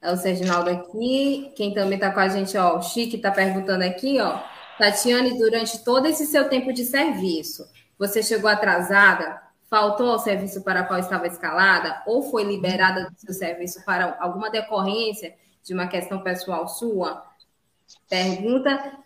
É 0.00 0.12
o 0.12 0.16
Serginaldo 0.16 0.70
aqui. 0.70 1.52
Quem 1.56 1.72
também 1.72 1.94
está 1.94 2.10
com 2.10 2.20
a 2.20 2.28
gente, 2.28 2.56
ó, 2.56 2.76
o 2.76 2.82
Chique 2.82 3.16
está 3.16 3.30
perguntando 3.30 3.84
aqui, 3.84 4.20
ó. 4.20 4.40
Tatiane, 4.78 5.38
durante 5.38 5.84
todo 5.84 6.06
esse 6.06 6.26
seu 6.26 6.48
tempo 6.48 6.72
de 6.72 6.84
serviço, 6.84 7.64
você 7.98 8.22
chegou 8.22 8.50
atrasada? 8.50 9.40
Faltou 9.70 10.10
ao 10.10 10.18
serviço 10.18 10.62
para 10.62 10.82
qual 10.82 10.98
estava 10.98 11.26
escalada? 11.26 12.02
Ou 12.06 12.22
foi 12.22 12.42
liberada 12.42 13.08
do 13.08 13.18
seu 13.18 13.32
serviço 13.32 13.84
para 13.84 14.16
alguma 14.20 14.50
decorrência 14.50 15.34
de 15.62 15.72
uma 15.72 15.86
questão 15.86 16.22
pessoal 16.22 16.66
sua? 16.68 17.22
Pergunta 18.08 18.98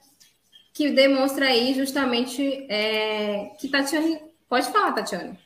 que 0.72 0.90
demonstra 0.90 1.46
aí 1.46 1.74
justamente 1.74 2.66
é, 2.68 3.52
que 3.58 3.68
Tatiane. 3.68 4.20
Pode 4.48 4.68
falar, 4.68 4.92
Tatiane. 4.92 5.38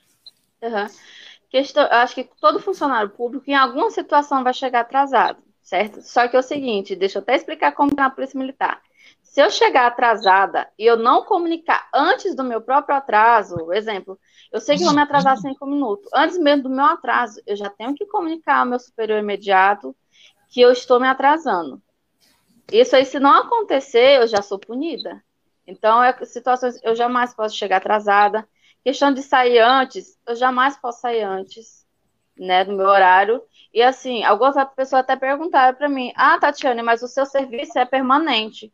Uhum. 0.62 0.86
Questão, 1.48 1.86
acho 1.90 2.14
que 2.14 2.28
todo 2.40 2.60
funcionário 2.60 3.10
público, 3.10 3.44
em 3.48 3.54
alguma 3.54 3.90
situação, 3.90 4.44
vai 4.44 4.54
chegar 4.54 4.80
atrasado, 4.80 5.42
certo? 5.62 6.02
Só 6.02 6.28
que 6.28 6.36
é 6.36 6.38
o 6.38 6.42
seguinte, 6.42 6.94
deixa 6.94 7.18
eu 7.18 7.22
até 7.22 7.34
explicar 7.34 7.72
como 7.72 7.92
é 7.92 8.00
na 8.00 8.10
Polícia 8.10 8.38
Militar. 8.38 8.80
Se 9.22 9.40
eu 9.40 9.50
chegar 9.50 9.86
atrasada 9.86 10.68
e 10.76 10.84
eu 10.84 10.96
não 10.96 11.24
comunicar 11.24 11.88
antes 11.94 12.34
do 12.34 12.42
meu 12.42 12.60
próprio 12.60 12.96
atraso, 12.96 13.72
exemplo, 13.72 14.18
eu 14.52 14.60
sei 14.60 14.76
que 14.76 14.84
vou 14.84 14.92
me 14.92 15.00
atrasar 15.00 15.36
cinco 15.38 15.64
minutos. 15.66 16.10
Antes 16.12 16.36
mesmo 16.36 16.64
do 16.64 16.70
meu 16.70 16.84
atraso, 16.84 17.40
eu 17.46 17.54
já 17.54 17.70
tenho 17.70 17.94
que 17.94 18.06
comunicar 18.06 18.58
ao 18.58 18.66
meu 18.66 18.80
superior 18.80 19.20
imediato 19.20 19.94
que 20.48 20.60
eu 20.60 20.72
estou 20.72 20.98
me 20.98 21.06
atrasando. 21.06 21.80
Isso 22.72 22.94
aí, 22.96 23.04
se 23.04 23.18
não 23.18 23.34
acontecer, 23.34 24.20
eu 24.20 24.26
já 24.26 24.42
sou 24.42 24.58
punida. 24.58 25.22
Então, 25.66 26.02
é 26.02 26.12
situações, 26.24 26.78
eu 26.82 26.94
jamais 26.94 27.34
posso 27.34 27.56
chegar 27.56 27.78
atrasada. 27.78 28.46
Questão 28.84 29.12
de 29.12 29.22
sair 29.22 29.58
antes, 29.58 30.18
eu 30.26 30.34
jamais 30.34 30.76
posso 30.76 31.00
sair 31.00 31.22
antes, 31.22 31.86
né, 32.36 32.64
do 32.64 32.72
meu 32.72 32.86
horário. 32.86 33.42
E 33.72 33.82
assim, 33.82 34.24
algumas 34.24 34.56
pessoas 34.74 35.00
até 35.02 35.16
perguntaram 35.16 35.76
para 35.76 35.88
mim: 35.88 36.12
"Ah, 36.16 36.38
Tatiane, 36.38 36.82
mas 36.82 37.02
o 37.02 37.08
seu 37.08 37.26
serviço 37.26 37.78
é 37.78 37.84
permanente?" 37.84 38.72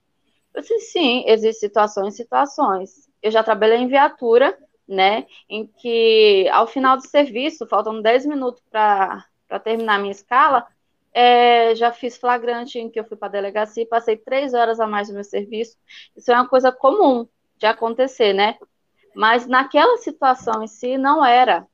Eu 0.55 0.63
disse: 0.63 0.81
"Sim, 0.93 1.25
existem 1.27 1.69
situações 1.69 2.17
situações. 2.17 3.11
Eu 3.23 3.31
já 3.31 3.43
trabalhei 3.43 3.79
em 3.79 3.89
viatura, 3.89 4.57
né, 4.89 5.27
em 5.49 5.67
que 5.67 6.49
ao 6.53 6.67
final 6.67 6.97
do 6.97 7.07
serviço, 7.07 7.67
faltando 7.67 8.03
10 8.03 8.25
minutos 8.25 8.63
para 8.71 9.25
terminar 9.65 9.97
a 9.97 9.99
minha 9.99 10.13
escala, 10.13 10.67
é, 11.17 11.75
já 11.75 11.91
fiz 11.91 12.19
flagrante 12.19 12.79
em 12.79 12.91
que 12.91 13.01
eu 13.01 13.05
fui 13.05 13.17
para 13.17 13.29
a 13.29 13.31
delegacia 13.31 13.83
e 13.83 13.87
passei 13.87 14.19
três 14.19 14.53
horas 14.53 14.79
a 14.79 14.87
mais 14.87 15.09
no 15.09 15.15
meu 15.15 15.25
serviço. 15.25 15.75
Isso 16.15 16.31
é 16.31 16.35
uma 16.35 16.47
coisa 16.47 16.71
comum 16.71 17.27
de 17.57 17.65
acontecer, 17.65 18.35
né? 18.35 18.59
Mas 19.15 19.47
naquela 19.47 19.97
situação 19.97 20.63
em 20.63 20.67
si 20.67 20.99
não 20.99 21.25
era. 21.25 21.67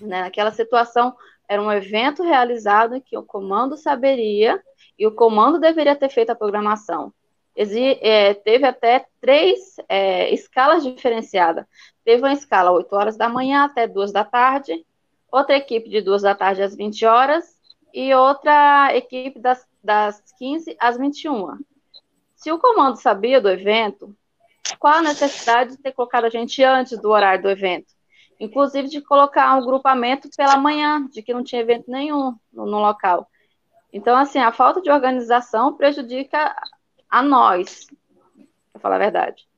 Né? 0.00 0.22
Naquela 0.22 0.50
situação 0.50 1.14
era 1.48 1.62
um 1.62 1.70
evento 1.70 2.24
realizado 2.24 2.96
em 2.96 3.00
que 3.00 3.16
o 3.16 3.22
comando 3.22 3.76
saberia 3.76 4.60
e 4.98 5.06
o 5.06 5.14
comando 5.14 5.60
deveria 5.60 5.94
ter 5.94 6.08
feito 6.08 6.30
a 6.30 6.34
programação. 6.34 7.14
Exi 7.54 8.00
é, 8.02 8.34
teve 8.34 8.66
até 8.66 9.06
três 9.20 9.76
é, 9.88 10.34
escalas 10.34 10.82
diferenciadas. 10.82 11.64
Teve 12.04 12.20
uma 12.20 12.32
escala 12.32 12.72
8 12.72 12.92
horas 12.96 13.16
da 13.16 13.28
manhã 13.28 13.64
até 13.64 13.86
2 13.86 14.10
da 14.10 14.24
tarde, 14.24 14.84
outra 15.30 15.56
equipe 15.56 15.88
de 15.88 16.00
2 16.02 16.22
da 16.22 16.34
tarde 16.34 16.62
às 16.62 16.74
20 16.74 17.06
horas 17.06 17.55
e 17.96 18.14
outra 18.14 18.94
equipe 18.94 19.40
das, 19.40 19.66
das 19.82 20.20
15 20.38 20.76
às 20.78 20.98
21. 20.98 21.58
Se 22.34 22.52
o 22.52 22.58
comando 22.58 22.96
sabia 22.96 23.40
do 23.40 23.48
evento, 23.48 24.14
qual 24.78 24.96
a 24.96 25.02
necessidade 25.02 25.70
de 25.70 25.82
ter 25.82 25.92
colocado 25.92 26.26
a 26.26 26.28
gente 26.28 26.62
antes 26.62 27.00
do 27.00 27.08
horário 27.08 27.42
do 27.42 27.48
evento? 27.48 27.94
Inclusive 28.38 28.88
de 28.88 29.00
colocar 29.00 29.56
um 29.56 29.64
grupamento 29.64 30.28
pela 30.36 30.58
manhã, 30.58 31.08
de 31.10 31.22
que 31.22 31.32
não 31.32 31.42
tinha 31.42 31.62
evento 31.62 31.90
nenhum 31.90 32.34
no, 32.52 32.66
no 32.66 32.80
local. 32.80 33.30
Então, 33.90 34.14
assim, 34.14 34.40
a 34.40 34.52
falta 34.52 34.82
de 34.82 34.90
organização 34.90 35.74
prejudica 35.74 36.54
a 37.08 37.22
nós, 37.22 37.86
para 38.74 38.82
falar 38.82 38.96
a 38.96 38.98
verdade. 38.98 39.48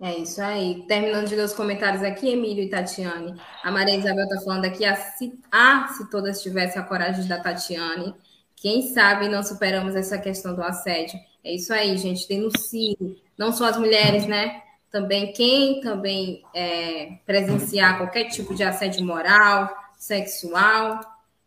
É 0.00 0.16
isso 0.16 0.40
aí. 0.40 0.84
Terminando 0.86 1.28
de 1.28 1.34
ler 1.34 1.44
os 1.44 1.52
comentários 1.52 2.02
aqui, 2.04 2.28
Emílio 2.30 2.62
e 2.62 2.68
Tatiane. 2.68 3.34
A 3.64 3.70
Maria 3.70 3.96
Isabel 3.96 4.24
está 4.24 4.40
falando 4.40 4.64
aqui, 4.64 4.84
ah, 4.84 4.94
se, 4.94 5.38
ah, 5.50 5.88
se 5.88 6.08
todas 6.08 6.40
tivessem 6.40 6.80
a 6.80 6.84
coragem 6.84 7.26
da 7.26 7.40
Tatiane, 7.40 8.14
quem 8.54 8.82
sabe 8.94 9.28
não 9.28 9.42
superamos 9.42 9.96
essa 9.96 10.16
questão 10.18 10.54
do 10.54 10.62
assédio. 10.62 11.18
É 11.42 11.52
isso 11.52 11.72
aí, 11.72 11.96
gente. 11.96 12.28
Denuncie. 12.28 12.96
Não 13.36 13.52
só 13.52 13.66
as 13.66 13.76
mulheres, 13.76 14.26
né? 14.26 14.62
Também 14.90 15.32
quem 15.32 15.80
também 15.80 16.42
é, 16.54 17.18
presenciar 17.26 17.98
qualquer 17.98 18.24
tipo 18.28 18.54
de 18.54 18.62
assédio 18.62 19.04
moral, 19.04 19.68
sexual, 19.98 21.00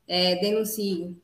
é, 0.08 0.36
denuncie. 0.36 1.18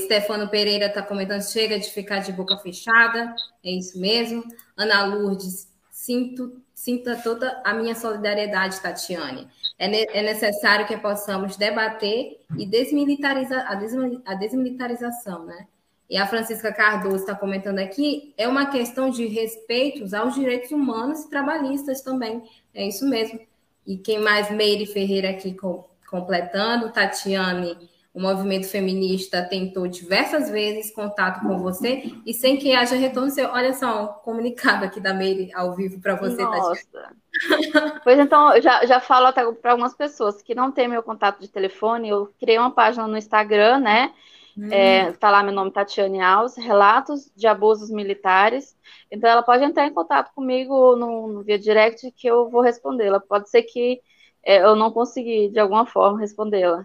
Stefano 0.00 0.48
Pereira 0.48 0.86
está 0.86 1.00
comentando, 1.00 1.40
chega 1.40 1.78
de 1.78 1.88
ficar 1.90 2.18
de 2.18 2.32
boca 2.32 2.58
fechada. 2.58 3.34
É 3.64 3.70
isso 3.70 3.98
mesmo. 3.98 4.44
Ana 4.76 5.06
Lourdes, 5.06 5.68
sinto, 6.08 6.62
sinta 6.74 7.16
toda 7.16 7.60
a 7.62 7.74
minha 7.74 7.94
solidariedade, 7.94 8.80
Tatiane. 8.80 9.46
É, 9.78 9.86
ne 9.86 10.06
é 10.10 10.22
necessário 10.22 10.86
que 10.86 10.96
possamos 10.96 11.56
debater 11.56 12.40
e 12.56 12.64
desmilitarizar 12.64 13.70
a, 13.70 13.74
desmil 13.74 14.22
a 14.24 14.34
desmilitarização, 14.34 15.44
né? 15.44 15.66
e 16.10 16.16
a 16.16 16.26
Francisca 16.26 16.72
Cardoso 16.72 17.16
está 17.16 17.34
comentando 17.34 17.80
aqui, 17.80 18.32
é 18.38 18.48
uma 18.48 18.70
questão 18.70 19.10
de 19.10 19.26
respeitos 19.26 20.14
aos 20.14 20.34
direitos 20.34 20.70
humanos 20.70 21.20
e 21.20 21.28
trabalhistas 21.28 22.00
também. 22.00 22.42
É 22.74 22.88
isso 22.88 23.06
mesmo. 23.06 23.38
E 23.86 23.98
quem 23.98 24.18
mais? 24.18 24.50
Meire 24.50 24.86
Ferreira 24.86 25.28
aqui 25.28 25.52
com, 25.52 25.84
completando. 26.08 26.90
Tatiane, 26.90 27.76
o 28.18 28.20
movimento 28.20 28.68
feminista 28.68 29.46
tentou 29.48 29.86
diversas 29.86 30.50
vezes 30.50 30.92
contato 30.92 31.40
com 31.40 31.56
você 31.56 32.12
e 32.26 32.34
sem 32.34 32.56
que 32.56 32.74
haja 32.74 32.96
retorno 32.96 33.30
seu. 33.30 33.48
Olha 33.50 33.72
só, 33.72 34.02
um 34.02 34.24
comunicado 34.24 34.84
aqui 34.84 34.98
da 34.98 35.14
Meire 35.14 35.52
ao 35.54 35.72
vivo 35.72 36.00
para 36.00 36.16
você, 36.16 36.42
Nossa. 36.42 36.84
Tatiane. 36.90 38.00
pois 38.02 38.18
então, 38.18 38.56
eu 38.56 38.60
já, 38.60 38.84
já 38.84 38.98
falo 38.98 39.26
até 39.26 39.44
para 39.52 39.70
algumas 39.70 39.94
pessoas 39.94 40.42
que 40.42 40.52
não 40.52 40.72
têm 40.72 40.88
meu 40.88 41.00
contato 41.00 41.38
de 41.38 41.46
telefone, 41.46 42.08
eu 42.08 42.34
criei 42.40 42.58
uma 42.58 42.72
página 42.72 43.06
no 43.06 43.16
Instagram, 43.16 43.78
né? 43.78 44.12
Hum. 44.58 44.68
É, 44.72 45.12
tá 45.12 45.30
lá 45.30 45.44
meu 45.44 45.52
nome, 45.52 45.70
Tatiane 45.70 46.20
Alves, 46.20 46.56
relatos 46.56 47.30
de 47.36 47.46
abusos 47.46 47.88
militares. 47.88 48.76
Então 49.12 49.30
ela 49.30 49.44
pode 49.44 49.62
entrar 49.62 49.86
em 49.86 49.94
contato 49.94 50.34
comigo 50.34 50.96
no, 50.96 51.28
no 51.28 51.42
via 51.44 51.56
direct 51.56 52.10
que 52.10 52.26
eu 52.26 52.50
vou 52.50 52.62
respondê-la. 52.62 53.20
Pode 53.20 53.48
ser 53.48 53.62
que 53.62 54.02
é, 54.42 54.60
eu 54.60 54.74
não 54.74 54.90
consegui, 54.90 55.48
de 55.50 55.60
alguma 55.60 55.86
forma, 55.86 56.18
respondê-la. 56.18 56.84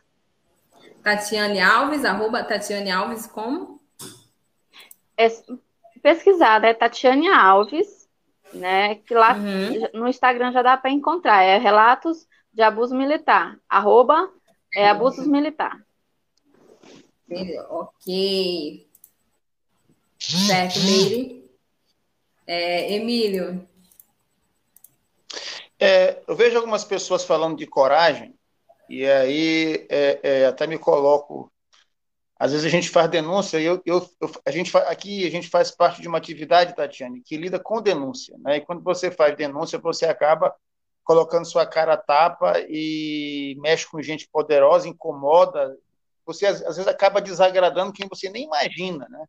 Tatiane 1.03 1.59
Alves, 1.59 2.05
arroba 2.05 2.43
Tatiane 2.43 2.89
Alves, 2.89 3.27
como? 3.27 3.81
É, 5.17 5.27
pesquisada 6.01 6.67
é 6.67 6.73
Tatiane 6.73 7.27
Alves, 7.27 8.07
né? 8.53 8.95
Que 8.95 9.13
lá 9.13 9.35
uhum. 9.35 10.01
no 10.01 10.07
Instagram 10.07 10.51
já 10.51 10.61
dá 10.61 10.77
para 10.77 10.91
encontrar. 10.91 11.43
É 11.43 11.57
relatos 11.57 12.27
de 12.53 12.61
abuso 12.61 12.95
militar. 12.95 13.59
Arroba 13.67 14.31
é 14.73 14.89
abusos 14.89 15.27
militar. 15.27 15.85
Ok. 17.69 18.87
Certo, 20.19 20.79
Meire. 20.79 21.43
É, 22.47 22.93
Emílio. 22.93 23.67
É, 25.79 26.21
eu 26.27 26.35
vejo 26.35 26.57
algumas 26.57 26.83
pessoas 26.83 27.25
falando 27.25 27.57
de 27.57 27.67
coragem, 27.67 28.33
e 28.89 29.05
aí 29.05 29.88
é, 29.89 30.19
é, 30.23 30.45
até 30.45 30.67
me 30.67 30.77
coloco. 30.77 31.51
Às 32.38 32.51
vezes 32.51 32.65
a 32.65 32.69
gente 32.69 32.89
faz 32.89 33.09
denúncia, 33.09 33.59
eu, 33.59 33.81
eu, 33.86 34.09
a 34.45 34.51
gente 34.51 34.75
aqui 34.77 35.25
a 35.25 35.31
gente 35.31 35.47
faz 35.47 35.71
parte 35.71 36.01
de 36.01 36.07
uma 36.07 36.17
atividade, 36.17 36.75
Tatiane, 36.75 37.21
que 37.21 37.38
lida 37.38 37.59
com 37.59 37.81
denúncia. 37.81 38.38
Né? 38.39 38.57
E 38.57 38.61
quando 38.61 38.84
você 38.84 39.09
faz 39.09 39.36
denúncia, 39.36 39.79
você 39.79 40.05
acaba 40.05 40.53
colocando 41.03 41.45
sua 41.45 41.65
cara 41.65 41.93
a 41.93 41.97
tapa 41.97 42.59
e 42.67 43.55
mexe 43.59 43.88
com 43.89 44.01
gente 44.01 44.27
poderosa, 44.29 44.88
incomoda. 44.88 45.77
Você 46.25 46.45
às, 46.45 46.61
vezes 46.61 46.88
acaba 46.88 47.21
desagradando 47.21 47.93
quem 47.93 48.07
você 48.07 48.29
nem 48.29 48.45
imagina, 48.45 49.07
né? 49.09 49.25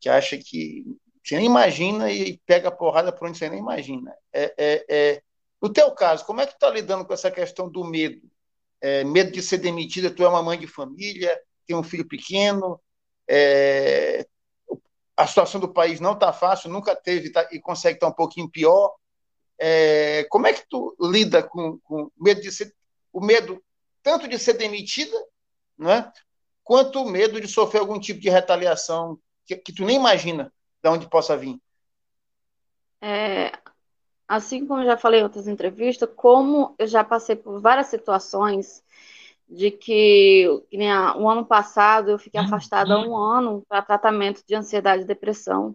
Que 0.00 0.08
acha 0.08 0.38
que 0.38 0.84
você 1.22 1.36
nem 1.36 1.46
imagina 1.46 2.10
e 2.10 2.38
pega 2.46 2.68
a 2.68 2.72
porrada 2.72 3.12
por 3.12 3.28
onde 3.28 3.36
você 3.36 3.48
nem 3.48 3.58
imagina. 3.58 4.16
É, 4.32 4.54
é, 4.56 4.86
é... 4.88 5.22
No 5.60 5.72
teu 5.72 5.90
caso, 5.90 6.24
como 6.24 6.40
é 6.40 6.46
que 6.46 6.52
está 6.54 6.70
lidando 6.70 7.04
com 7.04 7.12
essa 7.12 7.30
questão 7.30 7.68
do 7.68 7.84
medo? 7.84 8.22
É, 8.80 9.04
medo 9.04 9.32
de 9.32 9.42
ser 9.42 9.58
demitida, 9.58 10.10
tu 10.10 10.22
é 10.22 10.28
uma 10.28 10.42
mãe 10.42 10.58
de 10.58 10.66
família, 10.66 11.38
tem 11.66 11.76
um 11.76 11.82
filho 11.82 12.06
pequeno, 12.06 12.80
é... 13.28 14.26
a 15.16 15.26
situação 15.26 15.60
do 15.60 15.72
país 15.72 16.00
não 16.00 16.12
está 16.12 16.32
fácil, 16.32 16.70
nunca 16.70 16.94
teve 16.96 17.30
tá, 17.30 17.48
e 17.52 17.60
consegue 17.60 17.96
estar 17.96 18.06
tá 18.06 18.12
um 18.12 18.16
pouquinho 18.16 18.48
pior. 18.48 18.94
É, 19.58 20.24
como 20.30 20.46
é 20.46 20.52
que 20.52 20.64
tu 20.68 20.96
lida 21.00 21.42
com, 21.42 21.78
com 21.80 22.10
medo 22.16 22.40
de 22.40 22.52
ser, 22.52 22.72
o 23.12 23.20
medo 23.20 23.62
tanto 24.02 24.28
de 24.28 24.38
ser 24.38 24.54
demitida, 24.54 25.16
né, 25.76 26.10
quanto 26.62 27.02
o 27.02 27.10
medo 27.10 27.40
de 27.40 27.48
sofrer 27.48 27.80
algum 27.80 27.98
tipo 27.98 28.20
de 28.20 28.30
retaliação 28.30 29.18
que, 29.44 29.56
que 29.56 29.72
tu 29.72 29.84
nem 29.84 29.96
imagina 29.96 30.52
de 30.82 30.88
onde 30.88 31.08
possa 31.08 31.36
vir? 31.36 31.58
É, 33.00 33.52
assim 34.28 34.66
como 34.66 34.82
eu 34.82 34.86
já 34.86 34.96
falei 34.96 35.20
em 35.20 35.22
outras 35.24 35.48
entrevistas, 35.48 36.08
como 36.14 36.74
eu 36.78 36.86
já 36.86 37.02
passei 37.02 37.34
por 37.34 37.60
várias 37.60 37.86
situações 37.86 38.84
de 39.48 39.70
que, 39.70 40.46
que 40.70 40.76
nem 40.76 40.92
o 40.92 41.22
um 41.22 41.30
ano 41.30 41.46
passado 41.46 42.10
eu 42.10 42.18
fiquei 42.18 42.38
afastada 42.38 42.94
há 42.94 43.00
um 43.00 43.16
ano 43.16 43.64
para 43.66 43.80
tratamento 43.80 44.42
de 44.46 44.54
ansiedade 44.54 45.02
e 45.02 45.06
depressão. 45.06 45.74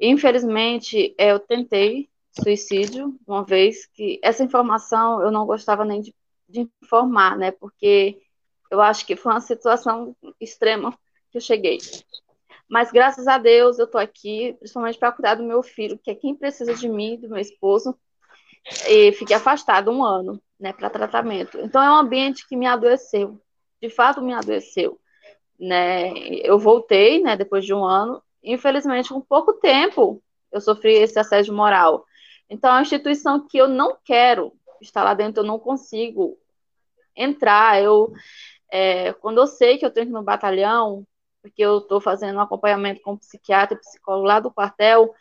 Infelizmente, 0.00 1.14
é, 1.16 1.30
eu 1.30 1.38
tentei 1.38 2.10
suicídio, 2.42 3.16
uma 3.26 3.44
vez 3.44 3.86
que 3.86 4.18
essa 4.22 4.42
informação 4.42 5.22
eu 5.22 5.30
não 5.30 5.46
gostava 5.46 5.84
nem 5.84 6.00
de, 6.00 6.12
de 6.48 6.68
informar, 6.82 7.36
né? 7.36 7.52
Porque 7.52 8.20
eu 8.70 8.80
acho 8.80 9.06
que 9.06 9.14
foi 9.14 9.32
uma 9.32 9.40
situação 9.40 10.16
extrema 10.40 10.98
que 11.30 11.38
eu 11.38 11.40
cheguei. 11.40 11.78
Mas 12.72 12.90
graças 12.90 13.28
a 13.28 13.36
Deus 13.36 13.78
eu 13.78 13.86
tô 13.86 13.98
aqui, 13.98 14.54
principalmente 14.58 14.98
para 14.98 15.12
cuidar 15.12 15.34
do 15.34 15.42
meu 15.42 15.62
filho, 15.62 15.98
que 15.98 16.10
é 16.10 16.14
quem 16.14 16.34
precisa 16.34 16.74
de 16.74 16.88
mim, 16.88 17.20
do 17.20 17.28
meu 17.28 17.36
esposo, 17.36 17.94
e 18.88 19.12
fiquei 19.12 19.36
afastado 19.36 19.90
um 19.90 20.02
ano, 20.02 20.42
né, 20.58 20.72
para 20.72 20.88
tratamento. 20.88 21.58
Então 21.60 21.82
é 21.82 21.90
um 21.90 21.96
ambiente 21.96 22.48
que 22.48 22.56
me 22.56 22.66
adoeceu, 22.66 23.38
de 23.78 23.90
fato 23.90 24.22
me 24.22 24.32
adoeceu, 24.32 24.98
né? 25.60 26.14
Eu 26.42 26.58
voltei, 26.58 27.20
né, 27.20 27.36
depois 27.36 27.66
de 27.66 27.74
um 27.74 27.84
ano, 27.84 28.22
infelizmente 28.42 29.10
com 29.10 29.20
pouco 29.20 29.52
tempo 29.52 30.22
eu 30.50 30.58
sofri 30.58 30.94
esse 30.94 31.18
assédio 31.18 31.52
moral. 31.52 32.06
Então, 32.48 32.70
é 32.70 32.74
uma 32.76 32.82
instituição 32.82 33.46
que 33.46 33.58
eu 33.58 33.68
não 33.68 33.98
quero 34.02 34.50
estar 34.80 35.04
lá 35.04 35.12
dentro, 35.12 35.42
eu 35.42 35.46
não 35.46 35.58
consigo 35.58 36.38
entrar. 37.14 37.82
Eu, 37.82 38.14
é, 38.70 39.12
quando 39.12 39.42
eu 39.42 39.46
sei 39.46 39.76
que 39.76 39.84
eu 39.84 39.90
tenho 39.90 40.06
que 40.06 40.12
ir 40.12 40.14
no 40.14 40.22
batalhão, 40.22 41.06
porque 41.42 41.62
eu 41.62 41.78
estou 41.78 42.00
fazendo 42.00 42.36
um 42.36 42.40
acompanhamento 42.40 43.02
com 43.02 43.18
psiquiatra 43.18 43.76
e 43.76 43.80
psicólogo 43.80 44.26
lá 44.26 44.40
do 44.40 44.52
quartel, 44.52 45.12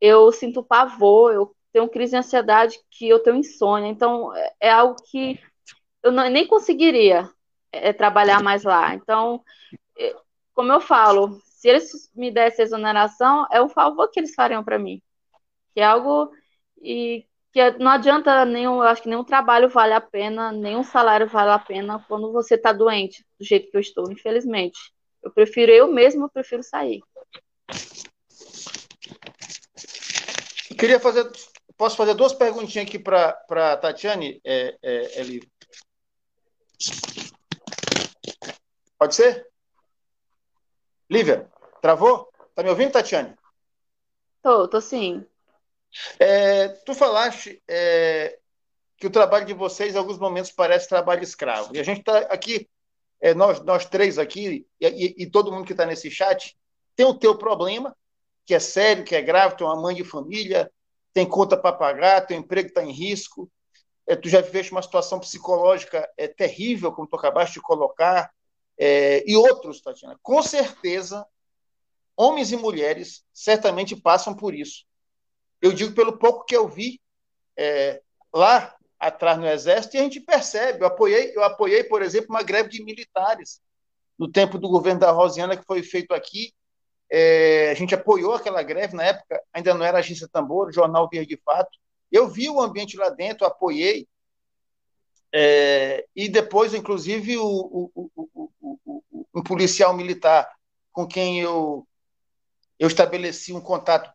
eu 0.00 0.30
sinto 0.30 0.62
pavor, 0.62 1.32
eu 1.32 1.56
tenho 1.72 1.88
crise 1.88 2.12
de 2.12 2.18
ansiedade, 2.18 2.78
que 2.90 3.08
eu 3.08 3.18
tenho 3.20 3.36
insônia. 3.36 3.88
Então, 3.88 4.34
é, 4.36 4.52
é 4.60 4.70
algo 4.70 4.96
que 5.10 5.40
eu 6.02 6.12
não, 6.12 6.28
nem 6.28 6.46
conseguiria 6.46 7.30
é, 7.72 7.92
trabalhar 7.92 8.42
mais 8.42 8.64
lá. 8.64 8.94
Então, 8.94 9.42
é, 9.98 10.14
como 10.54 10.72
eu 10.72 10.80
falo, 10.80 11.40
se 11.44 11.68
eles 11.68 12.10
me 12.14 12.30
dessem 12.30 12.64
exoneração, 12.64 13.46
é 13.50 13.62
um 13.62 13.68
favor 13.68 14.08
que 14.10 14.20
eles 14.20 14.34
fariam 14.34 14.62
para 14.62 14.78
mim. 14.78 15.00
Que 15.74 15.80
é 15.80 15.84
algo 15.84 16.30
e 16.82 17.26
que 17.52 17.70
não 17.78 17.90
adianta 17.90 18.44
nenhum, 18.44 18.76
eu 18.76 18.82
acho 18.82 19.02
que 19.02 19.08
nenhum 19.08 19.24
trabalho 19.24 19.68
vale 19.68 19.92
a 19.92 20.00
pena, 20.00 20.50
nenhum 20.52 20.82
salário 20.82 21.28
vale 21.28 21.50
a 21.50 21.58
pena 21.58 22.04
quando 22.08 22.32
você 22.32 22.54
está 22.54 22.72
doente, 22.72 23.24
do 23.38 23.44
jeito 23.44 23.70
que 23.70 23.76
eu 23.76 23.80
estou, 23.80 24.10
infelizmente. 24.10 24.78
Eu 25.22 25.30
prefiro 25.30 25.70
eu 25.70 25.92
mesmo, 25.92 26.24
eu 26.24 26.30
prefiro 26.30 26.62
sair. 26.62 27.02
Eu 30.70 30.76
queria 30.76 30.98
fazer, 30.98 31.30
posso 31.76 31.96
fazer 31.96 32.14
duas 32.14 32.32
perguntinhas 32.32 32.86
aqui 32.86 32.98
para 32.98 33.38
a 33.50 33.76
Tatiane, 33.76 34.40
é, 34.44 34.76
é, 34.82 35.20
é 35.20 35.24
Pode 38.98 39.14
ser? 39.14 39.48
Lívia, 41.10 41.50
travou? 41.80 42.32
Tá 42.54 42.62
me 42.62 42.70
ouvindo, 42.70 42.92
Tatiane? 42.92 43.34
Tô, 44.42 44.66
tô 44.68 44.80
sim. 44.80 45.26
É, 46.18 46.68
tu 46.68 46.94
falaste 46.94 47.62
é, 47.68 48.38
que 48.96 49.06
o 49.06 49.10
trabalho 49.10 49.44
de 49.44 49.54
vocês, 49.54 49.94
em 49.94 49.98
alguns 49.98 50.18
momentos, 50.18 50.50
parece 50.50 50.88
trabalho 50.88 51.22
escravo. 51.22 51.74
E 51.74 51.80
a 51.80 51.82
gente 51.82 52.00
está 52.00 52.18
aqui, 52.18 52.68
é, 53.22 53.32
nós, 53.32 53.60
nós 53.60 53.86
três 53.86 54.18
aqui, 54.18 54.66
e, 54.80 54.86
e, 54.86 55.22
e 55.22 55.30
todo 55.30 55.52
mundo 55.52 55.64
que 55.64 55.72
está 55.72 55.86
nesse 55.86 56.10
chat, 56.10 56.56
tem 56.96 57.06
o 57.06 57.14
teu 57.14 57.38
problema, 57.38 57.96
que 58.44 58.52
é 58.52 58.58
sério, 58.58 59.04
que 59.04 59.14
é 59.14 59.22
grave, 59.22 59.56
tu 59.56 59.62
é 59.62 59.68
uma 59.68 59.80
mãe 59.80 59.94
de 59.94 60.02
família, 60.02 60.70
tem 61.14 61.24
conta 61.24 61.56
para 61.56 61.76
pagar, 61.76 62.26
teu 62.26 62.36
emprego 62.36 62.68
está 62.68 62.82
em 62.82 62.90
risco, 62.90 63.48
é, 64.08 64.16
tu 64.16 64.28
já 64.28 64.40
viveste 64.40 64.72
uma 64.72 64.82
situação 64.82 65.20
psicológica 65.20 66.10
é, 66.16 66.26
terrível, 66.26 66.90
como 66.90 67.06
tu 67.06 67.14
acabaste 67.14 67.54
de 67.54 67.60
colocar, 67.60 68.28
é, 68.76 69.22
e 69.24 69.36
outros, 69.36 69.80
Tatiana. 69.80 70.18
Com 70.20 70.42
certeza, 70.42 71.24
homens 72.16 72.50
e 72.50 72.56
mulheres 72.56 73.24
certamente 73.32 73.94
passam 73.94 74.34
por 74.34 74.52
isso. 74.52 74.84
Eu 75.60 75.72
digo 75.72 75.94
pelo 75.94 76.18
pouco 76.18 76.44
que 76.44 76.56
eu 76.56 76.66
vi 76.66 77.00
é, 77.56 78.02
lá 78.34 78.74
atrás 79.02 79.36
no 79.36 79.48
Exército, 79.48 79.96
e 79.96 79.98
a 79.98 80.02
gente 80.04 80.20
percebe. 80.20 80.82
Eu 80.82 80.86
apoiei, 80.86 81.32
eu 81.34 81.42
apoiei, 81.42 81.82
por 81.82 82.02
exemplo, 82.02 82.30
uma 82.30 82.42
greve 82.42 82.68
de 82.68 82.84
militares 82.84 83.60
no 84.16 84.30
tempo 84.30 84.58
do 84.58 84.68
governo 84.68 85.00
da 85.00 85.10
Rosiana, 85.10 85.56
que 85.56 85.64
foi 85.66 85.82
feito 85.82 86.14
aqui. 86.14 86.52
É, 87.10 87.72
a 87.72 87.74
gente 87.74 87.94
apoiou 87.94 88.32
aquela 88.32 88.62
greve, 88.62 88.94
na 88.94 89.02
época 89.02 89.42
ainda 89.52 89.74
não 89.74 89.84
era 89.84 89.98
Agência 89.98 90.28
Tambor, 90.28 90.68
o 90.68 90.72
jornal 90.72 91.08
Via 91.10 91.26
de 91.26 91.36
Fato. 91.36 91.76
Eu 92.12 92.28
vi 92.28 92.48
o 92.48 92.60
ambiente 92.60 92.96
lá 92.96 93.10
dentro, 93.10 93.44
apoiei. 93.44 94.06
É, 95.34 96.06
e 96.14 96.28
depois, 96.28 96.72
inclusive, 96.72 97.36
o, 97.38 97.44
o, 97.44 98.10
o, 98.14 99.02
um 99.34 99.42
policial 99.42 99.92
militar 99.94 100.48
com 100.92 101.06
quem 101.06 101.40
eu, 101.40 101.86
eu 102.78 102.86
estabeleci 102.86 103.52
um 103.52 103.60
contato 103.60 104.12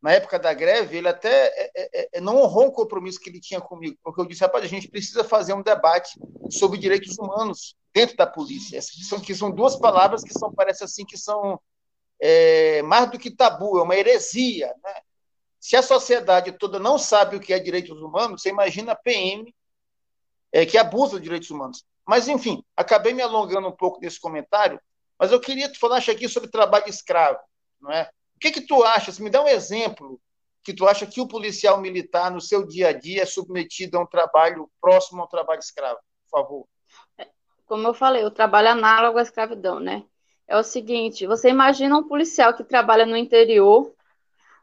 na 0.00 0.12
época 0.12 0.38
da 0.38 0.52
greve, 0.52 0.98
ele 0.98 1.08
até 1.08 1.46
é, 1.46 1.70
é, 1.74 2.08
é, 2.14 2.20
não 2.20 2.36
honrou 2.36 2.68
o 2.68 2.72
compromisso 2.72 3.18
que 3.18 3.28
ele 3.30 3.40
tinha 3.40 3.60
comigo, 3.60 3.96
porque 4.02 4.20
eu 4.20 4.26
disse, 4.26 4.42
rapaz, 4.42 4.64
a 4.64 4.68
gente 4.68 4.88
precisa 4.88 5.24
fazer 5.24 5.52
um 5.54 5.62
debate 5.62 6.18
sobre 6.50 6.78
direitos 6.78 7.18
humanos 7.18 7.74
dentro 7.92 8.16
da 8.16 8.26
polícia. 8.26 8.80
São, 8.82 9.18
que 9.18 9.34
são 9.34 9.50
duas 9.50 9.76
palavras 9.76 10.22
que 10.22 10.32
são, 10.32 10.52
parece 10.52 10.84
assim, 10.84 11.04
que 11.04 11.16
são 11.16 11.60
é, 12.20 12.82
mais 12.82 13.10
do 13.10 13.18
que 13.18 13.30
tabu, 13.30 13.78
é 13.78 13.82
uma 13.82 13.96
heresia. 13.96 14.74
Né? 14.84 14.94
Se 15.58 15.76
a 15.76 15.82
sociedade 15.82 16.52
toda 16.52 16.78
não 16.78 16.98
sabe 16.98 17.36
o 17.36 17.40
que 17.40 17.52
é 17.52 17.58
direitos 17.58 18.00
humanos, 18.00 18.42
você 18.42 18.50
imagina 18.50 18.92
a 18.92 18.96
PM 18.96 19.52
é, 20.52 20.64
que 20.64 20.78
abusa 20.78 21.16
de 21.16 21.24
direitos 21.24 21.50
humanos. 21.50 21.84
Mas, 22.06 22.28
enfim, 22.28 22.62
acabei 22.76 23.12
me 23.12 23.22
alongando 23.22 23.66
um 23.66 23.72
pouco 23.72 24.00
nesse 24.00 24.20
comentário, 24.20 24.80
mas 25.18 25.32
eu 25.32 25.40
queria 25.40 25.72
falar 25.74 25.98
aqui 25.98 26.28
sobre 26.28 26.50
trabalho 26.50 26.88
escravo. 26.88 27.40
Não 27.80 27.90
é? 27.90 28.08
O 28.36 28.38
que, 28.38 28.50
que 28.50 28.60
tu 28.60 28.84
achas? 28.84 29.18
Me 29.18 29.30
dá 29.30 29.42
um 29.42 29.48
exemplo 29.48 30.20
que 30.62 30.74
tu 30.74 30.86
acha 30.86 31.06
que 31.06 31.20
o 31.20 31.28
policial 31.28 31.80
militar, 31.80 32.30
no 32.30 32.40
seu 32.40 32.66
dia 32.66 32.88
a 32.88 32.92
dia, 32.92 33.22
é 33.22 33.26
submetido 33.26 33.96
a 33.96 34.02
um 34.02 34.06
trabalho 34.06 34.70
próximo 34.80 35.22
ao 35.22 35.28
trabalho 35.28 35.60
escravo, 35.60 35.98
por 36.24 36.40
favor. 36.40 36.66
Como 37.66 37.86
eu 37.86 37.94
falei, 37.94 38.24
o 38.24 38.30
trabalho 38.30 38.68
análogo 38.68 39.18
à 39.18 39.22
escravidão, 39.22 39.80
né? 39.80 40.04
É 40.46 40.56
o 40.56 40.62
seguinte, 40.62 41.26
você 41.26 41.48
imagina 41.48 41.96
um 41.96 42.06
policial 42.06 42.54
que 42.54 42.62
trabalha 42.62 43.06
no 43.06 43.16
interior, 43.16 43.92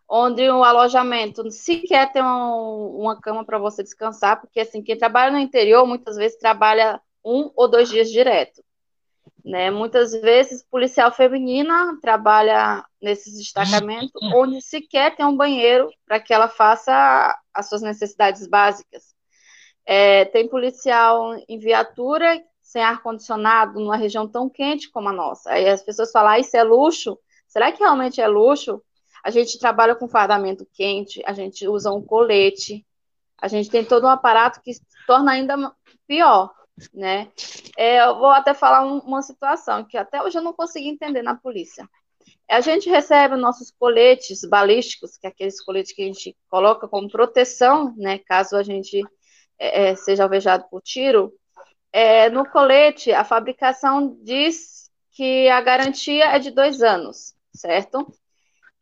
onde 0.08 0.48
o 0.50 0.64
alojamento 0.64 1.50
sequer 1.52 2.12
tem 2.14 2.24
um, 2.24 2.98
uma 3.00 3.20
cama 3.20 3.44
para 3.44 3.58
você 3.58 3.84
descansar, 3.84 4.40
porque 4.40 4.60
assim, 4.60 4.84
quem 4.84 4.98
trabalha 4.98 5.32
no 5.32 5.40
interior 5.40 5.86
muitas 5.86 6.16
vezes 6.16 6.38
trabalha 6.38 7.02
um 7.26 7.52
ou 7.56 7.68
dois 7.68 7.90
dias 7.90 8.10
direto. 8.10 8.64
Né? 9.44 9.70
Muitas 9.70 10.14
vezes, 10.14 10.64
policial 10.64 11.12
feminina 11.12 11.98
trabalha 12.02 12.86
nesses 13.02 13.38
destacamentos 13.38 14.12
onde 14.34 14.62
sequer 14.62 15.16
tem 15.16 15.26
um 15.26 15.36
banheiro 15.36 15.90
para 16.08 16.20
que 16.20 16.34
ela 16.34 16.48
faça 16.48 17.38
as 17.54 17.68
suas 17.68 17.82
necessidades 17.82 18.48
básicas. 18.48 19.14
É, 19.86 20.24
tem 20.26 20.48
policial 20.48 21.36
em 21.50 21.60
viatura 21.60 22.42
sem 22.62 22.82
ar-condicionado 22.82 23.80
numa 23.80 23.98
região 23.98 24.28
tão 24.28 24.50
quente 24.50 24.90
como 24.90 25.10
a 25.10 25.14
nossa. 25.14 25.52
Aí 25.52 25.68
as 25.68 25.84
pessoas 25.84 26.12
falam, 26.12 26.32
ah, 26.32 26.40
isso 26.40 26.56
é 26.56 26.64
luxo? 26.64 27.20
Será 27.46 27.72
que 27.72 27.84
realmente 27.84 28.22
é 28.22 28.28
luxo? 28.28 28.82
A 29.24 29.30
gente 29.30 29.60
trabalha 29.60 29.94
com 29.94 30.08
fardamento 30.08 30.66
quente, 30.74 31.22
a 31.26 31.34
gente 31.34 31.68
usa 31.68 31.92
um 31.92 32.02
colete, 32.02 32.86
a 33.40 33.50
gente 33.50 33.70
tem 33.70 33.84
todo 33.84 34.06
um 34.06 34.10
aparato 34.10 34.62
que 34.62 34.72
torna 35.06 35.34
ainda 35.34 35.76
pior, 36.08 36.54
né? 36.94 37.32
É, 37.78 38.02
eu 38.02 38.18
vou 38.18 38.30
até 38.30 38.54
falar 38.54 38.86
um, 38.86 39.00
uma 39.00 39.22
situação 39.22 39.84
que 39.84 39.98
até 39.98 40.22
hoje 40.22 40.38
eu 40.38 40.42
não 40.42 40.54
consegui 40.54 40.90
entender 40.90 41.22
na 41.22 41.36
polícia. 41.36 41.88
A 42.50 42.62
gente 42.62 42.90
recebe 42.90 43.36
nossos 43.36 43.72
coletes 43.72 44.42
balísticos, 44.48 45.18
que 45.18 45.28
é 45.28 45.30
aqueles 45.30 45.64
coletes 45.64 45.94
que 45.94 46.02
a 46.02 46.06
gente 46.06 46.36
coloca 46.50 46.88
como 46.88 47.10
proteção, 47.10 47.94
né, 47.98 48.20
caso 48.20 48.56
a 48.56 48.64
gente 48.64 49.02
é, 49.60 49.90
é 49.90 49.96
seja 49.96 50.24
alvejado 50.24 50.66
por 50.70 50.82
tiro, 50.82 51.34
é, 51.92 52.28
no 52.30 52.50
colete, 52.50 53.12
a 53.12 53.24
fabricação 53.24 54.18
diz 54.24 54.90
que 55.12 55.48
a 55.50 55.62
garantia 55.62 56.26
é 56.26 56.40
de 56.40 56.50
dois 56.50 56.82
anos, 56.82 57.36
certo? 57.56 58.12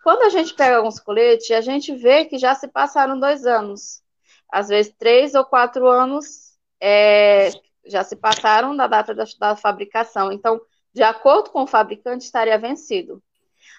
Quando 0.01 0.23
a 0.23 0.29
gente 0.29 0.55
pega 0.55 0.77
alguns 0.77 0.99
coletes, 0.99 1.51
a 1.51 1.59
gente 1.59 1.93
vê 1.93 2.25
que 2.25 2.37
já 2.37 2.55
se 2.55 2.69
passaram 2.69 3.19
dois 3.19 3.45
anos. 3.45 4.01
Às 4.49 4.69
vezes, 4.69 4.93
três 4.97 5.35
ou 5.35 5.45
quatro 5.45 5.87
anos 5.87 6.57
é, 6.81 7.49
já 7.85 8.03
se 8.03 8.15
passaram 8.15 8.75
da 8.75 8.87
data 8.87 9.13
da, 9.13 9.23
da 9.39 9.55
fabricação. 9.55 10.31
Então, 10.31 10.61
de 10.93 11.03
acordo 11.03 11.49
com 11.49 11.63
o 11.63 11.67
fabricante, 11.67 12.25
estaria 12.25 12.57
vencido. 12.57 13.21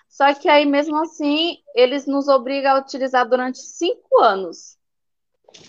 Só 0.08 0.32
que 0.34 0.48
aí, 0.48 0.66
mesmo 0.66 0.96
assim, 0.98 1.58
eles 1.74 2.06
nos 2.06 2.28
obrigam 2.28 2.76
a 2.76 2.78
utilizar 2.80 3.28
durante 3.28 3.58
cinco 3.58 4.20
anos. 4.20 4.78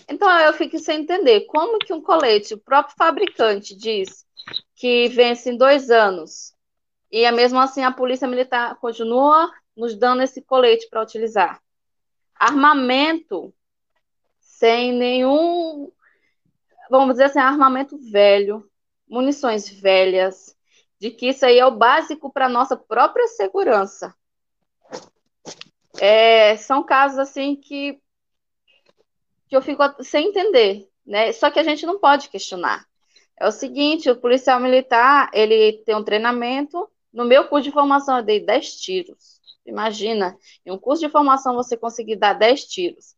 Então 0.08 0.30
eu 0.40 0.52
fico 0.52 0.78
sem 0.78 1.02
entender 1.02 1.42
como 1.42 1.78
que 1.78 1.92
um 1.92 2.00
colete, 2.00 2.54
o 2.54 2.58
próprio 2.58 2.96
fabricante 2.96 3.76
diz 3.76 4.24
que 4.74 5.08
vence 5.08 5.50
em 5.50 5.56
dois 5.56 5.90
anos, 5.90 6.52
e 7.10 7.30
mesmo 7.30 7.58
assim 7.58 7.82
a 7.82 7.92
polícia 7.92 8.28
militar 8.28 8.76
continua 8.76 9.50
nos 9.76 9.94
dando 9.94 10.22
esse 10.22 10.42
colete 10.42 10.88
para 10.88 11.02
utilizar. 11.02 11.60
Armamento 12.34 13.54
sem 14.40 14.92
nenhum, 14.92 15.90
vamos 16.90 17.14
dizer 17.14 17.24
assim, 17.24 17.38
armamento 17.38 17.98
velho, 18.10 18.68
munições 19.08 19.68
velhas, 19.68 20.56
de 20.98 21.10
que 21.10 21.28
isso 21.28 21.44
aí 21.44 21.58
é 21.58 21.66
o 21.66 21.76
básico 21.76 22.32
para 22.32 22.48
nossa 22.48 22.76
própria 22.76 23.26
segurança. 23.28 24.14
É, 26.00 26.56
são 26.56 26.82
casos 26.82 27.18
assim 27.18 27.56
que 27.56 28.00
que 29.46 29.56
eu 29.56 29.62
fico 29.62 29.82
sem 30.02 30.28
entender, 30.28 30.88
né? 31.06 31.30
Só 31.32 31.50
que 31.50 31.60
a 31.60 31.62
gente 31.62 31.86
não 31.86 31.98
pode 32.00 32.28
questionar. 32.28 32.84
É 33.38 33.46
o 33.46 33.52
seguinte, 33.52 34.10
o 34.10 34.16
policial 34.16 34.58
militar, 34.58 35.30
ele 35.32 35.84
tem 35.84 35.94
um 35.94 36.02
treinamento, 36.02 36.88
no 37.12 37.24
meu 37.24 37.46
curso 37.46 37.64
de 37.64 37.72
formação 37.72 38.16
eu 38.16 38.22
dei 38.24 38.40
10 38.44 38.76
tiros. 38.80 39.40
Imagina, 39.66 40.36
em 40.64 40.72
um 40.72 40.78
curso 40.78 41.02
de 41.02 41.08
formação 41.08 41.54
você 41.54 41.76
conseguir 41.76 42.16
dar 42.16 42.32
10 42.34 42.64
tiros. 42.64 43.14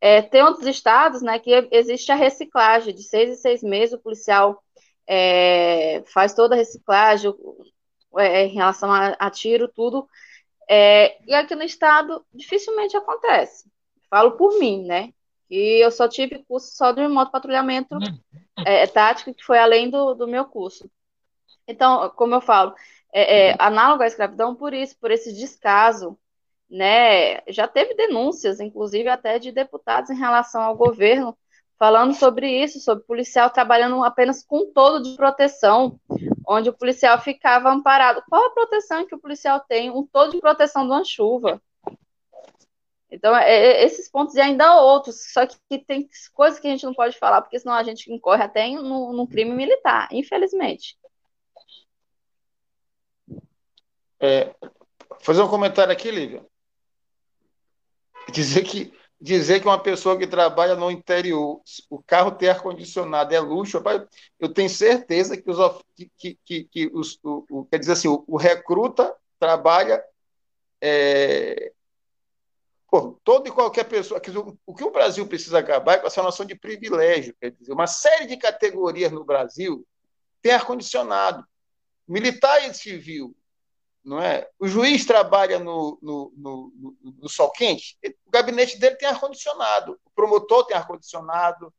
É, 0.00 0.22
tem 0.22 0.42
outros 0.42 0.66
estados, 0.66 1.20
né, 1.20 1.38
que 1.38 1.68
existe 1.70 2.10
a 2.10 2.14
reciclagem, 2.14 2.94
de 2.94 3.02
seis 3.02 3.30
em 3.30 3.36
seis 3.36 3.62
meses 3.62 3.94
o 3.94 4.00
policial 4.00 4.62
é, 5.06 6.02
faz 6.06 6.32
toda 6.32 6.54
a 6.54 6.58
reciclagem 6.58 7.34
é, 8.18 8.46
em 8.46 8.54
relação 8.54 8.90
a, 8.90 9.08
a 9.18 9.30
tiro, 9.30 9.68
tudo. 9.68 10.08
É, 10.68 11.18
e 11.26 11.34
aqui 11.34 11.54
no 11.54 11.64
estado 11.64 12.24
dificilmente 12.32 12.96
acontece. 12.96 13.68
Falo 14.08 14.32
por 14.32 14.58
mim, 14.58 14.84
né? 14.84 15.12
E 15.50 15.84
eu 15.84 15.90
só 15.90 16.08
tive 16.08 16.44
curso 16.44 16.74
só 16.76 16.92
de 16.92 17.06
moto 17.08 17.32
patrulhamento 17.32 17.96
uhum. 17.96 18.64
é, 18.64 18.86
tático, 18.86 19.34
que 19.34 19.44
foi 19.44 19.58
além 19.58 19.90
do, 19.90 20.14
do 20.14 20.28
meu 20.28 20.44
curso. 20.44 20.88
Então, 21.66 22.08
como 22.10 22.34
eu 22.34 22.40
falo, 22.40 22.74
é, 23.12 23.48
é, 23.48 23.56
análogo 23.58 24.02
à 24.02 24.06
escravidão 24.06 24.54
por 24.54 24.72
isso, 24.72 24.96
por 25.00 25.10
esse 25.10 25.32
descaso, 25.32 26.16
né? 26.70 27.40
Já 27.48 27.66
teve 27.66 27.94
denúncias, 27.94 28.60
inclusive 28.60 29.08
até 29.08 29.38
de 29.38 29.50
deputados 29.50 30.10
em 30.10 30.16
relação 30.16 30.62
ao 30.62 30.76
governo, 30.76 31.36
falando 31.78 32.14
sobre 32.14 32.62
isso, 32.62 32.78
sobre 32.78 33.04
policial 33.04 33.50
trabalhando 33.50 34.04
apenas 34.04 34.44
com 34.44 34.70
todo 34.72 35.02
de 35.02 35.16
proteção, 35.16 35.98
onde 36.46 36.68
o 36.68 36.76
policial 36.76 37.18
ficava 37.20 37.70
amparado. 37.70 38.22
Qual 38.28 38.46
a 38.46 38.54
proteção 38.54 39.06
que 39.06 39.14
o 39.14 39.20
policial 39.20 39.60
tem? 39.60 39.90
Um 39.90 40.06
todo 40.06 40.32
de 40.32 40.40
proteção 40.40 40.82
de 40.82 40.92
uma 40.92 41.04
chuva. 41.04 41.60
Então, 43.10 43.34
é, 43.34 43.50
é, 43.50 43.84
esses 43.84 44.08
pontos 44.08 44.36
e 44.36 44.40
ainda 44.40 44.80
outros, 44.80 45.32
só 45.32 45.44
que, 45.44 45.56
tem 45.78 46.08
coisas 46.32 46.60
que 46.60 46.68
a 46.68 46.70
gente 46.70 46.84
não 46.84 46.94
pode 46.94 47.18
falar, 47.18 47.42
porque 47.42 47.58
senão 47.58 47.74
a 47.74 47.82
gente 47.82 48.12
incorre 48.12 48.44
até 48.44 48.66
em, 48.66 48.76
no, 48.76 49.12
num 49.12 49.26
crime 49.26 49.50
militar, 49.50 50.06
infelizmente. 50.12 50.96
É, 54.20 54.54
fazer 55.20 55.42
um 55.42 55.48
comentário 55.48 55.92
aqui, 55.92 56.10
Lívia. 56.10 56.49
Dizer 58.32 58.62
que, 58.62 58.92
dizer 59.20 59.60
que 59.60 59.66
uma 59.66 59.82
pessoa 59.82 60.18
que 60.18 60.26
trabalha 60.26 60.74
no 60.74 60.90
interior, 60.90 61.60
o 61.88 62.02
carro 62.02 62.32
ter 62.32 62.50
ar-condicionado 62.50 63.34
é 63.34 63.40
luxo, 63.40 63.78
rapaz, 63.78 64.02
eu 64.38 64.52
tenho 64.52 64.70
certeza 64.70 65.36
que 65.36 65.50
os, 65.50 65.82
que, 66.16 66.38
que, 66.44 66.64
que 66.64 66.90
os, 66.92 67.18
o, 67.22 67.44
o, 67.50 67.64
quer 67.64 67.78
dizer 67.78 67.92
assim, 67.92 68.08
o, 68.08 68.24
o 68.26 68.36
recruta 68.36 69.14
trabalha 69.38 70.02
é, 70.80 71.72
Pô, 72.90 73.20
toda 73.22 73.48
e 73.48 73.52
qualquer 73.52 73.84
pessoa. 73.84 74.20
O 74.66 74.74
que 74.74 74.82
o 74.82 74.90
Brasil 74.90 75.24
precisa 75.26 75.60
acabar 75.60 75.94
é 75.94 75.98
com 75.98 76.08
essa 76.08 76.22
noção 76.22 76.44
de 76.44 76.56
privilégio. 76.56 77.34
Quer 77.40 77.52
dizer, 77.52 77.72
uma 77.72 77.86
série 77.86 78.26
de 78.26 78.36
categorias 78.36 79.12
no 79.12 79.24
Brasil 79.24 79.86
tem 80.42 80.52
ar-condicionado. 80.52 81.46
Militar 82.08 82.68
e 82.68 82.74
civil, 82.74 83.36
não 84.04 84.20
é? 84.20 84.48
O 84.58 84.66
juiz 84.66 85.04
trabalha 85.04 85.58
no, 85.58 85.98
no, 86.02 86.32
no, 86.36 86.96
no 87.18 87.28
sol 87.28 87.50
quente, 87.50 87.98
o 88.26 88.30
gabinete 88.30 88.78
dele 88.78 88.96
tem 88.96 89.08
ar-condicionado, 89.08 89.98
o 90.04 90.10
promotor 90.10 90.66
tem 90.66 90.76
ar-condicionado, 90.76 91.72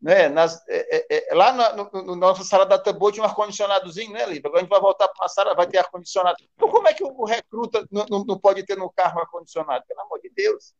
né? 0.00 0.28
Nas, 0.28 0.62
é, 0.68 1.06
é, 1.10 1.32
é 1.32 1.34
lá 1.34 1.52
na 1.52 1.72
no, 1.72 1.90
no, 1.90 2.16
nossa 2.16 2.44
sala 2.44 2.64
da 2.64 2.78
tambor 2.78 3.12
tinha 3.12 3.24
um 3.24 3.26
ar-condicionadozinho, 3.26 4.12
né, 4.12 4.24
Lívia? 4.26 4.42
Agora 4.46 4.58
a 4.58 4.62
gente 4.62 4.70
vai 4.70 4.80
voltar 4.80 5.08
para 5.08 5.24
uma 5.24 5.28
sala, 5.28 5.54
vai 5.54 5.66
ter 5.66 5.78
ar-condicionado. 5.78 6.36
Então, 6.54 6.70
como 6.70 6.88
é 6.88 6.94
que 6.94 7.02
o 7.02 7.24
recruta 7.24 7.86
não, 7.90 8.06
não, 8.08 8.24
não 8.24 8.38
pode 8.38 8.64
ter 8.64 8.76
no 8.76 8.90
carro 8.90 9.20
ar-condicionado? 9.20 9.84
Pelo 9.86 10.00
amor 10.02 10.20
de 10.20 10.30
Deus. 10.30 10.74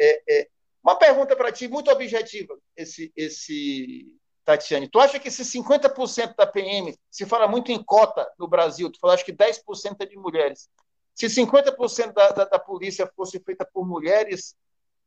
É, 0.00 0.22
é. 0.28 0.48
Uma 0.82 0.96
pergunta 0.96 1.36
para 1.36 1.52
ti, 1.52 1.68
muito 1.68 1.90
objetiva, 1.90 2.56
esse, 2.76 3.12
esse 3.14 4.06
Tatiane. 4.48 4.88
Tu 4.88 4.98
acha 4.98 5.18
que 5.18 5.30
se 5.30 5.44
50% 5.44 6.34
da 6.34 6.46
PM, 6.46 6.98
se 7.10 7.26
fala 7.26 7.46
muito 7.46 7.70
em 7.70 7.82
cota 7.82 8.26
no 8.38 8.48
Brasil, 8.48 8.90
tu 8.90 8.98
falaste 8.98 9.22
que 9.22 9.32
10% 9.32 9.96
é 10.00 10.06
de 10.06 10.16
mulheres. 10.16 10.70
Se 11.14 11.26
50% 11.26 12.14
da, 12.14 12.30
da, 12.30 12.44
da 12.46 12.58
polícia 12.58 13.06
fosse 13.14 13.38
feita 13.40 13.68
por 13.70 13.86
mulheres, 13.86 14.56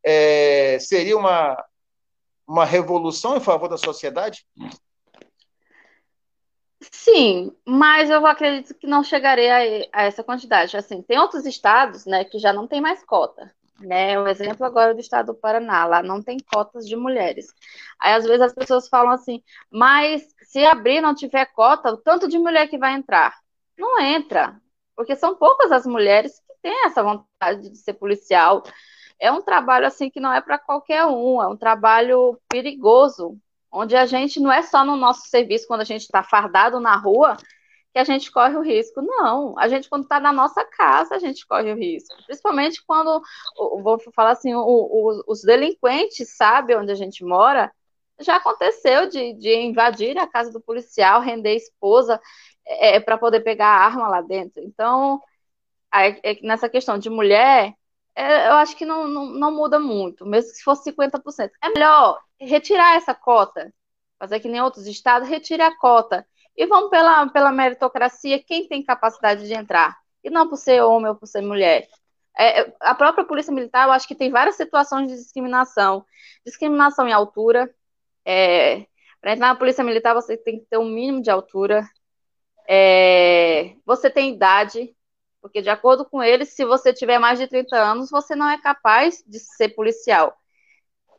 é, 0.05 0.77
seria 0.79 1.17
uma, 1.17 1.57
uma 2.47 2.65
revolução 2.65 3.35
em 3.35 3.39
favor 3.39 3.67
da 3.67 3.77
sociedade? 3.77 4.45
Sim, 6.91 7.51
mas 7.65 8.11
eu 8.11 8.23
acredito 8.27 8.75
que 8.75 8.85
não 8.85 9.03
chegarei 9.03 9.49
a, 9.49 9.87
a, 9.91 10.03
essa 10.03 10.23
quantidade. 10.23 10.77
Assim, 10.77 11.01
tem 11.01 11.17
outros 11.17 11.47
estados, 11.47 12.05
né, 12.05 12.23
que 12.23 12.37
já 12.37 12.53
não 12.53 12.67
tem 12.67 12.79
mais 12.79 13.03
cota, 13.03 13.51
né? 13.81 14.19
O 14.19 14.27
exemplo 14.27 14.65
agora 14.65 14.93
do 14.93 14.99
estado 14.99 15.27
do 15.27 15.35
Paraná, 15.35 15.85
lá 15.85 16.03
não 16.03 16.21
tem 16.21 16.37
cotas 16.39 16.87
de 16.87 16.95
mulheres. 16.95 17.47
Aí 17.99 18.13
às 18.13 18.25
vezes 18.25 18.41
as 18.41 18.53
pessoas 18.53 18.87
falam 18.87 19.11
assim, 19.11 19.43
mas 19.71 20.23
se 20.43 20.63
abrir 20.65 21.01
não 21.01 21.15
tiver 21.15 21.45
cota, 21.47 21.91
o 21.91 21.97
tanto 21.97 22.27
de 22.27 22.37
mulher 22.37 22.67
que 22.67 22.77
vai 22.77 22.93
entrar, 22.93 23.35
não 23.77 23.99
entra, 23.99 24.59
porque 24.95 25.15
são 25.15 25.35
poucas 25.35 25.71
as 25.71 25.85
mulheres 25.85 26.39
que 26.39 26.53
têm 26.61 26.85
essa 26.85 27.03
vontade 27.03 27.69
de 27.69 27.77
ser 27.77 27.93
policial, 27.93 28.63
é 29.19 29.31
um 29.31 29.41
trabalho 29.41 29.85
assim 29.85 30.09
que 30.09 30.19
não 30.19 30.33
é 30.33 30.41
para 30.41 30.57
qualquer 30.57 31.05
um, 31.05 31.41
é 31.41 31.47
um 31.47 31.55
trabalho 31.55 32.39
perigoso, 32.49 33.37
onde 33.71 33.95
a 33.95 34.05
gente 34.05 34.39
não 34.39 34.51
é 34.51 34.61
só 34.63 34.83
no 34.83 34.95
nosso 34.95 35.27
serviço 35.27 35.67
quando 35.67 35.81
a 35.81 35.85
gente 35.85 36.01
está 36.01 36.23
fardado 36.23 36.79
na 36.79 36.95
rua 36.95 37.37
que 37.93 37.99
a 37.99 38.03
gente 38.03 38.31
corre 38.31 38.55
o 38.55 38.61
risco. 38.61 39.01
Não, 39.01 39.57
a 39.57 39.67
gente 39.67 39.89
quando 39.89 40.03
está 40.03 40.19
na 40.19 40.31
nossa 40.31 40.63
casa 40.65 41.15
a 41.15 41.19
gente 41.19 41.45
corre 41.45 41.71
o 41.71 41.75
risco, 41.75 42.15
principalmente 42.25 42.83
quando 42.85 43.21
vou 43.81 43.99
falar 44.13 44.31
assim, 44.31 44.53
o, 44.53 44.61
o, 44.61 45.23
os 45.27 45.41
delinquentes 45.41 46.35
sabem 46.35 46.77
onde 46.77 46.91
a 46.91 46.95
gente 46.95 47.23
mora. 47.23 47.71
Já 48.19 48.35
aconteceu 48.35 49.09
de, 49.09 49.33
de 49.33 49.55
invadir 49.55 50.17
a 50.17 50.27
casa 50.27 50.51
do 50.51 50.61
policial, 50.61 51.21
render 51.21 51.49
a 51.49 51.55
esposa 51.55 52.21
é, 52.65 52.97
é 52.97 52.99
para 52.99 53.17
poder 53.17 53.41
pegar 53.41 53.67
a 53.67 53.85
arma 53.85 54.07
lá 54.07 54.21
dentro. 54.21 54.61
Então, 54.63 55.19
é, 55.93 56.39
nessa 56.43 56.69
questão 56.69 56.97
de 56.99 57.09
mulher, 57.09 57.73
é, 58.15 58.47
eu 58.49 58.53
acho 58.53 58.75
que 58.75 58.85
não, 58.85 59.07
não, 59.07 59.25
não, 59.27 59.51
muda 59.51 59.79
muito, 59.79 60.25
mesmo 60.25 60.51
se 60.51 60.63
fosse 60.63 60.91
50%. 60.91 61.51
É 61.61 61.69
melhor 61.69 62.21
retirar 62.39 62.95
essa 62.95 63.13
cota, 63.15 63.73
fazer 64.19 64.39
que 64.39 64.47
nem 64.47 64.61
outros 64.61 64.87
estados, 64.87 65.27
retire 65.27 65.61
a 65.63 65.75
cota 65.77 66.25
e 66.55 66.65
vamos 66.67 66.89
pela, 66.89 67.27
pela 67.29 67.51
meritocracia, 67.51 68.43
quem 68.43 68.67
tem 68.67 68.83
capacidade 68.83 69.47
de 69.47 69.53
entrar, 69.53 69.97
e 70.23 70.29
não 70.29 70.47
por 70.49 70.57
ser 70.57 70.81
homem 70.83 71.09
ou 71.09 71.15
por 71.15 71.27
ser 71.27 71.41
mulher. 71.41 71.87
É, 72.37 72.73
a 72.79 72.95
própria 72.95 73.25
Polícia 73.25 73.53
Militar, 73.53 73.87
eu 73.87 73.91
acho 73.91 74.07
que 74.07 74.15
tem 74.15 74.31
várias 74.31 74.55
situações 74.55 75.07
de 75.09 75.15
discriminação. 75.15 76.05
Discriminação 76.45 77.07
em 77.07 77.13
altura. 77.13 77.73
É, 78.25 78.85
Para 79.21 79.33
entrar 79.33 79.47
na 79.49 79.55
Polícia 79.55 79.83
Militar, 79.83 80.13
você 80.13 80.37
tem 80.37 80.59
que 80.59 80.65
ter 80.67 80.77
um 80.77 80.89
mínimo 80.89 81.21
de 81.21 81.29
altura. 81.31 81.83
É, 82.67 83.75
você 83.85 84.09
tem 84.09 84.33
idade, 84.33 84.95
porque 85.41 85.61
de 85.61 85.69
acordo 85.69 86.05
com 86.05 86.23
eles, 86.23 86.49
se 86.49 86.65
você 86.65 86.93
tiver 86.93 87.19
mais 87.19 87.39
de 87.39 87.47
30 87.47 87.77
anos, 87.77 88.09
você 88.09 88.35
não 88.35 88.49
é 88.49 88.61
capaz 88.61 89.23
de 89.27 89.39
ser 89.39 89.69
policial. 89.69 90.35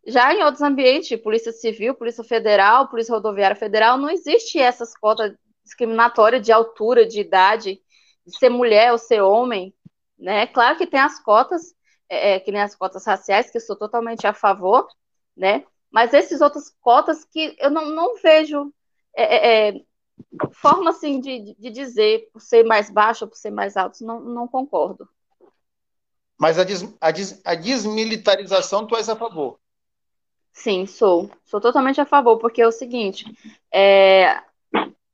Já 0.07 0.35
em 0.35 0.43
outros 0.43 0.63
ambientes, 0.63 1.21
Polícia 1.21 1.53
Civil, 1.53 1.95
Polícia 1.95 2.25
Federal, 2.25 2.89
Polícia 2.89 3.15
Rodoviária 3.15 3.57
Federal, 3.57 3.97
não 3.97 4.11
existe 4.11 4.59
essas 4.59 4.97
cotas 4.97 5.33
discriminatórias 5.65 6.45
de 6.45 6.51
altura, 6.51 7.07
de 7.07 7.21
idade, 7.21 7.81
de 8.27 8.39
ser 8.39 8.49
mulher 8.49 8.91
ou 8.93 8.99
ser 8.99 9.21
homem. 9.23 9.75
Né? 10.19 10.47
Claro 10.49 10.77
que 10.77 10.87
tem 10.87 11.01
as 11.01 11.21
cotas, 11.23 11.75
é, 12.09 12.35
é, 12.35 12.41
que 12.41 12.51
nem 12.51 12.63
as 12.63 12.75
cotas 12.75 13.07
raciais, 13.07 13.51
que 13.51 13.59
eu 13.59 13.61
sou 13.61 13.77
totalmente 13.77 14.27
a 14.27 14.35
favor, 14.35 14.89
né? 15.37 15.65
Mas 15.91 16.15
esses 16.15 16.41
outras 16.41 16.71
cotas 16.81 17.25
que 17.25 17.55
eu 17.59 17.71
não, 17.71 17.91
não 17.91 18.17
vejo 18.17 18.73
é, 19.15 19.37
é, 19.37 19.69
é 19.69 19.83
forma 20.53 20.91
assim 20.91 21.21
de, 21.21 21.55
de 21.59 21.71
dizer 21.71 22.29
por 22.33 22.41
ser 22.41 22.65
mais 22.65 22.91
baixo 22.91 23.25
ou 23.25 23.31
por 23.31 23.37
ser 23.37 23.51
mais 23.51 23.77
alto, 23.77 24.05
não, 24.05 24.21
não 24.21 24.49
concordo. 24.49 25.09
Mas 26.39 26.59
a, 26.59 26.65
des, 26.65 26.83
a, 27.01 27.11
des, 27.11 27.41
a 27.45 27.55
desmilitarização 27.55 28.87
tu 28.87 28.97
és 28.97 29.09
a 29.09 29.17
favor? 29.17 29.61
Sim, 30.53 30.87
sou. 30.87 31.31
Sou 31.45 31.61
totalmente 31.61 32.01
a 32.01 32.05
favor, 32.05 32.39
porque 32.39 32.63
é 32.63 32.67
o 32.67 32.73
seguinte, 32.73 33.25
é, 33.73 34.43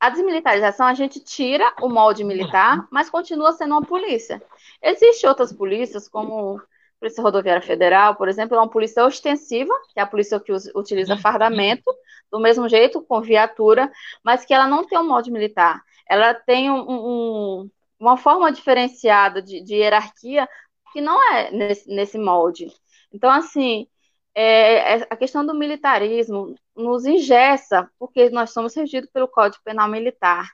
a 0.01 0.11
desmilitarização 0.11 0.87
a 0.87 0.95
gente 0.95 1.21
tira 1.21 1.75
o 1.81 1.89
molde 1.89 2.23
militar, 2.25 2.87
mas 2.91 3.11
continua 3.11 3.53
sendo 3.53 3.73
uma 3.73 3.83
polícia. 3.83 4.43
Existem 4.83 5.29
outras 5.29 5.53
polícias, 5.53 6.09
como 6.09 6.59
a 6.59 7.01
Polícia 7.01 7.23
Rodoviária 7.23 7.63
Federal, 7.63 8.15
por 8.17 8.29
exemplo, 8.29 8.57
é 8.57 8.61
uma 8.61 8.69
polícia 8.69 9.05
ostensiva, 9.05 9.73
que 9.93 10.01
é 10.01 10.03
a 10.03 10.07
polícia 10.07 10.39
que 10.41 10.53
utiliza 10.75 11.17
fardamento, 11.17 11.91
do 12.31 12.39
mesmo 12.39 12.69
jeito, 12.69 13.03
com 13.03 13.21
viatura, 13.21 13.91
mas 14.23 14.45
que 14.45 14.53
ela 14.53 14.67
não 14.67 14.85
tem 14.85 14.99
um 14.99 15.09
molde 15.09 15.31
militar. 15.31 15.83
Ela 16.09 16.35
tem 16.35 16.71
um, 16.71 16.85
um, 16.89 17.71
uma 17.99 18.17
forma 18.17 18.53
diferenciada 18.53 19.43
de, 19.43 19.63
de, 19.63 19.75
hierarquia 19.77 20.49
que 20.93 21.01
não 21.01 21.23
é 21.33 21.51
nesse, 21.51 21.89
nesse 21.89 22.19
molde. 22.19 22.69
Então, 23.13 23.31
assim, 23.31 23.87
é, 24.35 24.97
é, 24.97 25.07
a 25.11 25.17
questão 25.17 25.45
do 25.45 25.55
militarismo 25.55 26.55
nos 26.77 27.05
ingessa, 27.05 27.91
porque 27.99 28.31
nós 28.31 28.51
somos 28.51 28.75
regidos 28.75 29.11
pelo 29.11 29.29
Código 29.29 29.63
Penal 29.65 29.89
Militar. 29.89 30.51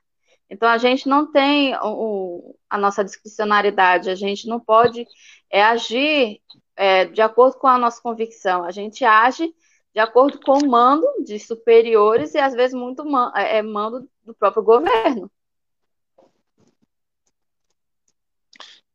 Então, 0.48 0.68
a 0.68 0.78
gente 0.78 1.08
não 1.08 1.30
tem 1.30 1.74
o, 1.82 2.56
a 2.68 2.78
nossa 2.78 3.04
discricionariedade, 3.04 4.10
a 4.10 4.14
gente 4.14 4.46
não 4.46 4.60
pode 4.60 5.06
é, 5.50 5.62
agir 5.62 6.40
é, 6.76 7.06
de 7.06 7.20
acordo 7.22 7.58
com 7.58 7.66
a 7.66 7.78
nossa 7.78 8.00
convicção, 8.00 8.64
a 8.64 8.70
gente 8.70 9.04
age 9.04 9.52
de 9.94 10.00
acordo 10.00 10.40
com 10.40 10.58
o 10.58 10.68
mando 10.68 11.06
de 11.24 11.38
superiores 11.38 12.34
e, 12.34 12.38
às 12.38 12.52
vezes, 12.52 12.74
muito 12.74 13.04
man, 13.04 13.32
é, 13.34 13.58
é 13.58 13.62
mando 13.62 14.08
do 14.24 14.34
próprio 14.34 14.62
governo. 14.62 15.30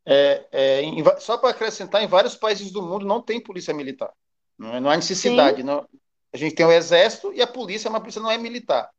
É, 0.06 0.48
é, 0.52 0.82
em, 0.82 1.04
só 1.20 1.38
para 1.38 1.52
acrescentar, 1.52 2.04
em 2.04 2.08
vários 2.08 2.36
países 2.36 2.72
do 2.72 2.82
mundo 2.82 3.06
não 3.06 3.22
tem 3.22 3.40
polícia 3.40 3.74
militar. 3.74 4.12
Não, 4.60 4.76
é, 4.76 4.80
não 4.82 4.90
há 4.90 4.98
necessidade. 4.98 5.64
Não, 5.64 5.88
a 6.34 6.38
gente 6.38 6.54
tem 6.54 6.66
o 6.66 6.72
exército 6.72 7.32
e 7.34 7.42
a 7.42 7.48
polícia, 7.48 7.90
mas 7.90 7.98
a 7.98 8.02
polícia 8.02 8.22
não 8.22 8.30
é 8.30 8.38
militar. 8.38 8.90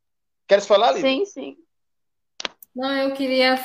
Queres 0.49 0.67
falar, 0.67 0.93
Lívia? 0.93 1.11
Sim, 1.11 1.25
sim. 1.27 1.57
Não, 2.75 2.91
eu 2.97 3.13
queria 3.15 3.57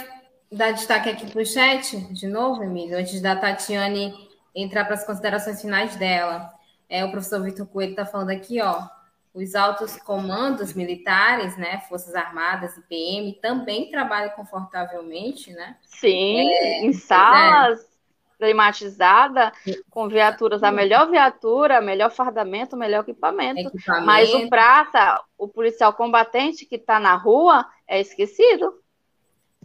dar 0.52 0.72
destaque 0.72 1.10
aqui 1.10 1.32
para 1.32 1.42
o 1.42 1.46
chat, 1.46 1.98
de 2.14 2.28
novo, 2.28 2.64
Emílio, 2.64 2.98
antes 2.98 3.22
da 3.22 3.36
Tatiane 3.36 4.14
entrar 4.54 4.86
para 4.86 4.96
as 4.96 5.06
considerações 5.06 5.62
finais 5.62 5.96
dela. 5.96 6.54
É, 6.90 7.04
o 7.04 7.12
professor 7.12 7.42
Vitor 7.42 7.66
Coelho 7.66 7.92
está 7.92 8.06
falando 8.06 8.30
aqui, 8.30 8.62
ó, 8.62 8.88
os 9.34 9.56
altos 9.56 9.98
comandos 9.98 10.74
militares, 10.74 11.58
né, 11.58 11.82
Forças 11.90 12.14
Armadas 12.14 12.78
e 12.78 12.82
PM, 12.82 13.34
também 13.42 13.90
trabalham 13.90 14.30
confortavelmente, 14.32 15.52
né? 15.52 15.78
Sim, 15.82 16.50
é, 16.50 16.86
em 16.86 16.94
salas 16.94 17.80
é 17.82 17.95
climatizada, 18.38 19.52
com 19.90 20.08
viaturas, 20.08 20.64
a 20.64 20.72
melhor 20.72 21.10
viatura, 21.10 21.82
melhor 21.82 22.12
fardamento, 22.12 22.76
melhor 22.76 23.02
equipamento. 23.02 23.60
equipamento. 23.60 24.06
Mas 24.06 24.34
o 24.34 24.50
prata, 24.50 25.22
o 25.38 25.48
policial 25.48 25.94
combatente 25.94 26.66
que 26.66 26.76
está 26.76 27.00
na 27.00 27.16
rua, 27.16 27.66
é 27.88 28.00
esquecido. 28.00 28.74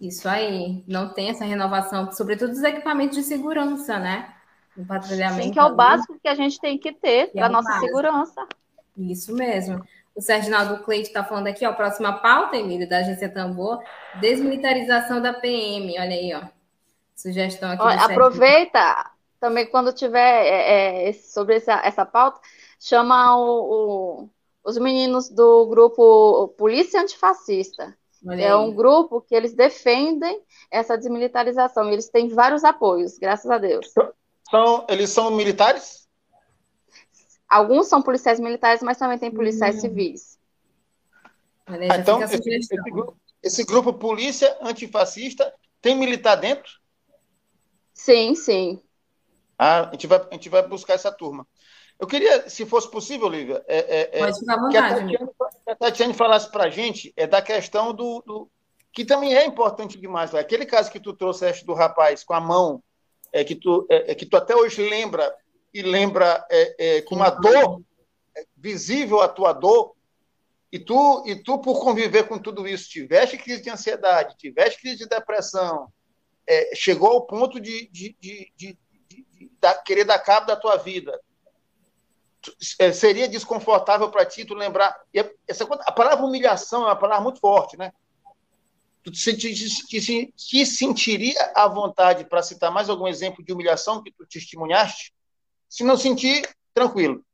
Isso 0.01 0.29
aí, 0.29 0.83
não 0.89 1.13
tem 1.13 1.29
essa 1.29 1.45
renovação, 1.45 2.11
sobretudo 2.13 2.51
dos 2.51 2.63
equipamentos 2.63 3.17
de 3.17 3.23
segurança, 3.23 3.99
né? 3.99 4.35
O 4.77 4.87
patrulhamento. 4.87 5.43
Sim, 5.43 5.53
que 5.53 5.59
é 5.59 5.65
o 5.65 5.75
básico 5.75 6.19
que 6.19 6.29
a 6.29 6.35
gente 6.35 6.59
tem 6.59 6.79
que 6.79 6.93
ter 6.93 7.31
para 7.33 7.47
é 7.47 7.49
nossa 7.49 7.69
básico. 7.69 7.87
segurança. 7.87 8.47
Isso 8.97 9.35
mesmo. 9.35 9.85
O 10.15 10.21
Serginaldo 10.21 10.83
Cleide 10.83 11.09
está 11.09 11.23
falando 11.23 11.47
aqui, 11.47 11.67
ó, 11.67 11.73
próxima 11.73 12.15
pauta, 12.15 12.57
Emílio, 12.57 12.89
da 12.89 12.99
agência 12.99 13.29
Tambor, 13.29 13.83
desmilitarização 14.21 15.21
da 15.21 15.33
PM, 15.33 15.99
olha 15.99 16.11
aí, 16.11 16.35
ó. 16.35 16.60
Sugestão 17.21 17.71
aqui. 17.71 17.83
Olha, 17.83 18.05
aproveita 18.05 19.11
também 19.39 19.67
quando 19.67 19.93
tiver 19.93 20.47
é, 20.47 21.09
é, 21.09 21.13
sobre 21.13 21.57
essa, 21.57 21.75
essa 21.85 22.07
pauta, 22.07 22.41
chama 22.79 23.37
o, 23.37 24.23
o, 24.23 24.31
os 24.65 24.79
meninos 24.79 25.29
do 25.29 25.67
grupo 25.67 26.49
Polícia 26.57 27.01
Antifascista. 27.01 27.97
É 28.29 28.49
aí. 28.49 28.55
um 28.55 28.75
grupo 28.75 29.23
que 29.23 29.35
eles 29.35 29.55
defendem 29.55 30.43
essa 30.71 30.97
desmilitarização. 30.97 31.91
Eles 31.91 32.11
têm 32.11 32.29
vários 32.29 32.65
apoios, 32.65 33.19
graças 33.19 33.51
a 33.51 33.57
Deus. 33.57 33.93
São, 34.51 34.87
eles 34.89 35.11
são 35.11 35.31
militares? 35.31 36.07
Alguns 37.49 37.87
são 37.89 38.03
policiais 38.03 38.39
militares, 38.39 38.83
mas 38.83 38.99
também 38.99 39.19
tem 39.19 39.31
policiais 39.31 39.77
hum. 39.77 39.81
civis. 39.81 40.39
Ah, 41.67 41.97
então, 41.97 42.23
esse, 42.23 42.37
esse, 42.51 42.77
grupo, 42.77 43.17
esse 43.43 43.65
grupo 43.65 43.93
Polícia 43.93 44.57
Antifascista 44.61 45.53
tem 45.81 45.97
militar 45.97 46.37
dentro? 46.37 46.80
Sim, 48.01 48.35
sim. 48.35 48.83
Ah, 49.59 49.91
a 49.91 49.93
gente 49.93 50.07
vai, 50.07 50.19
a 50.19 50.33
gente 50.33 50.49
vai 50.49 50.67
buscar 50.67 50.95
essa 50.95 51.13
turma. 51.13 51.47
Eu 51.99 52.07
queria, 52.07 52.49
se 52.49 52.65
fosse 52.65 52.91
possível, 52.91 53.29
Lívia, 53.29 53.63
é, 53.69 53.79
é, 53.79 54.11
é 54.15 54.19
Pode 54.21 54.39
ficar 54.39 54.55
à 54.55 54.59
vontade, 54.59 55.07
que 55.07 55.17
a 55.17 55.27
Tatiane, 55.27 55.31
a 55.67 55.75
Tatiane 55.77 56.15
falasse 56.15 56.51
para 56.51 56.65
a 56.65 56.71
gente 56.71 57.13
é 57.15 57.27
da 57.27 57.43
questão 57.43 57.93
do, 57.93 58.23
do, 58.27 58.51
que 58.91 59.05
também 59.05 59.37
é 59.37 59.45
importante 59.45 60.01
demais. 60.01 60.33
Né? 60.33 60.41
Aquele 60.41 60.65
caso 60.65 60.91
que 60.91 60.99
tu 60.99 61.13
trouxeste 61.13 61.67
do 61.67 61.75
rapaz 61.75 62.25
com 62.25 62.33
a 62.33 62.41
mão, 62.41 62.83
é 63.31 63.45
que 63.45 63.55
tu, 63.55 63.87
é, 63.91 64.13
é 64.13 64.15
que 64.15 64.25
tu 64.25 64.35
até 64.35 64.57
hoje 64.57 64.81
lembra 64.89 65.37
e 65.75 65.83
lembra 65.83 66.43
é, 66.51 66.97
é, 66.97 67.03
com 67.03 67.17
uma 67.17 67.29
dor 67.29 67.83
é, 68.35 68.47
visível 68.57 69.21
a 69.21 69.29
tua 69.29 69.53
dor, 69.53 69.95
e 70.73 70.79
tu, 70.79 71.23
e 71.27 71.37
tu, 71.37 71.59
por 71.59 71.83
conviver 71.83 72.27
com 72.27 72.39
tudo 72.39 72.67
isso, 72.67 72.89
tiveste 72.89 73.37
crise 73.37 73.61
de 73.61 73.69
ansiedade, 73.69 74.39
tiveste 74.39 74.81
crise 74.81 74.97
de 75.01 75.07
depressão, 75.07 75.93
é, 76.47 76.75
chegou 76.75 77.09
ao 77.09 77.27
ponto 77.27 77.61
de, 77.61 77.89
de, 77.89 78.17
de, 78.21 78.53
de, 78.57 78.79
da, 79.61 79.75
querer 79.75 80.05
dar 80.05 80.19
cabo 80.19 80.47
da 80.47 80.57
tua 80.57 80.77
vida. 80.77 81.19
É, 82.79 82.91
seria 82.93 83.29
desconfortável 83.29 84.11
para 84.11 84.25
ti 84.25 84.45
tu 84.45 84.55
lembrar. 84.55 84.99
Essa, 85.47 85.65
a 85.65 85.93
palavra 85.93 86.25
humilhação 86.25 86.83
é 86.83 86.87
uma 86.87 86.97
palavra 86.97 87.23
muito 87.23 87.41
forte, 87.41 87.77
né? 87.77 87.93
Tu 89.03 89.11
te, 89.11 89.37
te, 89.37 89.55
te, 89.55 90.35
te 90.37 90.67
sentiria 90.67 91.53
à 91.55 91.67
vontade 91.69 92.25
para 92.25 92.43
citar 92.43 92.71
mais 92.71 92.89
algum 92.89 93.07
exemplo 93.07 93.45
de 93.45 93.53
humilhação 93.53 94.03
que 94.03 94.13
tu 94.13 94.27
testemunhaste? 94.27 95.15
Se 95.69 95.85
não 95.85 95.97
sentir, 95.97 96.49
tranquilo. 96.75 97.25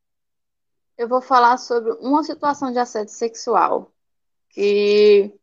Eu 0.97 1.09
vou 1.09 1.21
falar 1.21 1.59
sobre 1.59 1.93
uma 1.95 2.23
situação 2.23 2.73
de 2.73 2.79
assédio 2.79 3.13
sexual 3.13 3.93
que 4.51 5.35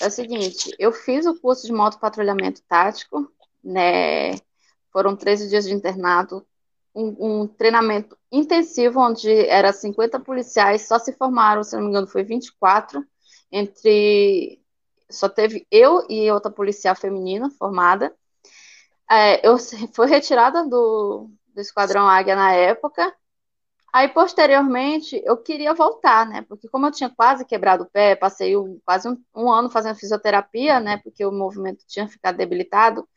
é 0.00 0.06
o 0.06 0.10
seguinte, 0.10 0.74
eu 0.78 0.92
fiz 0.92 1.26
o 1.26 1.38
curso 1.38 1.66
de 1.66 1.72
motopatrulhamento 1.72 2.62
tático, 2.68 3.30
né? 3.62 4.34
Foram 4.92 5.16
13 5.16 5.48
dias 5.48 5.64
de 5.64 5.72
internato, 5.72 6.46
um, 6.94 7.42
um, 7.42 7.46
treinamento 7.46 8.16
intensivo, 8.30 9.00
onde 9.00 9.30
era 9.46 9.72
50 9.72 10.20
policiais, 10.20 10.86
só 10.86 10.98
se 10.98 11.12
formaram, 11.12 11.64
se 11.64 11.74
não 11.74 11.82
me 11.82 11.88
engano, 11.88 12.06
foi 12.06 12.22
24, 12.22 13.04
entre. 13.50 14.60
Só 15.10 15.28
teve 15.28 15.66
eu 15.70 16.06
e 16.08 16.30
outra 16.30 16.50
policial 16.50 16.94
feminina 16.94 17.50
formada. 17.50 18.14
É, 19.10 19.46
eu 19.46 19.56
fui 19.92 20.06
retirada 20.06 20.64
do, 20.66 21.30
do 21.54 21.60
Esquadrão 21.60 22.08
Águia 22.08 22.34
na 22.34 22.52
época, 22.52 23.14
Aí, 23.94 24.08
posteriormente, 24.08 25.22
eu 25.24 25.36
queria 25.36 25.72
voltar, 25.72 26.26
né? 26.26 26.42
Porque 26.48 26.68
como 26.68 26.84
eu 26.86 26.90
tinha 26.90 27.08
quase 27.08 27.44
quebrado 27.44 27.84
o 27.84 27.90
pé, 27.90 28.16
passei 28.16 28.56
um, 28.56 28.80
quase 28.84 29.08
um, 29.08 29.16
um, 29.32 29.48
ano 29.52 29.70
fazendo 29.70 29.94
fisioterapia, 29.94 30.80
né? 30.80 30.96
Porque 30.96 31.24
o 31.24 31.30
movimento 31.30 31.84
tinha 31.86 32.08
ficado 32.08 32.36
debilitado. 32.36 33.08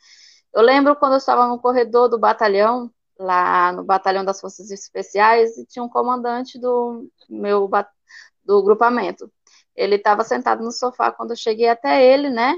Eu 0.54 0.62
lembro 0.62 0.96
quando 0.96 1.14
eu 1.14 1.18
estava 1.18 1.48
no 1.48 1.60
corredor 1.60 2.10
do 2.10 2.20
batalhão, 2.20 2.92
lá 3.18 3.72
no 3.72 3.84
batalhão 3.84 4.24
das 4.24 4.40
Forças 4.40 4.70
Especiais, 4.70 5.58
e 5.58 5.66
tinha 5.66 5.84
um 5.84 5.90
comandante 5.90 6.60
do 6.60 7.10
meu 7.28 7.68
do 8.46 8.64
grupamento. 8.64 9.32
ele 9.76 9.96
estava 9.96 10.24
sentado 10.24 10.64
no 10.64 10.72
sofá 10.72 11.12
quando 11.12 11.32
eu 11.32 11.38
cheguei 11.38 11.70
até 11.70 12.06
ele, 12.06 12.30
né? 12.30 12.56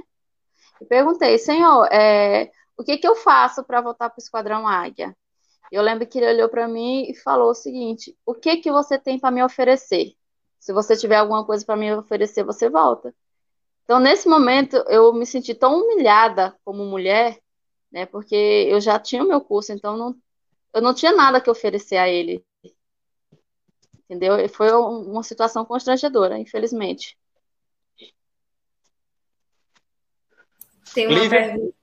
E 0.82 0.86
perguntei, 0.86 1.38
senhor, 1.38 1.88
é, 1.92 2.52
o 2.78 2.84
que, 2.84 2.98
que 2.98 3.08
eu 3.08 3.16
faço 3.16 3.64
para 3.64 3.82
voltar 3.82 4.10
para 4.10 4.20
o 4.20 4.22
Esquadrão 4.22 4.68
Águia? 4.68 5.16
Eu 5.72 5.82
lembro 5.82 6.08
que 6.08 6.18
ele 6.18 6.34
olhou 6.34 6.50
para 6.50 6.68
mim 6.68 7.06
e 7.10 7.16
falou 7.16 7.52
o 7.52 7.56
seguinte: 7.56 8.18
o 8.26 8.34
que, 8.34 8.58
que 8.58 8.72
você 8.72 8.98
tem 8.98 9.20
para 9.20 9.32
me 9.32 9.44
oferecer? 9.44 10.14
Se 10.60 10.74
você 10.74 10.96
tiver 10.96 11.16
alguma 11.16 11.46
coisa 11.46 11.66
para 11.66 11.76
me 11.76 11.94
oferecer, 11.94 12.44
você 12.44 12.70
volta. 12.70 13.14
Então, 13.84 14.00
nesse 14.00 14.28
momento, 14.28 14.76
eu 14.88 15.14
me 15.14 15.26
senti 15.26 15.56
tão 15.56 15.82
humilhada 15.82 16.56
como 16.64 16.86
mulher, 16.86 17.40
né? 17.92 18.06
Porque 18.06 18.36
eu 18.36 18.80
já 18.80 19.00
tinha 19.00 19.24
o 19.24 19.28
meu 19.28 19.42
curso, 19.42 19.72
então 19.72 19.98
não, 19.98 20.16
eu 20.74 20.82
não 20.82 20.94
tinha 20.94 21.12
nada 21.12 21.42
que 21.42 21.50
oferecer 21.50 21.98
a 21.98 22.08
ele. 22.08 22.46
Entendeu? 24.10 24.48
Foi 24.50 24.72
uma 24.72 25.24
situação 25.24 25.64
constrangedora, 25.66 26.38
infelizmente. 26.38 27.18
Tem 30.94 31.08
uma, 31.08 31.30
pergunta, 31.30 31.76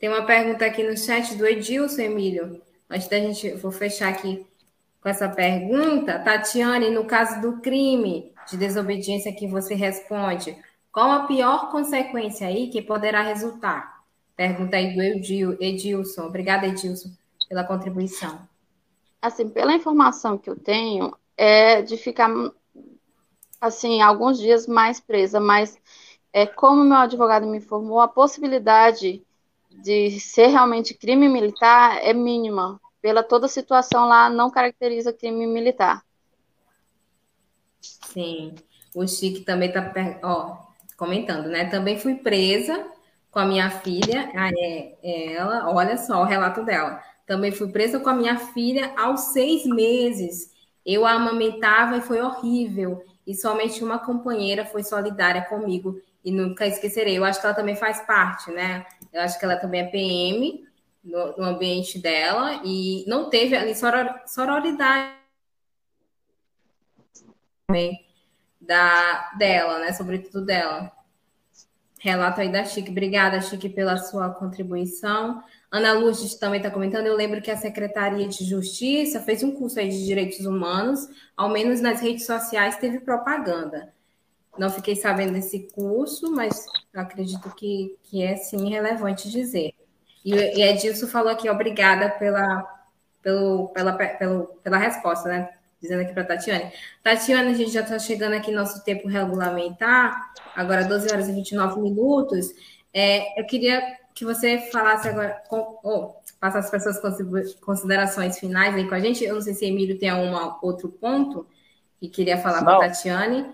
tem 0.00 0.08
uma 0.08 0.26
pergunta 0.26 0.64
aqui 0.64 0.82
no 0.82 0.96
chat 0.96 1.36
do 1.36 1.46
Edilson, 1.46 2.02
Emílio. 2.02 2.62
Antes 2.88 3.08
da 3.08 3.18
gente, 3.18 3.50
vou 3.54 3.72
fechar 3.72 4.08
aqui 4.08 4.46
com 5.00 5.08
essa 5.08 5.28
pergunta. 5.28 6.18
Tatiane, 6.18 6.90
no 6.90 7.04
caso 7.04 7.40
do 7.40 7.60
crime 7.60 8.32
de 8.48 8.56
desobediência 8.56 9.34
que 9.34 9.46
você 9.48 9.74
responde, 9.74 10.56
qual 10.92 11.10
a 11.10 11.26
pior 11.26 11.70
consequência 11.70 12.46
aí 12.46 12.68
que 12.70 12.80
poderá 12.80 13.22
resultar? 13.22 14.02
Pergunta 14.36 14.76
aí 14.76 14.94
do 14.94 15.62
Edilson. 15.62 16.26
Obrigada, 16.26 16.66
Edilson, 16.66 17.10
pela 17.48 17.64
contribuição. 17.64 18.38
Assim, 19.20 19.48
pela 19.48 19.74
informação 19.74 20.38
que 20.38 20.48
eu 20.48 20.56
tenho, 20.56 21.16
é 21.36 21.82
de 21.82 21.96
ficar, 21.96 22.30
assim, 23.60 24.00
alguns 24.00 24.38
dias 24.38 24.66
mais 24.66 25.00
presa, 25.00 25.40
mas 25.40 25.76
é, 26.32 26.46
como 26.46 26.84
meu 26.84 26.98
advogado 26.98 27.46
me 27.46 27.58
informou, 27.58 28.00
a 28.00 28.06
possibilidade 28.06 29.25
de 29.82 30.18
ser 30.20 30.48
realmente 30.48 30.94
crime 30.94 31.28
militar 31.28 31.98
é 32.02 32.12
mínima. 32.12 32.80
Pela 33.00 33.22
toda 33.22 33.46
situação 33.46 34.08
lá, 34.08 34.28
não 34.28 34.50
caracteriza 34.50 35.12
crime 35.12 35.46
militar. 35.46 36.02
Sim. 37.80 38.54
O 38.94 39.06
Chique 39.06 39.40
também 39.40 39.68
está 39.68 39.92
comentando, 40.96 41.48
né? 41.48 41.66
Também 41.66 41.98
fui 41.98 42.14
presa 42.14 42.86
com 43.30 43.38
a 43.38 43.44
minha 43.44 43.68
filha, 43.68 44.30
ah, 44.34 44.48
é, 44.48 44.94
é, 45.02 45.32
ela, 45.34 45.70
olha 45.70 45.98
só 45.98 46.22
o 46.22 46.24
relato 46.24 46.64
dela. 46.64 47.02
Também 47.26 47.52
fui 47.52 47.68
presa 47.68 48.00
com 48.00 48.08
a 48.08 48.14
minha 48.14 48.38
filha 48.38 48.94
aos 48.96 49.32
seis 49.32 49.66
meses. 49.66 50.52
Eu 50.84 51.04
a 51.04 51.12
amamentava 51.12 51.98
e 51.98 52.00
foi 52.00 52.20
horrível. 52.20 53.04
E 53.26 53.34
somente 53.34 53.84
uma 53.84 53.98
companheira 53.98 54.64
foi 54.64 54.82
solidária 54.82 55.42
comigo 55.42 56.00
e 56.26 56.32
nunca 56.32 56.66
esquecerei. 56.66 57.16
Eu 57.16 57.24
acho 57.24 57.40
que 57.40 57.46
ela 57.46 57.54
também 57.54 57.76
faz 57.76 58.00
parte, 58.00 58.50
né? 58.50 58.84
Eu 59.12 59.22
acho 59.22 59.38
que 59.38 59.44
ela 59.44 59.56
também 59.56 59.82
é 59.82 59.84
PM 59.84 60.66
no, 61.04 61.36
no 61.36 61.44
ambiente 61.44 62.00
dela 62.00 62.60
e 62.64 63.04
não 63.06 63.30
teve 63.30 63.56
ali 63.56 63.76
soror, 63.76 64.12
sororidade 64.26 65.14
da 68.60 69.30
dela, 69.38 69.78
né? 69.78 69.92
Sobretudo 69.92 70.44
dela. 70.44 70.90
Relato 72.00 72.40
aí 72.40 72.50
da 72.50 72.64
Chique. 72.64 72.90
Obrigada, 72.90 73.40
Chique, 73.40 73.68
pela 73.68 73.96
sua 73.96 74.28
contribuição. 74.30 75.42
Ana 75.70 75.92
Lourdes 75.92 76.34
também 76.34 76.58
está 76.58 76.72
comentando. 76.72 77.06
Eu 77.06 77.16
lembro 77.16 77.40
que 77.40 77.52
a 77.52 77.56
Secretaria 77.56 78.26
de 78.26 78.44
Justiça 78.44 79.20
fez 79.20 79.44
um 79.44 79.52
curso 79.52 79.78
aí 79.78 79.88
de 79.88 80.04
Direitos 80.04 80.44
Humanos, 80.44 81.08
ao 81.36 81.48
menos 81.50 81.80
nas 81.80 82.00
redes 82.00 82.26
sociais 82.26 82.78
teve 82.78 82.98
propaganda. 82.98 83.94
Não 84.58 84.70
fiquei 84.70 84.96
sabendo 84.96 85.32
desse 85.32 85.68
curso, 85.74 86.30
mas 86.30 86.66
acredito 86.94 87.50
que, 87.54 87.96
que 88.04 88.22
é 88.22 88.36
sim 88.36 88.70
relevante 88.70 89.30
dizer. 89.30 89.74
E, 90.24 90.34
e 90.34 90.62
Edilson 90.62 91.06
falou 91.06 91.30
aqui, 91.30 91.48
obrigada 91.48 92.10
pela, 92.10 92.64
pelo, 93.22 93.68
pela, 93.68 93.92
pelo, 93.92 94.44
pela 94.62 94.78
resposta, 94.78 95.28
né? 95.28 95.50
Dizendo 95.80 96.02
aqui 96.02 96.12
para 96.12 96.22
a 96.22 96.26
Tatiane. 96.26 96.72
Tatiane, 97.02 97.50
a 97.50 97.54
gente 97.54 97.70
já 97.70 97.82
está 97.82 97.98
chegando 97.98 98.34
aqui 98.34 98.50
no 98.50 98.58
nosso 98.58 98.82
tempo 98.82 99.06
regulamentar, 99.08 100.32
agora 100.54 100.84
12 100.84 101.12
horas 101.12 101.28
e 101.28 101.32
29 101.32 101.80
minutos. 101.80 102.52
É, 102.92 103.40
eu 103.40 103.46
queria 103.46 103.82
que 104.14 104.24
você 104.24 104.58
falasse 104.72 105.06
agora, 105.08 105.42
com, 105.48 105.78
oh, 105.84 106.14
passasse 106.40 106.70
para 106.70 106.80
suas 106.80 107.54
considerações 107.60 108.38
finais 108.38 108.74
aí 108.74 108.88
com 108.88 108.94
a 108.94 109.00
gente. 109.00 109.22
Eu 109.22 109.34
não 109.34 109.42
sei 109.42 109.54
se 109.54 109.66
Emílio 109.66 109.98
tem 109.98 110.08
algum 110.08 110.56
outro 110.62 110.88
ponto 110.88 111.46
que 112.00 112.08
queria 112.08 112.38
falar 112.38 112.64
com 112.64 112.70
a 112.70 112.78
Tatiane. 112.80 113.46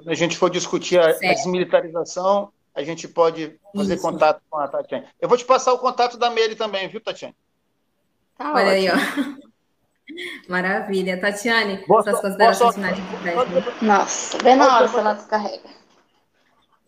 Quando 0.00 0.12
a 0.12 0.14
gente 0.14 0.38
for 0.38 0.48
discutir 0.48 0.98
a, 0.98 1.10
a 1.10 1.34
desmilitarização, 1.34 2.50
a 2.74 2.82
gente 2.82 3.06
pode 3.06 3.54
fazer 3.76 3.94
Isso. 3.96 4.02
contato 4.02 4.40
com 4.48 4.58
a 4.58 4.66
Tatiane. 4.66 5.06
Eu 5.20 5.28
vou 5.28 5.36
te 5.36 5.44
passar 5.44 5.74
o 5.74 5.78
contato 5.78 6.16
da 6.16 6.30
Meire 6.30 6.56
também, 6.56 6.88
viu, 6.88 7.02
Tatiane? 7.02 7.36
Tá 8.38 8.54
Olha 8.54 8.70
ótimo. 8.70 8.70
aí, 8.70 8.88
ó. 8.88 9.50
Maravilha. 10.48 11.20
Tatiane, 11.20 11.84
boa, 11.86 12.02
suas 12.02 12.18
considerações 12.18 12.74
finais 12.76 12.96
de 12.96 13.84
Nossa, 13.84 14.42
bem 14.42 14.56
na 14.56 14.74
hora 14.74 14.88
que 14.88 14.96
ela 14.96 15.12
descarrega. 15.12 15.68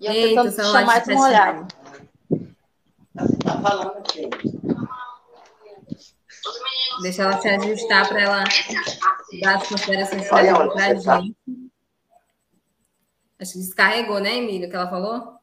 E 0.01 0.07
eu 0.07 0.13
Eita, 0.13 0.45
tentando 0.45 0.73
chamar 0.73 1.03
de 1.03 1.15
molhado. 1.15 1.69
Tá 3.45 3.61
falando 3.61 3.99
aqui. 3.99 4.31
Deixa 7.03 7.23
ela 7.25 7.39
se 7.43 7.49
ajustar 7.49 8.09
para 8.09 8.23
ela 8.23 8.45
dar 9.43 9.57
as 9.57 9.69
considerações 9.69 10.27
finais 10.27 10.51
para 10.73 10.87
a 10.87 10.95
gente. 10.95 11.62
Acho 13.43 13.55
que 13.55 13.59
descarregou, 13.59 14.21
né, 14.21 14.37
Emílio, 14.37 14.71
que 14.71 14.77
ela 14.77 14.89
falou? 14.89 15.35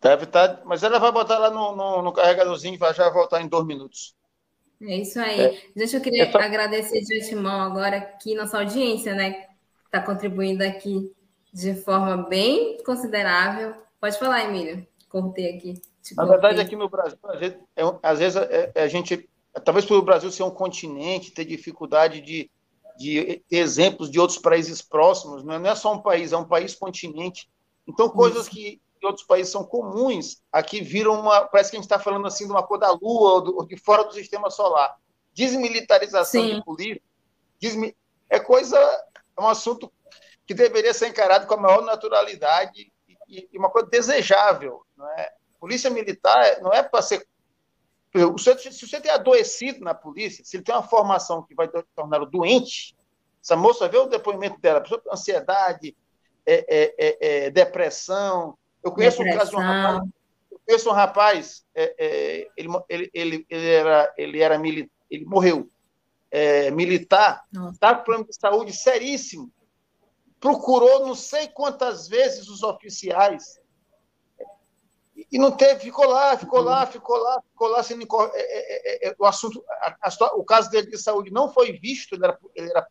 Deve 0.00 0.24
estar, 0.24 0.48
tá, 0.48 0.62
mas 0.64 0.82
ela 0.84 1.00
vai 1.00 1.10
botar 1.10 1.36
lá 1.38 1.50
no, 1.50 1.74
no, 1.74 2.00
no 2.00 2.12
carregadorzinho 2.12 2.74
e 2.74 2.78
vai 2.78 2.94
já 2.94 3.10
voltar 3.10 3.42
em 3.42 3.48
dois 3.48 3.66
minutos. 3.66 4.14
É 4.80 4.96
isso 4.96 5.20
aí. 5.20 5.40
É. 5.40 5.62
Gente, 5.76 5.96
eu 5.96 6.00
queria 6.00 6.22
é 6.22 6.30
só... 6.30 6.38
agradecer 6.38 7.00
de 7.02 7.16
antemão 7.16 7.60
agora 7.60 7.96
aqui 7.98 8.34
nossa 8.34 8.58
audiência, 8.58 9.14
né? 9.14 9.32
Que 9.32 9.48
está 9.86 10.00
contribuindo 10.00 10.64
aqui 10.64 11.12
de 11.52 11.74
forma 11.74 12.16
bem 12.28 12.78
considerável. 12.84 13.74
Pode 14.00 14.18
falar, 14.18 14.44
Emílio. 14.44 14.86
Cortei 15.08 15.56
aqui. 15.56 15.82
Na 16.16 16.24
verdade, 16.24 16.60
aqui 16.60 16.76
no 16.76 16.88
Brasil, 16.88 17.18
às 18.02 18.18
vezes, 18.18 18.36
é, 18.36 18.42
é, 18.42 18.72
é, 18.76 18.82
a 18.84 18.88
gente, 18.88 19.28
talvez 19.64 19.84
pelo 19.84 20.02
Brasil 20.02 20.30
ser 20.30 20.44
um 20.44 20.50
continente, 20.50 21.32
ter 21.32 21.44
dificuldade 21.44 22.20
de 22.22 22.50
de 23.00 23.42
exemplos 23.50 24.10
de 24.10 24.20
outros 24.20 24.38
países 24.38 24.82
próximos, 24.82 25.42
não 25.42 25.54
é, 25.54 25.58
não 25.58 25.70
é 25.70 25.74
só 25.74 25.94
um 25.94 26.02
país, 26.02 26.32
é 26.32 26.36
um 26.36 26.44
país 26.44 26.74
continente. 26.74 27.50
Então, 27.88 28.10
coisas 28.10 28.46
que 28.46 28.78
em 29.02 29.06
outros 29.06 29.24
países 29.26 29.50
são 29.50 29.64
comuns, 29.64 30.42
aqui 30.52 30.82
viram 30.82 31.18
uma. 31.18 31.46
Parece 31.46 31.70
que 31.70 31.76
a 31.76 31.78
gente 31.78 31.86
está 31.86 31.98
falando 31.98 32.26
assim 32.26 32.44
de 32.44 32.52
uma 32.52 32.62
cor 32.62 32.78
da 32.78 32.90
Lua 32.90 33.32
ou, 33.32 33.40
do, 33.40 33.56
ou 33.56 33.66
de 33.66 33.74
fora 33.78 34.04
do 34.04 34.12
sistema 34.12 34.50
solar. 34.50 34.98
Desmilitarização 35.32 36.42
Sim. 36.42 36.56
de 36.56 36.64
polícia 36.64 37.02
desmi, 37.58 37.96
é 38.28 38.38
coisa. 38.38 38.76
É 38.78 39.40
um 39.40 39.48
assunto 39.48 39.90
que 40.46 40.52
deveria 40.52 40.92
ser 40.92 41.08
encarado 41.08 41.46
com 41.46 41.54
a 41.54 41.56
maior 41.56 41.82
naturalidade 41.82 42.92
e, 43.26 43.48
e 43.50 43.58
uma 43.58 43.70
coisa 43.70 43.88
desejável. 43.88 44.84
Não 44.94 45.08
é? 45.08 45.32
Polícia 45.58 45.88
militar 45.88 46.60
não 46.60 46.70
é 46.70 46.82
para 46.82 47.00
ser 47.00 47.26
se 48.12 48.88
você 48.88 49.00
tem 49.00 49.10
adoecido 49.10 49.80
na 49.80 49.94
polícia, 49.94 50.44
se 50.44 50.56
ele 50.56 50.64
tem 50.64 50.74
uma 50.74 50.82
formação 50.82 51.42
que 51.42 51.54
vai 51.54 51.68
torná-lo 51.94 52.26
doente, 52.26 52.96
essa 53.42 53.56
moça 53.56 53.88
vê 53.88 53.96
o 53.96 54.06
depoimento 54.06 54.60
dela, 54.60 54.82
ansiedade, 55.10 55.96
é, 56.44 56.64
é, 56.68 56.94
é, 56.98 57.46
é, 57.46 57.50
depressão. 57.50 58.58
Eu 58.82 58.92
conheço 58.92 59.22
depressão. 59.22 59.36
um 59.36 59.38
caso 59.38 59.50
de 59.50 59.56
um 59.56 59.60
rapaz. 59.60 60.08
Eu 60.50 60.60
conheço 60.66 60.90
um 60.90 60.92
rapaz, 60.92 61.66
é, 61.74 61.94
é, 61.98 62.48
ele, 62.56 62.68
ele, 62.88 63.10
ele, 63.14 63.46
ele, 63.48 63.68
era, 63.68 64.14
ele 64.16 64.40
era 64.40 64.58
militar, 64.58 64.92
ele 65.10 65.24
morreu 65.24 65.70
militar, 66.72 67.44
estava 67.72 67.98
com 67.98 68.04
problema 68.04 68.28
de 68.28 68.36
saúde 68.36 68.72
seríssimo. 68.72 69.52
Procurou 70.38 71.04
não 71.04 71.14
sei 71.14 71.48
quantas 71.48 72.06
vezes 72.06 72.48
os 72.48 72.62
oficiais 72.62 73.59
e 75.30 75.38
não 75.38 75.52
teve, 75.52 75.80
ficou 75.80 76.06
lá, 76.06 76.36
ficou 76.36 76.60
lá, 76.60 76.86
ficou 76.86 77.16
lá, 77.16 77.42
ficou 77.42 77.68
lá 77.68 77.82
sendo 77.82 78.02
é 78.02 78.30
é, 78.34 79.08
é, 79.08 79.08
é, 79.08 79.16
o 79.18 79.24
assunto, 79.24 79.64
a, 79.68 79.96
a, 80.02 80.36
o 80.36 80.44
caso 80.44 80.70
dele 80.70 80.88
de 80.88 80.98
saúde 80.98 81.30
não 81.30 81.52
foi 81.52 81.72
visto, 81.72 82.14
ele 82.14 82.24
era, 82.24 82.38
ele 82.54 82.70
era 82.70 82.86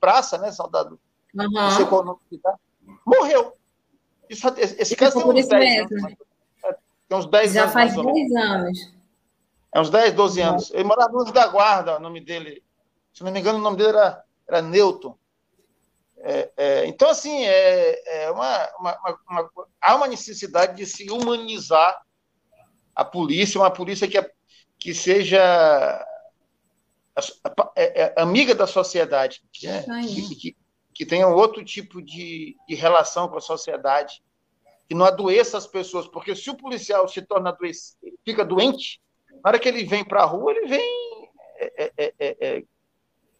praça, 0.00 0.38
né, 0.38 0.52
soldado, 0.52 1.00
uhum. 1.34 1.50
não 1.50 1.70
sei 1.72 1.84
qual 1.86 2.02
o 2.02 2.04
nome 2.04 2.20
tá? 2.42 2.56
morreu. 3.04 3.54
Isso, 4.28 4.46
esse 4.56 4.94
caso 4.94 5.18
tem 5.20 5.26
uns 5.28 5.48
10 5.48 5.92
anos. 5.92 6.14
Tem 7.08 7.18
uns 7.18 7.26
10 7.26 7.52
Já 7.52 7.62
anos. 7.62 7.72
Já 7.74 7.80
faz 7.80 7.94
10 7.94 8.32
anos. 8.36 8.94
É 9.72 9.80
uns 9.80 9.90
10, 9.90 10.14
12 10.14 10.40
anos. 10.40 10.70
Ele 10.72 10.84
morava 10.84 11.12
no 11.12 11.24
da 11.32 11.48
Guarda, 11.48 11.96
o 11.96 12.00
nome 12.00 12.20
dele. 12.20 12.62
Se 13.12 13.24
não 13.24 13.32
me 13.32 13.40
engano, 13.40 13.58
o 13.58 13.62
nome 13.62 13.76
dele 13.76 13.88
era, 13.90 14.24
era 14.46 14.62
Newton. 14.62 15.16
É, 16.22 16.52
é, 16.56 16.86
então, 16.86 17.08
assim, 17.08 17.44
é, 17.44 18.24
é 18.24 18.30
uma, 18.30 18.70
uma, 18.78 19.20
uma, 19.28 19.50
há 19.80 19.96
uma 19.96 20.06
necessidade 20.06 20.76
de 20.76 20.84
se 20.84 21.10
humanizar 21.10 21.98
a 22.94 23.04
polícia, 23.04 23.60
uma 23.60 23.70
polícia 23.70 24.06
que, 24.06 24.18
é, 24.18 24.30
que 24.78 24.92
seja 24.92 25.42
a, 27.16 27.72
é, 27.74 28.14
amiga 28.20 28.54
da 28.54 28.66
sociedade, 28.66 29.42
que, 29.52 29.66
que, 30.36 30.56
que 30.94 31.06
tenha 31.06 31.26
outro 31.28 31.64
tipo 31.64 32.02
de, 32.02 32.56
de 32.68 32.74
relação 32.74 33.28
com 33.28 33.38
a 33.38 33.40
sociedade, 33.40 34.22
que 34.86 34.94
não 34.94 35.06
adoeça 35.06 35.56
as 35.56 35.66
pessoas, 35.66 36.06
porque 36.06 36.34
se 36.34 36.50
o 36.50 36.56
policial 36.56 37.08
se 37.08 37.22
torna 37.22 37.52
doente, 37.52 37.78
fica 38.24 38.44
doente, 38.44 39.00
na 39.42 39.50
hora 39.50 39.58
que 39.58 39.68
ele 39.68 39.84
vem 39.84 40.04
para 40.04 40.22
a 40.22 40.26
rua, 40.26 40.52
ele 40.52 40.66
vem 40.66 41.10
é, 41.60 41.92
é, 41.96 42.14
é, 42.18 42.36
é, 42.40 42.64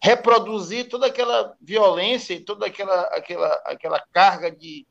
reproduzir 0.01 0.89
toda 0.89 1.05
aquela 1.05 1.55
violência 1.61 2.33
e 2.33 2.39
toda 2.39 2.65
aquela, 2.65 3.01
aquela, 3.03 3.53
aquela 3.65 3.99
carga 4.11 4.51
de, 4.51 4.85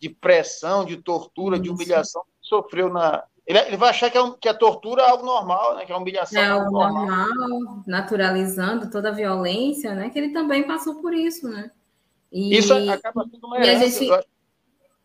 de 0.00 0.08
pressão, 0.08 0.84
de 0.84 0.96
tortura, 0.96 1.58
de 1.58 1.70
humilhação 1.70 2.22
que 2.22 2.48
sofreu 2.48 2.92
na. 2.92 3.22
Ele, 3.46 3.60
ele 3.60 3.76
vai 3.76 3.90
achar 3.90 4.10
que, 4.10 4.18
é 4.18 4.22
um, 4.22 4.32
que 4.32 4.48
a 4.48 4.54
tortura 4.54 5.02
é 5.02 5.08
algo 5.08 5.24
normal, 5.24 5.76
né? 5.76 5.86
que 5.86 5.92
a 5.92 5.96
humilhação 5.96 6.42
é 6.42 6.48
algo 6.48 6.72
normal. 6.72 7.28
normal, 7.28 7.84
naturalizando 7.86 8.90
toda 8.90 9.10
a 9.10 9.12
violência, 9.12 9.94
né? 9.94 10.10
que 10.10 10.18
ele 10.18 10.32
também 10.32 10.66
passou 10.66 10.96
por 10.96 11.14
isso. 11.14 11.48
Né? 11.48 11.70
E, 12.32 12.58
isso 12.58 12.74
acaba 12.90 13.24
sendo 13.30 13.46
uma 13.46 13.58
herança, 13.58 13.88
gente, 13.88 14.26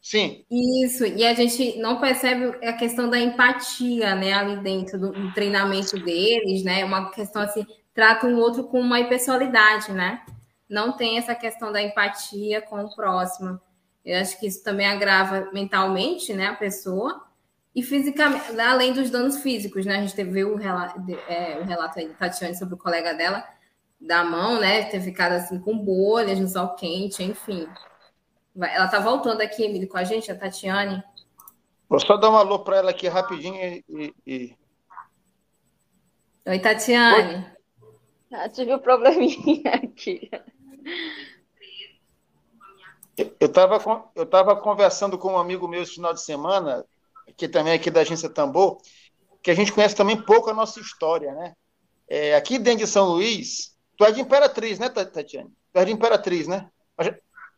Sim. 0.01 0.43
Isso, 0.49 1.05
e 1.05 1.23
a 1.23 1.35
gente 1.35 1.77
não 1.77 1.99
percebe 1.99 2.57
a 2.65 2.73
questão 2.73 3.07
da 3.07 3.19
empatia, 3.19 4.15
né, 4.15 4.33
ali 4.33 4.57
dentro 4.57 4.99
do, 4.99 5.11
do 5.11 5.31
treinamento 5.31 5.95
deles, 6.03 6.63
né, 6.63 6.83
uma 6.83 7.11
questão 7.11 7.39
assim, 7.39 7.63
trata 7.93 8.27
um 8.27 8.37
outro 8.37 8.65
com 8.65 8.79
uma 8.79 8.99
impessoalidade, 8.99 9.91
né, 9.91 10.23
não 10.69 10.93
tem 10.93 11.17
essa 11.17 11.35
questão 11.35 11.71
da 11.71 11.81
empatia 11.81 12.61
com 12.61 12.81
o 12.83 12.95
próximo. 12.95 13.59
Eu 14.03 14.19
acho 14.19 14.39
que 14.39 14.47
isso 14.47 14.63
também 14.63 14.87
agrava 14.87 15.49
mentalmente, 15.51 16.33
né, 16.33 16.47
a 16.47 16.55
pessoa, 16.55 17.25
e 17.75 17.83
fisicamente, 17.83 18.59
além 18.59 18.93
dos 18.93 19.09
danos 19.09 19.37
físicos, 19.41 19.85
né, 19.85 19.97
a 19.97 20.01
gente 20.01 20.15
teve 20.15 20.43
o 20.43 20.55
relato, 20.55 20.99
é, 21.27 21.59
o 21.59 21.63
relato 21.63 21.99
aí 21.99 22.07
de 22.07 22.13
Tatiane 22.13 22.55
sobre 22.55 22.75
o 22.75 22.77
colega 22.77 23.13
dela, 23.13 23.43
da 23.99 24.23
mão, 24.23 24.59
né, 24.59 24.83
ter 24.83 25.01
ficado 25.01 25.33
assim 25.33 25.59
com 25.59 25.77
bolhas 25.77 26.39
no 26.39 26.47
sol 26.47 26.75
quente, 26.75 27.23
enfim, 27.23 27.67
ela 28.55 28.85
está 28.85 28.99
voltando 28.99 29.41
aqui, 29.41 29.63
Emílio, 29.63 29.87
com 29.87 29.97
a 29.97 30.03
gente, 30.03 30.31
a 30.31 30.37
Tatiane. 30.37 31.01
Vou 31.87 31.99
só 31.99 32.17
dar 32.17 32.29
um 32.29 32.35
alô 32.35 32.59
para 32.59 32.77
ela 32.77 32.91
aqui 32.91 33.07
rapidinho 33.07 33.83
e, 33.89 34.13
e... 34.25 34.55
Oi, 36.45 36.59
Tatiane. 36.59 37.35
Oi. 37.35 37.60
Ah, 38.31 38.47
tive 38.47 38.73
um 38.73 38.79
probleminha 38.79 39.73
aqui. 39.83 40.29
Eu 43.17 43.47
estava 43.47 44.09
eu 44.15 44.25
tava 44.25 44.55
conversando 44.55 45.17
com 45.17 45.33
um 45.33 45.37
amigo 45.37 45.67
meu 45.67 45.83
esse 45.83 45.95
final 45.95 46.13
de 46.13 46.21
semana, 46.21 46.85
que 47.35 47.47
também 47.47 47.73
é 47.73 47.75
aqui 47.75 47.91
da 47.91 48.01
agência 48.01 48.29
Tambor, 48.29 48.81
que 49.43 49.51
a 49.51 49.53
gente 49.53 49.73
conhece 49.73 49.95
também 49.95 50.19
pouco 50.19 50.49
a 50.49 50.53
nossa 50.53 50.79
história, 50.79 51.33
né? 51.33 51.53
É, 52.07 52.35
aqui 52.35 52.57
dentro 52.57 52.85
de 52.85 52.87
São 52.87 53.09
Luís, 53.09 53.75
tu 53.97 54.05
é 54.05 54.11
de 54.11 54.21
Imperatriz, 54.21 54.79
né, 54.79 54.89
Tatiane? 54.89 55.49
Tu 55.73 55.79
é 55.79 55.85
de 55.85 55.91
Imperatriz, 55.91 56.47
né? 56.47 56.69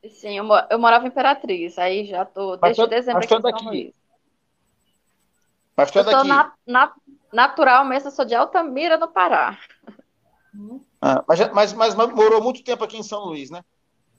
Sim, 0.10 0.38
eu, 0.38 0.46
eu 0.70 0.80
morava 0.80 1.06
em 1.06 1.08
Imperatriz, 1.08 1.78
aí 1.78 2.06
já 2.06 2.26
tô 2.26 2.58
desde 2.58 2.82
mas, 2.82 2.90
dezembro 2.90 3.22
mas 3.22 3.32
aqui 3.32 3.36
em 3.36 3.58
São 3.60 3.70
Luís. 3.70 3.94
Mas 5.76 5.92
tu 5.92 6.00
é 6.00 6.02
eu 6.02 6.06
daqui. 6.06 6.28
Na, 6.28 6.54
na, 6.66 6.94
natural 7.32 7.86
mesmo, 7.86 8.12
sou 8.12 8.26
de 8.26 8.36
Altamira, 8.36 8.98
no 8.98 9.08
Pará. 9.08 9.58
Ah, 11.02 11.24
mas, 11.28 11.40
mas, 11.52 11.74
mas, 11.74 11.96
morou 11.96 12.42
muito 12.42 12.64
tempo 12.64 12.84
aqui 12.84 12.98
em 12.98 13.04
São 13.04 13.26
Luís, 13.26 13.50
né? 13.50 13.64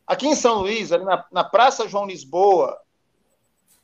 Aqui 0.06 0.26
em 0.26 0.34
São 0.34 0.60
Luís, 0.60 0.92
ali 0.92 1.04
na, 1.04 1.24
na 1.32 1.44
Praça 1.44 1.88
João 1.88 2.06
Lisboa, 2.06 2.78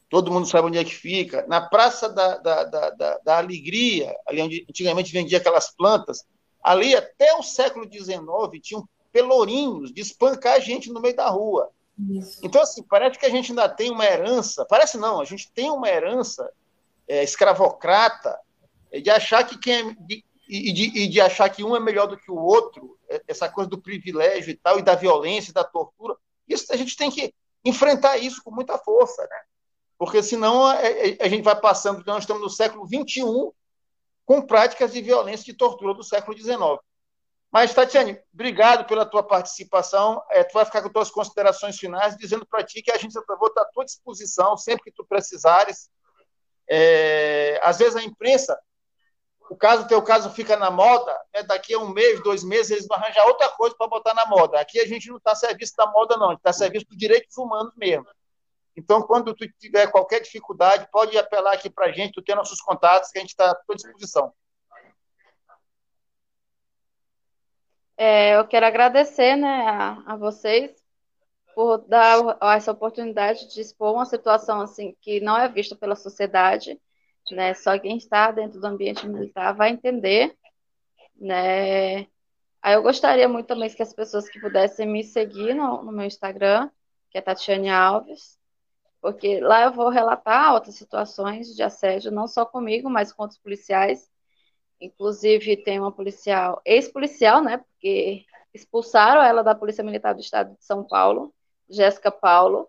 todo 0.08 0.30
mundo 0.30 0.46
sabe 0.46 0.66
onde 0.66 0.78
é 0.78 0.84
que 0.84 0.94
fica, 0.94 1.46
na 1.46 1.60
Praça 1.60 2.08
da, 2.08 2.36
da, 2.36 2.64
da, 2.64 2.90
da, 2.90 3.18
da 3.18 3.38
Alegria, 3.38 4.14
ali 4.26 4.42
onde 4.42 4.66
antigamente 4.68 5.12
vendia 5.12 5.38
aquelas 5.38 5.70
plantas, 5.70 6.26
ali 6.62 6.94
até 6.94 7.34
o 7.34 7.42
século 7.42 7.90
XIX 7.90 8.20
tinham 8.60 8.86
pelourinhos 9.12 9.92
de 9.92 10.00
espancar 10.00 10.54
a 10.54 10.60
gente 10.60 10.92
no 10.92 11.00
meio 11.00 11.16
da 11.16 11.28
rua. 11.28 11.70
Isso. 12.10 12.40
Então, 12.42 12.62
assim, 12.62 12.82
parece 12.82 13.18
que 13.18 13.26
a 13.26 13.30
gente 13.30 13.50
ainda 13.50 13.68
tem 13.68 13.90
uma 13.90 14.04
herança, 14.04 14.64
parece 14.64 14.98
não, 14.98 15.20
a 15.20 15.24
gente 15.24 15.50
tem 15.52 15.70
uma 15.70 15.88
herança 15.88 16.50
é, 17.06 17.22
escravocrata 17.22 18.38
é, 18.90 19.00
de 19.00 19.10
achar 19.10 19.44
que 19.44 19.58
quem 19.58 19.74
é, 19.74 19.94
de, 20.00 20.24
e, 20.50 20.72
de, 20.72 20.98
e 20.98 21.08
de 21.08 21.20
achar 21.20 21.48
que 21.48 21.62
um 21.62 21.76
é 21.76 21.80
melhor 21.80 22.06
do 22.06 22.16
que 22.16 22.30
o 22.30 22.36
outro, 22.36 22.98
é, 23.08 23.22
essa 23.28 23.48
coisa 23.48 23.70
do 23.70 23.80
privilégio 23.80 24.50
e 24.50 24.56
tal, 24.56 24.78
e 24.78 24.82
da 24.82 24.94
violência, 24.94 25.52
da 25.52 25.62
tortura, 25.62 26.16
isso 26.48 26.72
a 26.72 26.76
gente 26.76 26.96
tem 26.96 27.10
que 27.10 27.32
enfrentar 27.64 28.16
isso 28.18 28.42
com 28.42 28.50
muita 28.50 28.76
força, 28.78 29.22
né? 29.22 29.40
Porque 29.96 30.22
senão 30.22 30.64
a, 30.64 30.78
a 31.20 31.28
gente 31.28 31.44
vai 31.44 31.54
passando, 31.54 32.02
nós 32.06 32.24
estamos 32.24 32.42
no 32.42 32.50
século 32.50 32.86
XXI 32.86 33.22
com 34.24 34.42
práticas 34.42 34.92
de 34.92 35.02
violência 35.02 35.50
e 35.50 35.54
tortura 35.54 35.94
do 35.94 36.02
século 36.02 36.36
XIX. 36.36 36.58
Mas, 37.50 37.74
Tatiane, 37.74 38.18
obrigado 38.32 38.86
pela 38.86 39.04
tua 39.04 39.22
participação. 39.22 40.22
É, 40.30 40.44
tu 40.44 40.54
vai 40.54 40.64
ficar 40.64 40.82
com 40.82 40.88
tuas 40.88 41.10
considerações 41.10 41.76
finais, 41.76 42.16
dizendo 42.16 42.46
para 42.46 42.62
ti 42.64 42.80
que 42.80 42.92
a 42.92 42.96
gente 42.96 43.16
está 43.16 43.20
à 43.20 43.64
tua 43.66 43.84
disposição 43.84 44.56
sempre 44.56 44.84
que 44.84 44.92
tu 44.92 45.04
precisares. 45.04 45.90
É, 46.68 47.60
às 47.62 47.78
vezes 47.78 47.96
a 47.96 48.02
imprensa, 48.02 48.56
o 49.50 49.56
caso 49.56 49.88
teu 49.88 50.00
caso 50.00 50.30
fica 50.30 50.56
na 50.56 50.70
moda, 50.70 51.12
né, 51.34 51.42
daqui 51.42 51.74
a 51.74 51.78
um 51.80 51.88
mês, 51.88 52.22
dois 52.22 52.44
meses, 52.44 52.70
eles 52.70 52.86
vão 52.86 52.96
arranjar 52.96 53.26
outra 53.26 53.48
coisa 53.48 53.74
para 53.76 53.88
botar 53.88 54.14
na 54.14 54.24
moda. 54.24 54.60
Aqui 54.60 54.78
a 54.78 54.86
gente 54.86 55.08
não 55.08 55.16
está 55.16 55.32
a 55.32 55.34
serviço 55.34 55.74
da 55.76 55.90
moda, 55.90 56.16
não, 56.16 56.28
a 56.28 56.30
gente 56.30 56.38
está 56.38 56.50
a 56.50 56.52
serviço 56.52 56.86
dos 56.86 56.96
direitos 56.96 57.36
humanos 57.36 57.72
mesmo. 57.76 58.06
Então, 58.76 59.02
quando 59.02 59.34
tu 59.34 59.44
tiver 59.58 59.90
qualquer 59.90 60.20
dificuldade, 60.20 60.88
pode 60.92 61.18
apelar 61.18 61.54
aqui 61.54 61.68
para 61.68 61.86
a 61.86 61.92
gente, 61.92 62.12
tu 62.12 62.22
tem 62.22 62.36
nossos 62.36 62.60
contatos, 62.60 63.10
que 63.10 63.18
a 63.18 63.20
gente 63.20 63.30
está 63.30 63.50
à 63.50 63.54
tua 63.56 63.74
disposição. 63.74 64.32
É, 67.96 68.36
eu 68.36 68.46
quero 68.46 68.64
agradecer 68.64 69.34
né, 69.34 69.66
a, 69.68 70.12
a, 70.12 70.16
vocês 70.16 70.70
por 71.56 71.78
dar 71.88 72.38
essa 72.56 72.70
oportunidade 72.70 73.52
de 73.52 73.60
expor 73.60 73.94
uma 73.94 74.06
situação 74.06 74.60
assim 74.60 74.96
que 75.00 75.20
não 75.20 75.36
é 75.36 75.48
vista 75.48 75.74
pela 75.74 75.96
sociedade, 75.96 76.80
né? 77.34 77.54
Só 77.54 77.78
quem 77.78 77.96
está 77.96 78.30
dentro 78.30 78.60
do 78.60 78.66
ambiente 78.66 79.06
militar 79.08 79.52
vai 79.54 79.70
entender, 79.70 80.36
né? 81.16 82.06
Aí 82.62 82.74
eu 82.74 82.82
gostaria 82.82 83.28
muito 83.28 83.46
também 83.46 83.70
que 83.70 83.82
as 83.82 83.94
pessoas 83.94 84.28
que 84.28 84.40
pudessem 84.40 84.86
me 84.86 85.02
seguir 85.04 85.54
no, 85.54 85.82
no 85.82 85.92
meu 85.92 86.04
Instagram, 86.06 86.70
que 87.10 87.18
é 87.18 87.20
Tatiane 87.20 87.70
Alves, 87.70 88.38
porque 89.00 89.40
lá 89.40 89.64
eu 89.64 89.72
vou 89.72 89.88
relatar 89.88 90.54
outras 90.54 90.74
situações 90.76 91.54
de 91.54 91.62
assédio, 91.62 92.12
não 92.12 92.28
só 92.28 92.44
comigo, 92.44 92.90
mas 92.90 93.12
com 93.12 93.22
outros 93.22 93.40
policiais 93.40 94.10
Inclusive, 94.80 95.58
tem 95.58 95.78
uma 95.78 95.92
policial, 95.92 96.62
ex-policial, 96.64 97.42
né? 97.42 97.58
Porque 97.58 98.24
expulsaram 98.54 99.22
ela 99.22 99.42
da 99.42 99.54
Polícia 99.54 99.84
Militar 99.84 100.14
do 100.14 100.20
Estado 100.20 100.56
de 100.56 100.64
São 100.64 100.82
Paulo, 100.84 101.34
Jéssica 101.68 102.10
Paulo, 102.10 102.66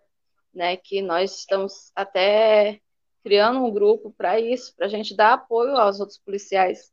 né? 0.53 0.75
Que 0.75 1.01
nós 1.01 1.39
estamos 1.39 1.91
até 1.95 2.80
criando 3.23 3.63
um 3.63 3.71
grupo 3.71 4.13
para 4.17 4.39
isso, 4.39 4.75
para 4.75 4.85
a 4.85 4.89
gente 4.89 5.15
dar 5.15 5.33
apoio 5.33 5.77
aos 5.77 5.99
outros 5.99 6.17
policiais 6.17 6.91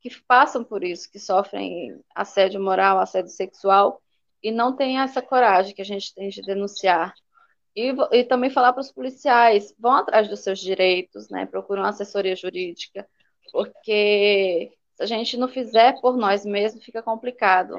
que 0.00 0.10
passam 0.26 0.64
por 0.64 0.82
isso, 0.82 1.10
que 1.10 1.18
sofrem 1.18 2.00
assédio 2.14 2.60
moral, 2.60 2.98
assédio 2.98 3.30
sexual, 3.30 4.00
e 4.42 4.50
não 4.50 4.74
têm 4.74 4.98
essa 4.98 5.20
coragem 5.20 5.74
que 5.74 5.82
a 5.82 5.84
gente 5.84 6.14
tem 6.14 6.30
de 6.30 6.40
denunciar. 6.40 7.14
E, 7.76 7.92
e 8.12 8.24
também 8.24 8.50
falar 8.50 8.72
para 8.72 8.80
os 8.80 8.90
policiais, 8.90 9.74
vão 9.78 9.92
atrás 9.92 10.28
dos 10.28 10.40
seus 10.40 10.58
direitos, 10.58 11.28
né? 11.28 11.46
Procuram 11.46 11.84
assessoria 11.84 12.34
jurídica, 12.34 13.06
porque 13.52 14.72
se 14.96 15.02
a 15.02 15.06
gente 15.06 15.36
não 15.36 15.48
fizer 15.48 16.00
por 16.00 16.16
nós 16.16 16.44
mesmos, 16.44 16.84
fica 16.84 17.02
complicado. 17.02 17.76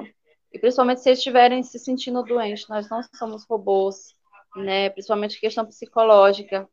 E 0.52 0.58
principalmente 0.58 1.00
se 1.00 1.08
eles 1.08 1.18
estiverem 1.18 1.62
se 1.62 1.78
sentindo 1.78 2.22
doentes, 2.22 2.68
nós 2.68 2.88
não 2.88 3.00
somos 3.14 3.44
robôs, 3.44 4.14
né? 4.56 4.90
Principalmente 4.90 5.40
questão 5.40 5.66
psicológica. 5.66 6.68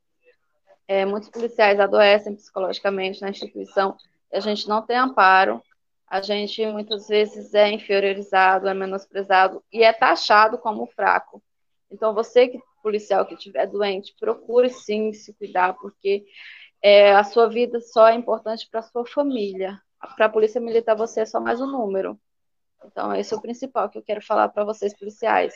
É, 0.89 1.05
muitos 1.05 1.29
policiais 1.29 1.79
adoecem 1.79 2.35
psicologicamente 2.35 3.21
na 3.21 3.29
instituição 3.29 3.95
a 4.33 4.39
gente 4.39 4.67
não 4.67 4.81
tem 4.81 4.97
amparo. 4.97 5.61
A 6.07 6.19
gente 6.19 6.65
muitas 6.65 7.07
vezes 7.07 7.53
é 7.53 7.71
inferiorizado, 7.71 8.67
é 8.67 8.73
menosprezado 8.73 9.63
e 9.71 9.83
é 9.83 9.93
taxado 9.93 10.57
como 10.57 10.87
fraco. 10.87 11.43
Então, 11.91 12.11
você 12.13 12.47
que 12.47 12.59
policial 12.81 13.25
que 13.25 13.35
estiver 13.35 13.67
doente, 13.67 14.15
procure 14.19 14.69
sim 14.69 15.13
se 15.13 15.33
cuidar, 15.33 15.73
porque 15.73 16.25
é, 16.81 17.11
a 17.13 17.23
sua 17.23 17.47
vida 17.47 17.79
só 17.81 18.07
é 18.07 18.15
importante 18.15 18.67
para 18.71 18.79
a 18.79 18.83
sua 18.83 19.05
família. 19.05 19.79
Para 20.15 20.25
a 20.25 20.29
polícia 20.29 20.59
militar, 20.59 20.95
você 20.95 21.21
é 21.21 21.25
só 21.25 21.39
mais 21.39 21.61
um 21.61 21.67
número. 21.67 22.19
Então, 22.85 23.13
esse 23.13 23.33
é 23.33 23.37
o 23.37 23.41
principal 23.41 23.89
que 23.89 23.97
eu 23.97 24.01
quero 24.01 24.25
falar 24.25 24.49
para 24.49 24.63
vocês, 24.63 24.97
policiais. 24.97 25.53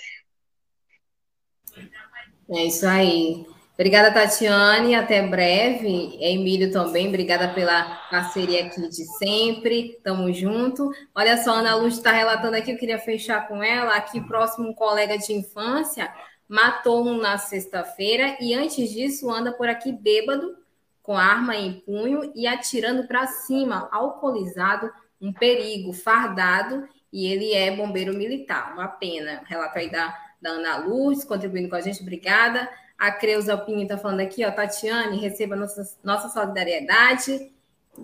É 2.49 2.65
isso 2.65 2.85
aí. 2.85 3.47
Obrigada, 3.73 4.13
Tatiane. 4.13 4.95
Até 4.95 5.21
breve. 5.25 6.17
Emílio 6.21 6.71
também, 6.71 7.07
obrigada 7.07 7.53
pela 7.53 7.83
parceria 8.09 8.65
aqui 8.65 8.87
de 8.87 9.05
sempre. 9.17 9.99
Tamo 10.03 10.31
junto. 10.31 10.91
Olha 11.15 11.37
só, 11.37 11.55
Ana 11.55 11.75
Luz 11.75 11.95
está 11.95 12.11
relatando 12.11 12.55
aqui, 12.55 12.71
eu 12.71 12.77
queria 12.77 12.99
fechar 12.99 13.47
com 13.47 13.63
ela. 13.63 13.95
Aqui 13.95 14.21
próximo, 14.21 14.69
um 14.69 14.73
colega 14.73 15.17
de 15.17 15.33
infância 15.33 16.13
matou 16.47 17.07
um 17.07 17.17
na 17.17 17.37
sexta-feira 17.39 18.37
e 18.39 18.53
antes 18.53 18.91
disso 18.91 19.31
anda 19.31 19.51
por 19.51 19.67
aqui 19.67 19.91
bêbado 19.91 20.55
com 21.01 21.17
arma 21.17 21.55
em 21.55 21.79
punho 21.81 22.31
e 22.35 22.45
atirando 22.45 23.07
para 23.07 23.25
cima, 23.25 23.89
alcoolizado, 23.91 24.89
um 25.19 25.33
perigo, 25.33 25.91
fardado, 25.91 26.87
e 27.11 27.25
ele 27.25 27.53
é 27.53 27.75
bombeiro 27.75 28.13
militar. 28.13 28.73
Uma 28.73 28.87
pena. 28.87 29.41
Relato 29.45 29.79
aí 29.79 29.89
da, 29.89 30.15
da 30.41 30.51
Ana 30.51 30.77
Lourdes, 30.77 31.25
contribuindo 31.25 31.69
com 31.69 31.75
a 31.75 31.81
gente, 31.81 32.01
obrigada. 32.01 32.69
A 33.03 33.11
Creuza 33.11 33.57
Pinho 33.57 33.81
está 33.81 33.97
falando 33.97 34.21
aqui, 34.21 34.45
ó, 34.45 34.51
Tatiane, 34.51 35.19
receba 35.19 35.57
nossa, 35.57 35.83
nossa 36.01 36.29
solidariedade. 36.29 37.51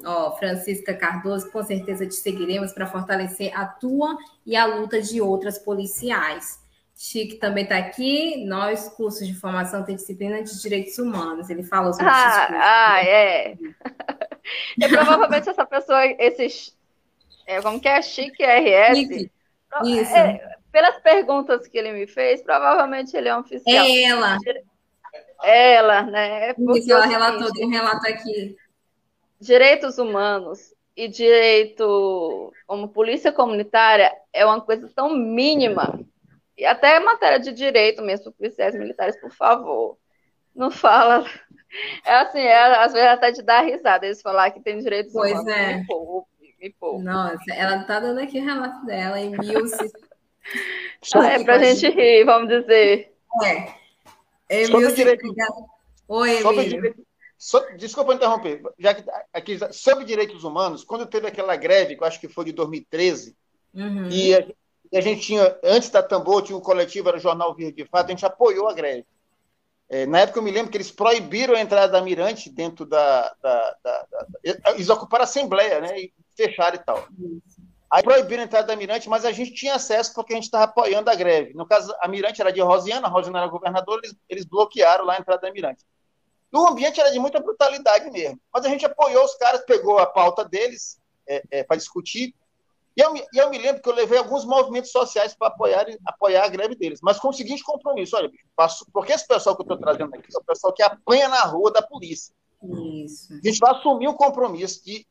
Ó, 0.04 0.36
Francisca 0.36 0.94
Cardoso, 0.94 1.50
com 1.52 1.64
certeza 1.64 2.06
te 2.06 2.16
seguiremos 2.16 2.74
para 2.74 2.86
fortalecer 2.86 3.58
a 3.58 3.66
tua 3.66 4.18
e 4.46 4.58
a 4.58 4.66
luta 4.66 5.02
de 5.02 5.22
outras 5.22 5.58
policiais. 5.58 6.60
Chique 6.98 7.36
também 7.36 7.64
está 7.64 7.78
aqui. 7.78 8.44
Nós, 8.46 8.90
cursos 8.90 9.26
de 9.26 9.34
formação, 9.34 9.86
tem 9.86 9.96
disciplina 9.96 10.44
de 10.44 10.62
direitos 10.62 10.98
humanos. 11.00 11.50
Ele 11.50 11.64
falou 11.64 11.94
sobre 11.94 12.10
ah, 12.10 12.48
ah, 12.52 13.02
é. 13.02 13.54
e 14.78 14.86
provavelmente 14.90 15.48
essa 15.48 15.66
pessoa, 15.66 16.06
esses. 16.20 16.78
É, 17.48 17.62
como 17.62 17.80
que 17.80 17.88
é? 17.88 18.02
Chique 18.02 18.44
RS. 18.44 18.98
Chique. 18.98 19.32
Isso. 19.86 20.14
É, 20.14 20.58
pelas 20.74 20.98
perguntas 20.98 21.70
que 21.70 21.78
ele 21.78 21.94
me 21.94 22.06
fez, 22.06 22.42
provavelmente 22.42 23.16
ele 23.16 23.30
é 23.30 23.38
um 23.38 23.40
oficial. 23.40 23.86
É 23.86 24.02
ela. 24.04 24.38
Ela, 25.44 26.04
né? 26.04 26.54
Porque 26.54 26.80
Isso, 26.80 26.92
ela 26.92 27.06
relatou, 27.06 27.52
tem 27.54 27.66
um 27.66 27.72
relato 27.72 28.08
aqui. 28.08 28.56
Direitos 29.40 29.98
humanos 29.98 30.74
e 30.96 31.08
direito 31.08 32.52
como 32.68 32.90
polícia 32.90 33.32
comunitária 33.32 34.12
é 34.34 34.46
uma 34.46 34.60
coisa 34.60 34.90
tão 34.94 35.16
mínima 35.16 36.00
e 36.60 36.66
até 36.66 37.00
matéria 37.00 37.40
de 37.40 37.54
direito 37.54 38.02
mesmo, 38.02 38.34
policiais 38.34 38.76
militares, 38.76 39.20
por 39.22 39.32
favor. 39.32 39.98
Não 40.54 40.70
fala. 40.70 41.26
É 42.04 42.16
assim, 42.16 42.40
é, 42.40 42.84
às 42.84 42.92
vezes 42.92 43.08
até 43.08 43.32
de 43.32 43.42
dar 43.42 43.62
risada 43.62 44.06
eles 44.06 44.22
falar 44.22 44.52
que 44.52 44.60
tem 44.60 44.80
direitos 44.80 45.14
pois 45.14 45.32
humanos. 45.32 45.54
É. 45.54 45.78
Me 45.78 45.88
poupe, 45.88 46.56
me 46.60 46.70
poupe. 46.78 47.04
Nossa, 47.04 47.54
ela 47.54 47.84
tá 47.84 48.02
dando 48.02 48.20
aqui 48.20 48.40
o 48.40 48.44
relato 48.44 48.86
dela 48.86 49.20
em 49.20 49.30
mil. 49.30 49.66
ah, 51.16 51.28
é 51.32 51.44
pra 51.44 51.60
gente 51.60 51.88
rir, 51.88 52.26
vamos 52.26 52.50
dizer. 52.50 53.14
É. 53.46 53.79
Emil, 54.50 54.94
direito... 54.94 55.26
Oi, 56.08 56.44
Emílio. 56.60 56.96
Sobre, 57.38 57.78
desculpa 57.78 58.14
interromper, 58.14 58.62
já 58.78 58.94
que 58.94 59.04
aqui 59.32 59.58
sobre 59.72 60.04
direitos 60.04 60.44
humanos, 60.44 60.84
quando 60.84 61.06
teve 61.06 61.26
aquela 61.26 61.56
greve, 61.56 61.96
que 61.96 62.04
eu 62.04 62.08
acho 62.08 62.20
que 62.20 62.28
foi 62.28 62.44
de 62.44 62.52
2013, 62.52 63.34
uhum. 63.74 64.10
e 64.10 64.36
a, 64.36 64.46
e 64.92 64.98
a 64.98 65.02
gente 65.02 65.22
tinha, 65.22 65.58
antes 65.64 65.90
da 65.90 66.04
Tambor, 66.04 66.42
tinha 66.42 66.58
o 66.58 66.62
coletivo, 66.62 67.08
era 67.08 67.18
o 67.18 67.22
Jornal 67.22 67.56
Verde 67.56 67.84
de 67.84 67.90
Fato, 67.90 68.08
a 68.08 68.10
gente 68.10 68.26
apoiou 68.26 68.68
a 68.68 68.74
greve. 68.74 69.06
É, 69.88 70.06
na 70.06 70.20
época 70.20 70.40
eu 70.40 70.44
me 70.44 70.52
lembro 70.52 70.70
que 70.70 70.78
eles 70.78 70.92
proibiram 70.92 71.56
a 71.56 71.62
entrada 71.62 71.94
da 71.94 72.02
Mirante 72.02 72.50
dentro 72.50 72.86
da. 72.86 73.34
da, 73.42 73.76
da, 73.84 74.06
da 74.12 74.74
eles 74.76 74.90
ocuparam 74.90 75.24
a 75.24 75.26
Assembleia, 75.26 75.82
né? 75.82 76.00
E 76.00 76.14
fecharam 76.36 76.76
e 76.76 76.84
tal. 76.84 77.08
Aí 77.92 78.04
proibiram 78.04 78.44
a 78.44 78.46
entrada 78.46 78.68
da 78.68 78.76
Mirante, 78.76 79.10
mas 79.10 79.26
a 79.26 79.32
gente 79.32 79.54
tinha 79.54 79.76
acesso 79.76 80.14
porque 80.14 80.34
a 80.34 80.36
gente 80.36 80.46
estava 80.46 80.66
apoiando 80.66 81.10
a 81.10 81.16
greve. 81.16 81.54
No 81.56 81.66
caso, 81.66 81.94
a 82.00 82.08
Mirante 82.08 82.40
era 82.40 82.54
de 82.54 82.62
Rosiana, 82.62 83.08
a 83.08 83.10
Rosiana 83.10 83.40
era 83.40 83.48
governadora, 83.48 84.02
eles, 84.04 84.16
eles 84.30 84.46
bloquearam 84.46 85.06
lá 85.06 85.16
a 85.16 85.20
entrada 85.20 85.42
da 85.42 85.52
Mirante. 85.52 85.84
o 86.54 86.68
ambiente 86.68 87.00
era 87.00 87.12
de 87.12 87.20
muita 87.20 87.40
brutalidade 87.40 88.12
mesmo. 88.12 88.40
Mas 88.54 88.66
a 88.66 88.70
gente 88.70 88.86
apoiou 88.86 89.26
os 89.26 89.36
caras, 89.36 89.66
pegou 89.66 89.98
a 89.98 90.06
pauta 90.06 90.46
deles 90.46 91.00
é, 91.28 91.44
é, 91.50 91.64
para 91.64 91.78
discutir, 91.78 92.36
e 93.00 93.02
eu, 93.02 93.14
eu, 93.34 93.50
me 93.50 93.58
lembro 93.58 93.82
que 93.82 93.88
eu 93.88 93.94
levei 93.94 94.18
alguns 94.18 94.44
movimentos 94.44 94.92
sociais 94.92 95.34
para 95.34 95.48
apoiar, 95.48 95.86
apoiar 96.06 96.44
a 96.44 96.50
greve 96.50 96.76
deles, 96.76 97.00
mas 97.02 97.18
com 97.18 97.30
o 97.30 97.34
seguinte 97.34 97.64
compromisso: 97.64 98.18
olha, 98.18 98.28
bicho, 98.28 98.46
porque 98.92 99.14
esse 99.14 99.26
pessoal 99.26 99.56
que 99.56 99.62
eu 99.62 99.64
estou 99.64 99.78
trazendo 99.78 100.14
aqui 100.14 100.28
é 100.36 100.38
o 100.38 100.44
pessoal 100.44 100.74
que 100.74 100.84
apanha 100.84 101.30
na 101.30 101.42
rua 101.44 101.72
da 101.72 101.82
polícia. 101.82 102.36
Isso. 103.06 103.34
A 103.34 103.48
gente 103.48 103.60
vai 103.60 103.72
assumir 103.72 104.10
um 104.10 104.14
compromisso 104.14 104.84
de. 104.84 105.08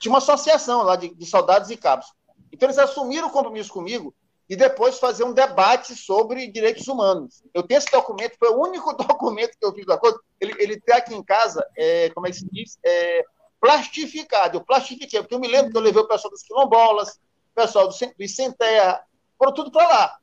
Tinha 0.00 0.12
uma 0.12 0.18
associação 0.18 0.82
lá 0.82 0.96
de, 0.96 1.14
de 1.14 1.26
soldados 1.26 1.70
e 1.70 1.76
cabos. 1.76 2.12
Então, 2.52 2.66
eles 2.66 2.78
assumiram 2.78 3.28
o 3.28 3.30
compromisso 3.30 3.72
comigo 3.72 4.14
e 4.48 4.56
depois 4.56 4.98
fazer 4.98 5.24
um 5.24 5.32
debate 5.32 5.94
sobre 5.94 6.50
direitos 6.50 6.88
humanos. 6.88 7.42
Eu 7.52 7.62
tenho 7.62 7.78
esse 7.78 7.90
documento, 7.90 8.38
foi 8.38 8.48
o 8.48 8.60
único 8.60 8.92
documento 8.96 9.56
que 9.58 9.64
eu 9.64 9.74
fiz 9.74 9.84
do 9.84 9.92
acordo. 9.92 10.20
Ele, 10.40 10.54
ele 10.58 10.80
tem 10.80 10.96
aqui 10.96 11.14
em 11.14 11.22
casa, 11.22 11.64
é, 11.76 12.10
como 12.10 12.26
é 12.26 12.30
que 12.30 12.38
se 12.38 12.48
diz? 12.50 12.78
É, 12.84 13.24
plastificado. 13.60 14.56
Eu 14.56 14.64
plastifiquei, 14.64 15.20
porque 15.20 15.34
eu 15.34 15.40
me 15.40 15.48
lembro 15.48 15.70
que 15.70 15.76
eu 15.76 15.82
levei 15.82 16.00
o 16.00 16.08
pessoal 16.08 16.30
dos 16.30 16.42
quilombolas, 16.42 17.10
o 17.10 17.54
pessoal 17.54 17.88
do, 17.88 17.94
do 17.94 18.28
Sem 18.28 18.50
Terra, 18.52 19.04
foram 19.36 19.52
tudo 19.52 19.70
para 19.70 19.86
lá. 19.86 20.18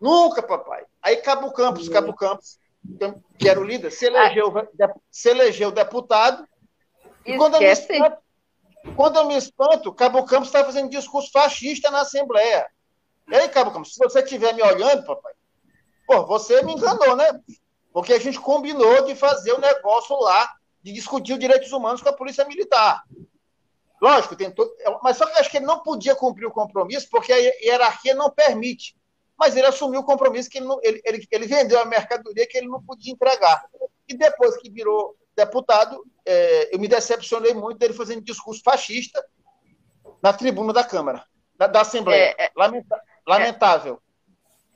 Nunca, 0.00 0.42
papai. 0.42 0.84
Aí 1.02 1.16
Cabo 1.16 1.52
Campos, 1.52 1.88
Cabo 1.88 2.14
Campos, 2.14 2.58
que 3.38 3.48
era 3.48 3.60
o 3.60 3.64
líder, 3.64 3.90
se 3.90 4.06
elegeu, 4.06 4.52
se 5.10 5.28
elegeu 5.28 5.70
deputado. 5.70 6.46
E 7.24 7.36
quando 7.36 7.62
espanto, 7.62 8.18
quando 8.94 9.16
eu 9.16 9.26
me 9.26 9.36
espanto, 9.36 9.92
Cabo 9.92 10.24
Campos 10.24 10.48
está 10.48 10.64
fazendo 10.64 10.90
discurso 10.90 11.30
fascista 11.30 11.90
na 11.90 12.00
Assembleia. 12.00 12.66
E 13.28 13.34
aí, 13.34 13.48
Cabo 13.48 13.72
Campos, 13.72 13.94
se 13.94 13.98
você 13.98 14.20
estiver 14.20 14.54
me 14.54 14.62
olhando, 14.62 15.04
papai, 15.04 15.32
pô, 16.06 16.24
você 16.26 16.62
me 16.62 16.74
enganou, 16.74 17.16
né? 17.16 17.40
Porque 17.92 18.12
a 18.12 18.18
gente 18.18 18.38
combinou 18.38 19.04
de 19.04 19.14
fazer 19.14 19.52
o 19.52 19.60
negócio 19.60 20.16
lá 20.20 20.48
de 20.82 20.92
discutir 20.92 21.32
os 21.32 21.38
direitos 21.38 21.72
humanos 21.72 22.00
com 22.00 22.08
a 22.08 22.12
polícia 22.12 22.44
militar. 22.44 23.02
Lógico, 24.00 24.36
tentou, 24.36 24.70
mas 25.02 25.16
só 25.16 25.24
que 25.26 25.32
eu 25.32 25.40
acho 25.40 25.50
que 25.50 25.56
ele 25.56 25.66
não 25.66 25.82
podia 25.82 26.14
cumprir 26.14 26.46
o 26.46 26.52
compromisso 26.52 27.08
porque 27.10 27.32
a 27.32 27.36
hierarquia 27.36 28.14
não 28.14 28.30
permite. 28.30 28.94
Mas 29.38 29.56
ele 29.56 29.66
assumiu 29.66 30.00
o 30.00 30.04
compromisso 30.04 30.48
que 30.48 30.58
ele, 30.58 30.66
não, 30.66 30.78
ele, 30.82 31.00
ele, 31.04 31.26
ele 31.30 31.46
vendeu 31.46 31.80
a 31.80 31.84
mercadoria 31.84 32.46
que 32.46 32.56
ele 32.56 32.68
não 32.68 32.82
podia 32.82 33.12
entregar. 33.12 33.64
E 34.08 34.16
depois 34.16 34.56
que 34.58 34.70
virou 34.70 35.16
deputado, 35.36 36.02
é, 36.24 36.74
eu 36.74 36.78
me 36.78 36.88
decepcionei 36.88 37.54
muito 37.54 37.78
dele 37.78 37.94
fazendo 37.94 38.22
discurso 38.22 38.62
fascista 38.64 39.24
na 40.22 40.32
tribuna 40.32 40.72
da 40.72 40.82
Câmara, 40.82 41.24
da, 41.56 41.66
da 41.66 41.82
Assembleia. 41.82 42.34
É, 42.38 42.46
é, 42.46 42.50
Lamenta, 42.56 43.00
lamentável 43.26 44.00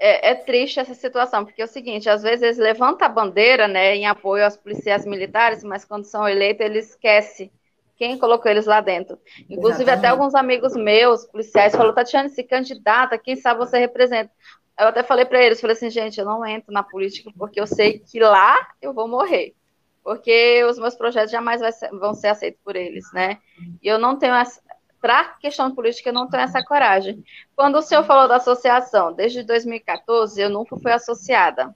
é, 0.00 0.30
é, 0.30 0.34
triste 0.34 0.80
essa 0.80 0.94
situação, 0.94 1.44
porque 1.44 1.60
é 1.60 1.64
o 1.66 1.68
seguinte, 1.68 2.08
às 2.08 2.22
vezes 2.22 2.42
eles 2.42 2.58
levantam 2.58 3.06
a 3.06 3.10
bandeira, 3.10 3.68
né, 3.68 3.94
em 3.94 4.06
apoio 4.06 4.44
aos 4.44 4.56
policiais 4.56 5.04
militares, 5.04 5.62
mas 5.62 5.84
quando 5.84 6.04
são 6.04 6.26
eleitos, 6.26 6.64
eles 6.64 6.88
esquecem 6.90 7.52
quem 7.98 8.16
colocou 8.16 8.50
eles 8.50 8.64
lá 8.64 8.80
dentro. 8.80 9.18
Inclusive, 9.40 9.82
Exatamente. 9.82 9.98
até 9.98 10.08
alguns 10.08 10.34
amigos 10.34 10.74
meus, 10.74 11.26
policiais, 11.26 11.72
falaram, 11.72 11.94
Tatiana, 11.94 12.30
se 12.30 12.42
candidata, 12.42 13.18
quem 13.18 13.36
sabe 13.36 13.60
você 13.60 13.78
representa. 13.78 14.32
Eu 14.78 14.88
até 14.88 15.02
falei 15.02 15.26
para 15.26 15.44
eles, 15.44 15.60
falei 15.60 15.76
assim, 15.76 15.90
gente, 15.90 16.18
eu 16.18 16.24
não 16.24 16.46
entro 16.46 16.72
na 16.72 16.82
política 16.82 17.30
porque 17.36 17.60
eu 17.60 17.66
sei 17.66 17.98
que 17.98 18.18
lá 18.18 18.56
eu 18.80 18.94
vou 18.94 19.06
morrer. 19.06 19.54
Porque 20.02 20.64
os 20.64 20.78
meus 20.78 20.94
projetos 20.94 21.30
jamais 21.30 21.60
ser, 21.76 21.90
vão 21.90 22.14
ser 22.14 22.28
aceitos 22.28 22.60
por 22.64 22.74
eles, 22.74 23.04
né? 23.12 23.38
E 23.82 23.88
eu 23.88 23.98
não 23.98 24.18
tenho 24.18 24.34
essa, 24.34 24.60
para 25.00 25.24
questão 25.40 25.74
política, 25.74 26.10
eu 26.10 26.14
não 26.14 26.28
tenho 26.28 26.42
essa 26.42 26.64
coragem. 26.64 27.22
Quando 27.54 27.76
o 27.76 27.82
senhor 27.82 28.04
falou 28.04 28.28
da 28.28 28.36
associação, 28.36 29.12
desde 29.12 29.42
2014, 29.42 30.40
eu 30.40 30.50
nunca 30.50 30.76
fui 30.76 30.92
associada. 30.92 31.74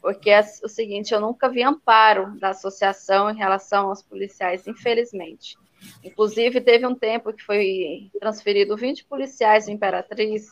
Porque 0.00 0.30
é 0.30 0.40
o 0.62 0.68
seguinte, 0.68 1.12
eu 1.12 1.20
nunca 1.20 1.48
vi 1.48 1.62
amparo 1.62 2.38
da 2.38 2.50
associação 2.50 3.30
em 3.30 3.36
relação 3.36 3.88
aos 3.88 4.02
policiais, 4.02 4.66
infelizmente. 4.66 5.56
Inclusive, 6.04 6.60
teve 6.60 6.86
um 6.86 6.94
tempo 6.94 7.32
que 7.32 7.42
foi 7.42 8.10
transferido 8.20 8.76
20 8.76 9.04
policiais 9.06 9.66
em 9.66 9.74
Imperatriz, 9.74 10.46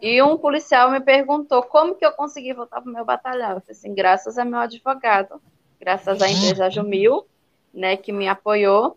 e 0.00 0.20
um 0.20 0.36
policial 0.36 0.90
me 0.90 1.00
perguntou 1.00 1.62
como 1.62 1.94
que 1.94 2.04
eu 2.04 2.10
consegui 2.10 2.52
voltar 2.52 2.80
para 2.80 2.90
o 2.90 2.92
meu 2.92 3.04
batalhão. 3.04 3.52
Eu 3.52 3.60
falei 3.60 3.70
assim, 3.70 3.94
graças 3.94 4.36
a 4.36 4.44
meu 4.44 4.58
advogado, 4.58 5.40
graças 5.82 6.22
à 6.22 6.28
empresa 6.28 6.70
Jumil, 6.70 7.26
né, 7.74 7.96
que 7.96 8.12
me 8.12 8.28
apoiou, 8.28 8.96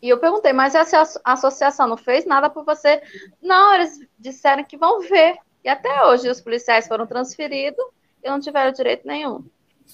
e 0.00 0.08
eu 0.08 0.18
perguntei, 0.18 0.50
mas 0.50 0.74
essa 0.74 1.02
associação 1.22 1.86
não 1.86 1.96
fez 1.96 2.24
nada 2.24 2.48
por 2.48 2.64
você? 2.64 3.02
Não, 3.42 3.74
eles 3.74 4.00
disseram 4.18 4.64
que 4.64 4.78
vão 4.78 5.00
ver. 5.00 5.36
E 5.62 5.68
até 5.68 6.06
hoje 6.06 6.30
os 6.30 6.40
policiais 6.40 6.88
foram 6.88 7.06
transferidos 7.06 7.84
e 8.24 8.30
não 8.30 8.40
tiveram 8.40 8.72
direito 8.72 9.06
nenhum. 9.06 9.44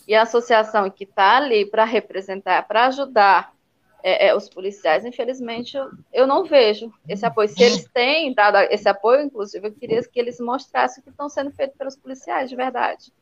E 0.07 0.15
a 0.15 0.23
associação 0.23 0.89
que 0.89 1.03
está 1.03 1.39
ali 1.39 1.67
para 1.67 1.85
representar, 1.85 2.63
para 2.69 2.87
ajudar 2.87 3.53
é, 4.01 4.29
é, 4.29 4.37
os 4.37 4.49
policiais, 4.49 5.05
infelizmente, 5.05 5.77
eu, 5.77 5.91
eu, 6.13 6.25
não 6.25 6.45
vejo 6.45 6.93
esse 7.09 7.27
apoio. 7.27 7.49
Se 7.49 7.61
eles 7.61 7.89
têm 7.93 8.33
dado 8.33 8.59
esse 8.71 8.89
apoio, 8.89 9.25
inclusive, 9.25 9.67
eu 9.67 9.73
queria 9.73 10.01
que 10.05 10.21
eles 10.21 10.39
mostrassem 10.39 11.01
o 11.01 11.03
que 11.03 11.11
estão 11.11 11.29
sendo 11.29 11.51
feito 11.51 11.77
pelos 11.77 11.97
policiais, 11.97 12.49
de 12.49 12.55
verdade. 12.55 13.13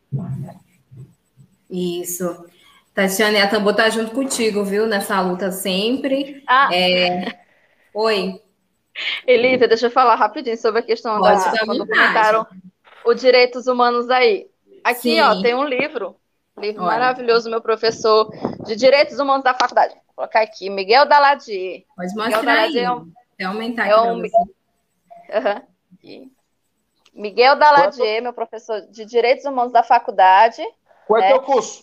Isso. 1.71 2.45
Tatiane, 2.95 3.41
a 3.41 3.49
Tambor 3.49 3.75
tá 3.75 3.91
junto 3.91 4.13
contigo, 4.13 4.65
viu? 4.65 4.87
Nessa 4.87 5.21
luta 5.21 5.51
sempre. 5.51 6.45
Ah. 6.47 6.69
É... 6.73 7.27
Oi. 7.93 8.41
Elívia, 9.27 9.67
deixa 9.67 9.87
eu 9.87 9.91
falar 9.91 10.15
rapidinho 10.15 10.57
sobre 10.57 10.81
a 10.81 10.83
questão 10.83 11.19
Pode 11.19 11.45
da 11.45 11.65
quando 11.65 11.87
comentaram 11.87 12.47
os 13.05 13.21
direitos 13.21 13.67
humanos 13.67 14.09
aí. 14.09 14.49
Aqui, 14.85 15.15
Sim. 15.15 15.21
ó, 15.21 15.43
tem 15.43 15.55
um 15.55 15.65
livro, 15.65 16.17
livro 16.57 16.83
Olha. 16.83 16.93
maravilhoso, 16.93 17.51
meu 17.51 17.61
professor 17.61 18.31
de 18.65 18.77
direitos 18.77 19.19
humanos 19.19 19.43
da 19.43 19.55
faculdade. 19.55 19.95
Vou 19.95 20.15
colocar 20.15 20.43
aqui, 20.43 20.71
Miguel 20.71 21.07
Daladier. 21.07 21.85
Pode 21.97 22.15
mostrar 22.15 22.41
Miguel 22.41 22.59
aí. 22.59 22.79
É 22.79 22.93
um, 22.93 23.13
é 23.39 23.45
aumentar 23.45 23.89
é 23.89 23.97
um, 23.97 24.23
uhum. 24.23 26.31
Miguel 27.13 27.57
Daladier, 27.57 28.23
meu 28.23 28.33
professor 28.33 28.83
de 28.83 29.05
direitos 29.05 29.45
humanos 29.45 29.73
da 29.73 29.83
faculdade. 29.83 30.63
Qual 31.09 31.21
é 31.21 31.21
o 31.21 31.25
né? 31.25 31.33
teu 31.33 31.43
curso? 31.43 31.83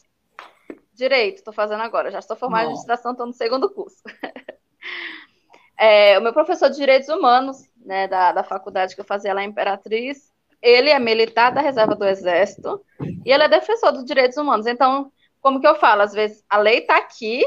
Direito, 1.02 1.38
estou 1.38 1.52
fazendo 1.52 1.82
agora. 1.82 2.12
Já 2.12 2.20
estou 2.20 2.38
formada 2.38 2.66
em 2.66 2.68
administração, 2.68 3.14
estou 3.14 3.26
no 3.26 3.34
segundo 3.34 3.68
curso. 3.72 4.04
é, 5.76 6.20
o 6.20 6.22
meu 6.22 6.32
professor 6.32 6.70
de 6.70 6.76
Direitos 6.76 7.10
Humanos, 7.10 7.58
né, 7.76 8.08
da, 8.08 8.32
da 8.32 8.44
faculdade 8.44 8.94
que 8.94 9.02
eu 9.02 9.06
fazia 9.06 9.34
lá 9.34 9.44
em 9.44 9.50
Imperatriz, 9.50 10.32
ele 10.62 10.92
é 10.92 11.00
militar 11.00 11.52
da 11.52 11.60
reserva 11.60 11.96
do 11.96 12.06
Exército 12.06 12.86
e 13.26 13.32
ele 13.32 13.42
é 13.42 13.50
defensor 13.50 13.92
dos 13.92 14.06
direitos 14.06 14.38
humanos. 14.38 14.68
Então, 14.68 15.12
como 15.42 15.60
que 15.60 15.68
eu 15.68 15.74
falo? 15.74 16.04
Às 16.04 16.14
vezes 16.14 16.46
a 16.48 16.60
lei 16.60 16.80
está 16.80 16.98
aqui, 16.98 17.44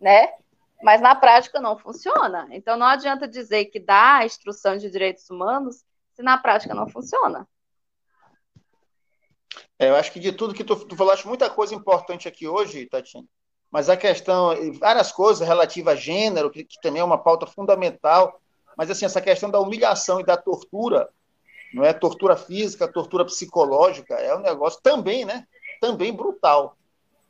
né? 0.00 0.28
Mas 0.80 1.00
na 1.00 1.16
prática 1.16 1.60
não 1.60 1.76
funciona. 1.76 2.46
Então 2.52 2.76
não 2.76 2.86
adianta 2.86 3.26
dizer 3.26 3.64
que 3.64 3.80
dá 3.80 4.18
a 4.18 4.24
instrução 4.24 4.76
de 4.76 4.88
direitos 4.88 5.28
humanos 5.28 5.84
se 6.12 6.22
na 6.22 6.38
prática 6.38 6.72
não 6.72 6.88
funciona. 6.88 7.48
É, 9.82 9.88
eu 9.88 9.96
acho 9.96 10.12
que 10.12 10.20
de 10.20 10.30
tudo 10.30 10.54
que 10.54 10.62
tu, 10.62 10.76
tu 10.76 10.94
falaste, 10.94 11.26
muita 11.26 11.50
coisa 11.50 11.74
importante 11.74 12.28
aqui 12.28 12.46
hoje, 12.46 12.86
Tatiana, 12.86 13.26
mas 13.68 13.90
a 13.90 13.96
questão, 13.96 14.54
várias 14.78 15.10
coisas 15.10 15.44
relativas 15.44 15.94
a 15.94 15.96
gênero, 15.96 16.52
que, 16.52 16.62
que 16.62 16.80
também 16.80 17.00
é 17.00 17.04
uma 17.04 17.18
pauta 17.18 17.46
fundamental, 17.46 18.40
mas 18.78 18.88
assim, 18.92 19.04
essa 19.04 19.20
questão 19.20 19.50
da 19.50 19.58
humilhação 19.58 20.20
e 20.20 20.24
da 20.24 20.36
tortura, 20.36 21.08
não 21.74 21.82
é 21.82 21.92
tortura 21.92 22.36
física, 22.36 22.86
tortura 22.86 23.24
psicológica, 23.24 24.14
é 24.14 24.32
um 24.36 24.40
negócio 24.40 24.80
também, 24.80 25.24
né? 25.24 25.48
Também 25.80 26.12
brutal. 26.12 26.76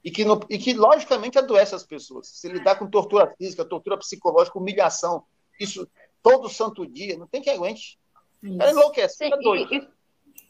E 0.05 0.11
que, 0.11 0.23
no, 0.23 0.39
e 0.51 0.59
que 0.59 0.75
logicamente 0.75 1.39
adoece 1.39 1.75
as 1.75 1.85
pessoas. 1.85 2.29
Se 2.29 2.49
lidar 2.49 2.75
com 2.75 2.87
tortura 2.87 3.33
física, 3.39 3.65
tortura 3.65 3.97
psicológica, 3.97 4.59
humilhação, 4.59 5.25
isso 5.59 5.89
todo 6.23 6.51
santo 6.51 6.87
dia, 6.87 7.17
não 7.17 7.27
tem 7.27 7.41
que 7.41 7.49
aguente. 7.49 7.99
Ela 8.43 8.73
enlouquece, 8.73 9.25
é 9.25 9.31
doido. 9.39 9.73
E, 9.73 9.89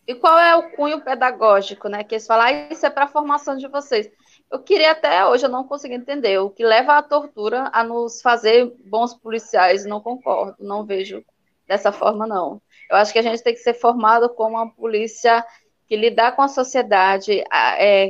e, 0.07 0.15
qual 0.15 0.39
é 0.39 0.57
o 0.57 0.71
cunho 0.73 1.01
pedagógico, 1.01 1.89
né? 1.89 2.03
Que 2.03 2.17
eles 2.17 2.27
falam, 2.27 2.47
ah, 2.47 2.53
isso 2.71 2.85
é 2.85 2.91
para 2.91 3.05
a 3.05 3.09
formação 3.09 3.57
de 3.57 3.69
vocês. 3.69 4.11
Eu 4.51 4.59
queria 4.59 4.91
até 4.91 5.25
hoje, 5.27 5.47
eu 5.47 5.51
não 5.51 5.65
consigo 5.65 5.95
entender. 5.95 6.39
O 6.39 6.51
que 6.51 6.65
leva 6.65 6.97
à 6.99 7.03
tortura 7.03 7.71
a 7.73 7.85
nos 7.85 8.21
fazer 8.21 8.73
bons 8.85 9.15
policiais, 9.15 9.85
não 9.87 10.01
concordo, 10.01 10.57
não 10.59 10.85
vejo 10.85 11.25
dessa 11.67 11.93
forma, 11.93 12.27
não. 12.27 12.61
Eu 12.91 12.97
acho 12.97 13.13
que 13.13 13.19
a 13.19 13.23
gente 13.23 13.43
tem 13.43 13.55
que 13.55 13.61
ser 13.61 13.75
formado 13.75 14.29
como 14.29 14.57
uma 14.57 14.71
polícia 14.75 15.45
que 15.87 15.97
lidar 15.97 16.35
com 16.35 16.43
a 16.43 16.49
sociedade 16.49 17.43
é, 17.53 18.09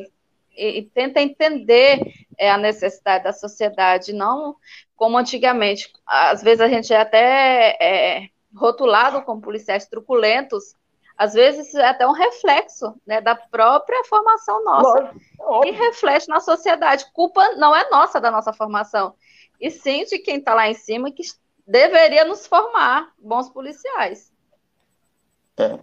e, 0.57 0.79
e 0.79 0.83
tenta 0.83 1.21
entender 1.21 2.01
é, 2.39 2.51
a 2.51 2.57
necessidade 2.57 3.25
da 3.25 3.33
sociedade, 3.33 4.13
não 4.13 4.57
como 4.97 5.19
antigamente. 5.19 5.93
Às 6.07 6.43
vezes 6.43 6.61
a 6.61 6.69
gente 6.69 6.93
é 6.93 7.01
até 7.01 7.77
é, 7.81 8.29
rotulado 8.55 9.23
como 9.23 9.41
policiais 9.41 9.87
truculentos, 9.87 10.75
às 11.17 11.35
vezes 11.35 11.75
é 11.75 11.87
até 11.87 12.07
um 12.07 12.13
reflexo 12.13 12.95
né, 13.07 13.21
da 13.21 13.35
própria 13.35 14.03
formação 14.05 14.65
nossa. 14.65 15.15
e 15.65 15.71
reflete 15.71 16.29
na 16.29 16.41
sociedade. 16.41 17.07
Culpa 17.13 17.55
não 17.57 17.75
é 17.75 17.89
nossa 17.91 18.21
da 18.21 18.31
nossa 18.31 18.53
formação, 18.53 19.15
e 19.61 19.71
sim 19.71 20.05
de 20.05 20.19
quem 20.19 20.39
está 20.39 20.55
lá 20.55 20.69
em 20.69 20.75
cima 20.75 21.11
que 21.11 21.23
deveria 21.67 22.25
nos 22.25 22.47
formar 22.47 23.13
bons 23.19 23.49
policiais. 23.51 24.33
É. 25.57 25.79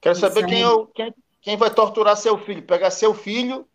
Quero 0.00 0.16
saber 0.16 0.46
quem, 0.46 0.60
eu, 0.60 0.86
quem, 0.88 1.14
quem, 1.40 1.56
vai 1.56 1.70
torturar 1.70 2.16
seu 2.16 2.36
filho, 2.36 2.62
pegar 2.62 2.90
seu 2.90 3.14
filho 3.14 3.66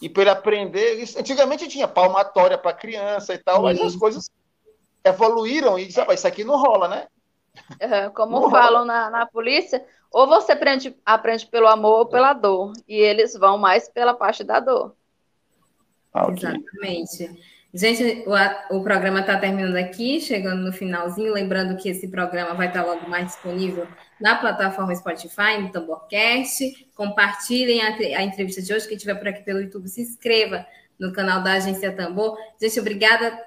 e 0.00 0.08
para 0.08 0.22
ele 0.22 0.30
aprender. 0.30 0.94
Isso, 0.94 1.18
antigamente 1.18 1.68
tinha 1.68 1.88
palmatória 1.88 2.56
para 2.56 2.72
criança 2.72 3.34
e 3.34 3.38
tal, 3.38 3.62
mas 3.62 3.80
as 3.80 3.96
coisas 3.96 4.30
evoluíram 5.04 5.78
e 5.78 5.88
ah, 6.08 6.14
isso 6.14 6.26
aqui 6.26 6.44
não 6.44 6.56
rola, 6.56 6.88
né? 6.88 7.08
Uhum, 7.80 8.10
como 8.14 8.40
não 8.40 8.50
falam 8.50 8.84
na, 8.84 9.10
na 9.10 9.26
polícia, 9.26 9.84
ou 10.10 10.26
você 10.26 10.52
aprende, 10.52 10.96
aprende 11.04 11.46
pelo 11.46 11.66
amor 11.66 12.00
ou 12.00 12.06
pela 12.06 12.32
dor, 12.32 12.72
e 12.88 12.96
eles 12.96 13.34
vão 13.34 13.58
mais 13.58 13.88
pela 13.88 14.14
parte 14.14 14.44
da 14.44 14.60
dor. 14.60 14.94
Ah, 16.12 16.26
okay. 16.26 16.48
Exatamente. 16.48 17.56
Gente, 17.74 18.24
o, 18.26 18.78
o 18.78 18.82
programa 18.82 19.20
está 19.20 19.38
terminando 19.38 19.76
aqui, 19.76 20.18
chegando 20.18 20.62
no 20.62 20.72
finalzinho. 20.72 21.34
Lembrando 21.34 21.76
que 21.76 21.90
esse 21.90 22.08
programa 22.08 22.54
vai 22.54 22.68
estar 22.68 22.82
logo 22.82 23.06
mais 23.06 23.26
disponível 23.26 23.86
na 24.18 24.36
plataforma 24.36 24.94
Spotify, 24.94 25.60
no 25.60 25.70
Tamborcast. 25.70 26.88
Compartilhem 26.94 27.82
a, 27.82 28.18
a 28.18 28.22
entrevista 28.22 28.62
de 28.62 28.72
hoje. 28.72 28.88
Quem 28.88 28.96
estiver 28.96 29.14
por 29.16 29.28
aqui 29.28 29.42
pelo 29.42 29.60
YouTube, 29.60 29.88
se 29.88 30.00
inscreva 30.00 30.66
no 30.98 31.12
canal 31.12 31.42
da 31.42 31.52
Agência 31.52 31.94
Tambor. 31.94 32.38
Gente, 32.58 32.80
obrigada 32.80 33.28
a 33.28 33.38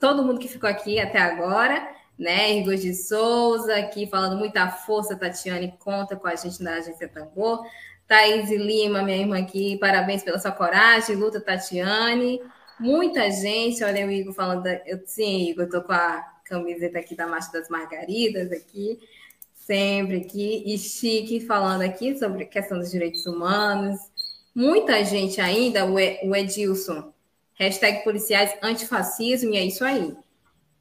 todo 0.00 0.24
mundo 0.24 0.40
que 0.40 0.48
ficou 0.48 0.68
aqui 0.68 0.98
até 0.98 1.20
agora. 1.20 1.88
Né, 2.18 2.58
Igor 2.58 2.74
de 2.74 2.94
Souza 2.94 3.76
aqui 3.76 4.08
falando 4.08 4.36
muita 4.36 4.68
força, 4.68 5.14
Tatiane, 5.14 5.76
conta 5.78 6.16
com 6.16 6.26
a 6.26 6.34
gente 6.34 6.60
na 6.62 6.74
Agência 6.74 7.08
Tambor. 7.08 7.64
Thaís 8.08 8.50
Lima, 8.50 9.02
minha 9.02 9.18
irmã 9.18 9.38
aqui, 9.38 9.76
parabéns 9.78 10.24
pela 10.24 10.38
sua 10.38 10.50
coragem, 10.50 11.14
luta, 11.14 11.40
Tatiane. 11.40 12.40
Muita 12.80 13.30
gente, 13.30 13.84
olha 13.84 14.06
o 14.06 14.10
Igor 14.10 14.32
falando, 14.32 14.66
eu, 14.86 15.00
sim, 15.04 15.50
Igor, 15.50 15.68
tô 15.68 15.82
com 15.82 15.92
a 15.92 16.24
camiseta 16.44 16.98
aqui 16.98 17.14
da 17.14 17.26
Marcha 17.26 17.52
das 17.52 17.68
Margaridas 17.68 18.50
aqui, 18.50 18.98
sempre 19.52 20.16
aqui, 20.16 20.62
e 20.66 20.78
Chique 20.78 21.40
falando 21.40 21.82
aqui 21.82 22.18
sobre 22.18 22.46
questão 22.46 22.78
dos 22.78 22.90
direitos 22.90 23.26
humanos. 23.26 23.98
Muita 24.54 25.04
gente 25.04 25.40
ainda, 25.40 25.84
o, 25.84 25.98
Edilson, 26.34 27.12
hashtag 27.54 28.02
policiais 28.02 28.56
antifascismo, 28.62 29.52
e 29.52 29.56
é 29.56 29.64
isso 29.64 29.84
aí. 29.84 30.16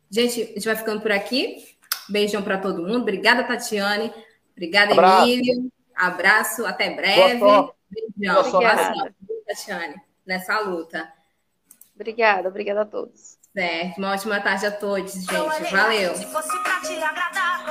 Gente, 0.10 0.42
a 0.42 0.46
gente 0.46 0.66
vai 0.66 0.76
ficando 0.76 1.02
por 1.02 1.12
aqui. 1.12 1.66
Beijão 2.10 2.42
para 2.42 2.58
todo 2.58 2.82
mundo. 2.82 3.02
Obrigada, 3.02 3.44
Tatiane. 3.44 4.14
Obrigada, 4.52 4.94
Abraço. 4.94 5.28
Emílio. 5.28 5.72
Abraço, 5.96 6.66
até 6.66 6.90
breve. 6.92 7.40
Beijão. 7.40 7.74
Obrigada, 8.40 9.14
Tatiane, 9.48 9.96
nessa 10.26 10.60
luta. 10.60 11.12
Obrigada, 11.96 12.48
obrigada 12.50 12.82
a 12.82 12.86
todos. 12.86 13.38
Certo, 13.54 13.98
uma 13.98 14.12
ótima 14.12 14.40
tarde 14.40 14.68
a 14.68 14.72
todos, 14.72 15.14
gente. 15.14 15.72
Valeu. 15.72 16.14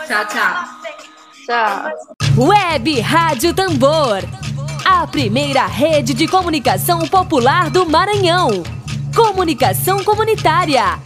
Tchau, 0.07 0.27
tchau. 0.27 0.65
Tchau. 1.47 1.93
Web 2.37 3.01
Rádio 3.01 3.55
Tambor. 3.55 4.19
A 4.85 5.07
primeira 5.07 5.67
rede 5.67 6.13
de 6.13 6.27
comunicação 6.27 7.07
popular 7.07 7.71
do 7.71 7.87
Maranhão. 7.87 8.65
Comunicação 9.15 10.03
comunitária. 10.03 11.06